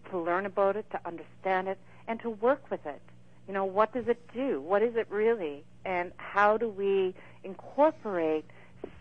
to 0.10 0.20
learn 0.20 0.46
about 0.46 0.76
it, 0.76 0.89
to 0.91 1.00
understand 1.06 1.68
it, 1.68 1.78
and 2.08 2.20
to 2.20 2.30
work 2.30 2.70
with 2.70 2.86
it. 2.86 3.02
You 3.48 3.54
know, 3.54 3.66
what 3.66 3.94
does 3.94 4.08
it 4.08 4.20
do? 4.34 4.62
What 4.62 4.82
is 4.82 4.96
it 4.96 5.08
really? 5.10 5.64
And 5.86 6.12
how 6.18 6.58
do 6.58 6.68
we 6.68 7.14
incorporate 7.44 8.46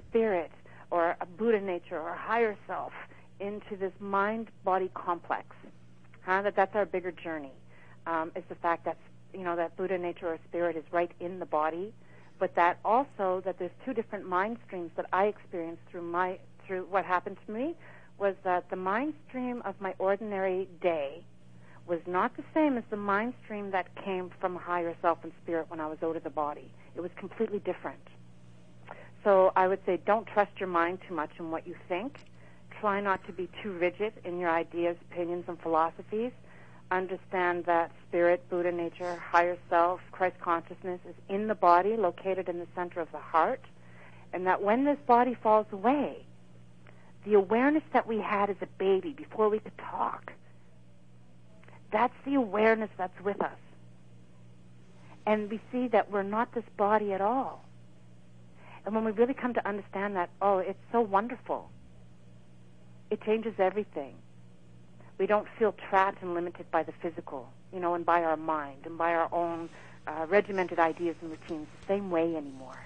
spirit 0.08 0.50
or 0.90 1.16
a 1.20 1.26
Buddha 1.26 1.60
nature 1.60 1.98
or 1.98 2.14
higher 2.14 2.56
self 2.66 2.92
into 3.40 3.76
this 3.76 3.92
mind-body 3.98 4.90
complex? 4.94 5.46
Huh? 6.22 6.42
That 6.42 6.56
that's 6.56 6.74
our 6.74 6.86
bigger 6.86 7.12
journey. 7.12 7.52
Um, 8.06 8.32
is 8.34 8.42
the 8.48 8.56
fact 8.56 8.84
that 8.84 8.96
you 9.32 9.44
know 9.44 9.56
that 9.56 9.76
Buddha 9.76 9.98
nature 9.98 10.28
or 10.28 10.38
spirit 10.48 10.76
is 10.76 10.84
right 10.90 11.10
in 11.20 11.38
the 11.38 11.46
body, 11.46 11.92
but 12.38 12.54
that 12.56 12.78
also 12.84 13.42
that 13.44 13.58
there's 13.58 13.70
two 13.84 13.94
different 13.94 14.28
mind 14.28 14.56
streams 14.66 14.90
that 14.96 15.06
I 15.12 15.26
experienced 15.26 15.82
through 15.90 16.02
my 16.02 16.38
through 16.66 16.86
what 16.90 17.04
happened 17.04 17.36
to 17.46 17.52
me 17.52 17.74
was 18.18 18.34
that 18.44 18.68
the 18.70 18.76
mind 18.76 19.14
stream 19.28 19.62
of 19.64 19.74
my 19.80 19.94
ordinary 19.98 20.68
day 20.80 21.24
was 21.86 21.98
not 22.06 22.36
the 22.36 22.44
same 22.54 22.76
as 22.76 22.84
the 22.90 22.96
mind 22.96 23.34
stream 23.42 23.70
that 23.72 23.86
came 24.04 24.30
from 24.40 24.54
higher 24.54 24.94
self 25.02 25.18
and 25.22 25.32
spirit 25.42 25.66
when 25.68 25.80
I 25.80 25.86
was 25.86 25.98
out 26.02 26.16
of 26.16 26.22
the 26.22 26.30
body. 26.30 26.70
It 26.94 27.00
was 27.00 27.10
completely 27.16 27.58
different. 27.58 27.98
So 29.24 29.52
I 29.56 29.68
would 29.68 29.80
say 29.86 30.00
don't 30.04 30.26
trust 30.26 30.52
your 30.58 30.68
mind 30.68 31.00
too 31.08 31.14
much 31.14 31.30
in 31.38 31.50
what 31.50 31.66
you 31.66 31.74
think. 31.88 32.18
Try 32.82 33.00
not 33.00 33.24
to 33.28 33.32
be 33.32 33.48
too 33.62 33.70
rigid 33.74 34.12
in 34.24 34.40
your 34.40 34.50
ideas, 34.50 34.96
opinions, 35.12 35.44
and 35.46 35.56
philosophies. 35.60 36.32
Understand 36.90 37.64
that 37.66 37.92
spirit, 38.08 38.42
Buddha 38.50 38.72
nature, 38.72 39.14
higher 39.14 39.56
self, 39.70 40.00
Christ 40.10 40.34
consciousness 40.40 40.98
is 41.08 41.14
in 41.28 41.46
the 41.46 41.54
body, 41.54 41.96
located 41.96 42.48
in 42.48 42.58
the 42.58 42.66
center 42.74 42.98
of 42.98 43.12
the 43.12 43.20
heart, 43.20 43.60
and 44.32 44.48
that 44.48 44.62
when 44.62 44.84
this 44.84 44.98
body 45.06 45.36
falls 45.40 45.66
away, 45.70 46.26
the 47.24 47.34
awareness 47.34 47.84
that 47.92 48.08
we 48.08 48.18
had 48.18 48.50
as 48.50 48.56
a 48.60 48.66
baby 48.78 49.12
before 49.12 49.48
we 49.48 49.60
could 49.60 49.78
talk, 49.78 50.32
that's 51.92 52.16
the 52.24 52.34
awareness 52.34 52.90
that's 52.98 53.20
with 53.22 53.40
us. 53.40 53.60
And 55.24 55.48
we 55.48 55.60
see 55.70 55.86
that 55.86 56.10
we're 56.10 56.24
not 56.24 56.52
this 56.52 56.64
body 56.76 57.12
at 57.12 57.20
all. 57.20 57.64
And 58.84 58.92
when 58.92 59.04
we 59.04 59.12
really 59.12 59.34
come 59.34 59.54
to 59.54 59.68
understand 59.68 60.16
that, 60.16 60.30
oh, 60.40 60.58
it's 60.58 60.82
so 60.90 61.00
wonderful, 61.00 61.70
it 63.12 63.20
changes 63.20 63.52
everything. 63.58 64.14
We 65.18 65.26
don't 65.26 65.46
feel 65.58 65.72
trapped 65.90 66.22
and 66.22 66.32
limited 66.32 66.70
by 66.70 66.82
the 66.82 66.92
physical, 67.02 67.46
you 67.70 67.78
know, 67.78 67.92
and 67.94 68.06
by 68.06 68.24
our 68.24 68.38
mind 68.38 68.86
and 68.86 68.96
by 68.96 69.12
our 69.12 69.28
own 69.32 69.68
uh, 70.06 70.24
regimented 70.30 70.78
ideas 70.78 71.14
and 71.20 71.30
routines 71.30 71.68
the 71.80 71.86
same 71.86 72.10
way 72.10 72.34
anymore. 72.34 72.80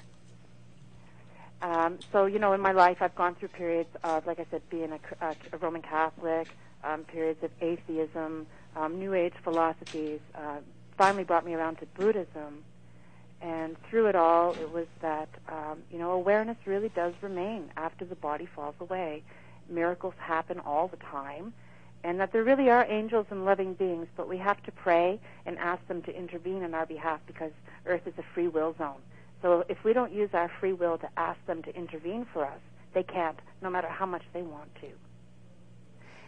Um, 1.62 2.00
so, 2.10 2.26
you 2.26 2.40
know, 2.40 2.52
in 2.54 2.60
my 2.60 2.72
life, 2.72 2.98
I've 3.00 3.14
gone 3.14 3.36
through 3.36 3.48
periods 3.48 3.88
of, 4.02 4.26
like 4.26 4.40
I 4.40 4.46
said, 4.50 4.62
being 4.68 4.90
a, 4.92 5.26
a, 5.52 5.58
Roman 5.58 5.80
Catholic, 5.80 6.48
um, 6.82 7.04
periods 7.04 7.42
of 7.44 7.52
atheism, 7.60 8.48
um, 8.74 8.98
New 8.98 9.14
Age 9.14 9.32
philosophies, 9.44 10.20
uh, 10.34 10.58
finally 10.98 11.22
brought 11.22 11.46
me 11.46 11.54
around 11.54 11.76
to 11.76 11.86
Buddhism. 11.94 12.64
And 13.40 13.76
through 13.88 14.08
it 14.08 14.16
all, 14.16 14.54
it 14.54 14.72
was 14.72 14.86
that, 15.02 15.28
um, 15.48 15.84
you 15.92 16.00
know, 16.00 16.10
awareness 16.10 16.56
really 16.66 16.88
does 16.88 17.14
remain 17.22 17.70
after 17.76 18.04
the 18.04 18.16
body 18.16 18.46
falls 18.46 18.74
away. 18.80 19.22
Miracles 19.68 20.14
happen 20.18 20.60
all 20.60 20.88
the 20.88 20.96
time. 20.98 21.52
And 22.04 22.20
that 22.20 22.32
there 22.32 22.44
really 22.44 22.70
are 22.70 22.86
angels 22.88 23.26
and 23.30 23.44
loving 23.44 23.74
beings, 23.74 24.06
but 24.16 24.28
we 24.28 24.38
have 24.38 24.62
to 24.64 24.72
pray 24.72 25.18
and 25.44 25.58
ask 25.58 25.86
them 25.88 26.02
to 26.02 26.16
intervene 26.16 26.62
on 26.62 26.72
our 26.74 26.86
behalf 26.86 27.20
because 27.26 27.50
Earth 27.84 28.06
is 28.06 28.14
a 28.18 28.22
free 28.34 28.48
will 28.48 28.74
zone. 28.78 29.00
So 29.42 29.64
if 29.68 29.82
we 29.82 29.92
don't 29.92 30.12
use 30.12 30.30
our 30.32 30.50
free 30.60 30.72
will 30.72 30.98
to 30.98 31.08
ask 31.16 31.44
them 31.46 31.62
to 31.64 31.74
intervene 31.74 32.26
for 32.32 32.44
us, 32.44 32.60
they 32.94 33.02
can't, 33.02 33.38
no 33.60 33.70
matter 33.70 33.88
how 33.88 34.06
much 34.06 34.22
they 34.32 34.42
want 34.42 34.74
to. 34.76 34.88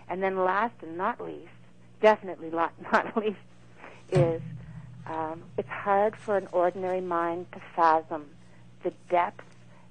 And 0.08 0.22
then 0.22 0.44
last 0.44 0.74
and 0.82 0.96
not 0.96 1.20
least, 1.20 1.48
definitely 2.00 2.50
not, 2.50 2.72
not 2.92 3.16
least, 3.16 3.38
is 4.10 4.42
um, 5.06 5.42
it's 5.56 5.68
hard 5.68 6.16
for 6.16 6.36
an 6.36 6.48
ordinary 6.52 7.00
mind 7.00 7.46
to 7.52 7.60
fathom 7.74 8.26
the 8.82 8.92
depth 9.08 9.44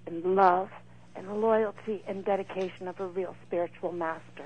and 0.06 0.36
love 0.36 0.70
and 1.18 1.28
the 1.28 1.34
loyalty 1.34 2.03
and 2.07 2.24
dedication 2.24 2.88
of 2.88 2.99
a 2.99 3.05
real 3.05 3.36
spiritual 3.45 3.91
master. 3.91 4.45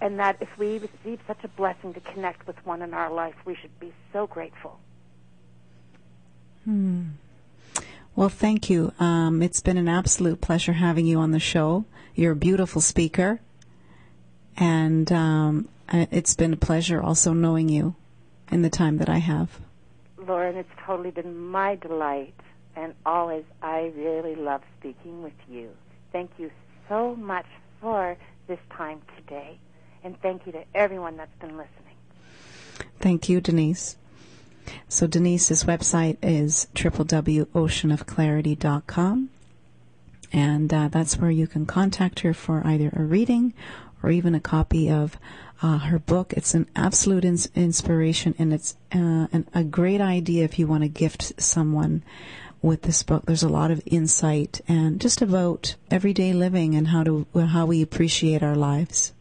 And 0.00 0.18
that 0.18 0.38
if 0.40 0.48
we 0.58 0.78
receive 0.78 1.20
such 1.26 1.44
a 1.44 1.48
blessing 1.48 1.94
to 1.94 2.00
connect 2.00 2.46
with 2.46 2.56
one 2.66 2.82
in 2.82 2.92
our 2.94 3.12
life, 3.12 3.34
we 3.44 3.54
should 3.54 3.78
be 3.78 3.92
so 4.12 4.26
grateful. 4.26 4.80
Hmm. 6.64 7.02
Well, 8.16 8.28
thank 8.28 8.68
you. 8.68 8.92
Um, 8.98 9.42
it's 9.42 9.60
been 9.60 9.76
an 9.76 9.88
absolute 9.88 10.40
pleasure 10.40 10.72
having 10.72 11.06
you 11.06 11.18
on 11.18 11.30
the 11.30 11.38
show. 11.38 11.84
You're 12.14 12.32
a 12.32 12.36
beautiful 12.36 12.80
speaker. 12.80 13.40
And 14.56 15.10
um, 15.12 15.68
it's 15.92 16.34
been 16.34 16.52
a 16.52 16.56
pleasure 16.56 17.00
also 17.00 17.32
knowing 17.32 17.68
you 17.68 17.94
in 18.50 18.62
the 18.62 18.70
time 18.70 18.98
that 18.98 19.08
I 19.08 19.18
have. 19.18 19.60
Lauren, 20.18 20.56
it's 20.56 20.68
totally 20.84 21.10
been 21.10 21.36
my 21.36 21.76
delight. 21.76 22.34
And 22.80 22.94
always, 23.04 23.44
I 23.60 23.92
really 23.94 24.34
love 24.34 24.62
speaking 24.78 25.22
with 25.22 25.34
you. 25.50 25.68
Thank 26.12 26.30
you 26.38 26.50
so 26.88 27.14
much 27.14 27.44
for 27.78 28.16
this 28.46 28.58
time 28.70 29.02
today. 29.18 29.58
And 30.02 30.18
thank 30.22 30.46
you 30.46 30.52
to 30.52 30.64
everyone 30.74 31.18
that's 31.18 31.38
been 31.40 31.58
listening. 31.58 31.96
Thank 32.98 33.28
you, 33.28 33.42
Denise. 33.42 33.98
So 34.88 35.06
Denise's 35.06 35.64
website 35.64 36.16
is 36.22 36.68
www.oceanofclarity.com. 36.74 39.30
And 40.32 40.72
uh, 40.72 40.88
that's 40.88 41.18
where 41.18 41.30
you 41.30 41.46
can 41.46 41.66
contact 41.66 42.20
her 42.20 42.32
for 42.32 42.66
either 42.66 42.88
a 42.96 43.02
reading 43.02 43.52
or 44.02 44.08
even 44.10 44.34
a 44.34 44.40
copy 44.40 44.90
of 44.90 45.18
uh, 45.60 45.76
her 45.78 45.98
book. 45.98 46.32
It's 46.34 46.54
an 46.54 46.66
absolute 46.74 47.26
ins- 47.26 47.50
inspiration 47.54 48.34
and 48.38 48.54
it's 48.54 48.74
uh, 48.94 49.26
an, 49.32 49.46
a 49.52 49.64
great 49.64 50.00
idea 50.00 50.44
if 50.44 50.58
you 50.58 50.66
want 50.66 50.84
to 50.84 50.88
gift 50.88 51.42
someone 51.42 52.02
with 52.62 52.82
this 52.82 53.02
book. 53.02 53.26
There's 53.26 53.42
a 53.42 53.48
lot 53.48 53.70
of 53.70 53.82
insight 53.86 54.60
and 54.68 55.00
just 55.00 55.22
about 55.22 55.76
everyday 55.90 56.32
living 56.32 56.74
and 56.74 56.88
how 56.88 57.04
to 57.04 57.26
how 57.34 57.66
we 57.66 57.82
appreciate 57.82 58.42
our 58.42 58.56
lives. 58.56 59.12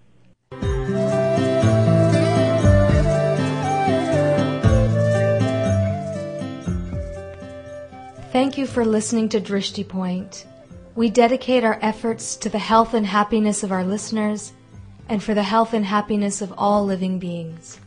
Thank 8.31 8.57
you 8.57 8.67
for 8.67 8.85
listening 8.85 9.29
to 9.29 9.41
Drishti 9.41 9.87
Point. 9.87 10.45
We 10.95 11.09
dedicate 11.09 11.63
our 11.63 11.79
efforts 11.81 12.35
to 12.37 12.49
the 12.49 12.59
health 12.59 12.93
and 12.93 13.05
happiness 13.05 13.63
of 13.63 13.71
our 13.71 13.83
listeners 13.83 14.53
and 15.07 15.23
for 15.23 15.33
the 15.33 15.43
health 15.43 15.73
and 15.73 15.85
happiness 15.85 16.41
of 16.41 16.53
all 16.57 16.85
living 16.85 17.19
beings. 17.19 17.79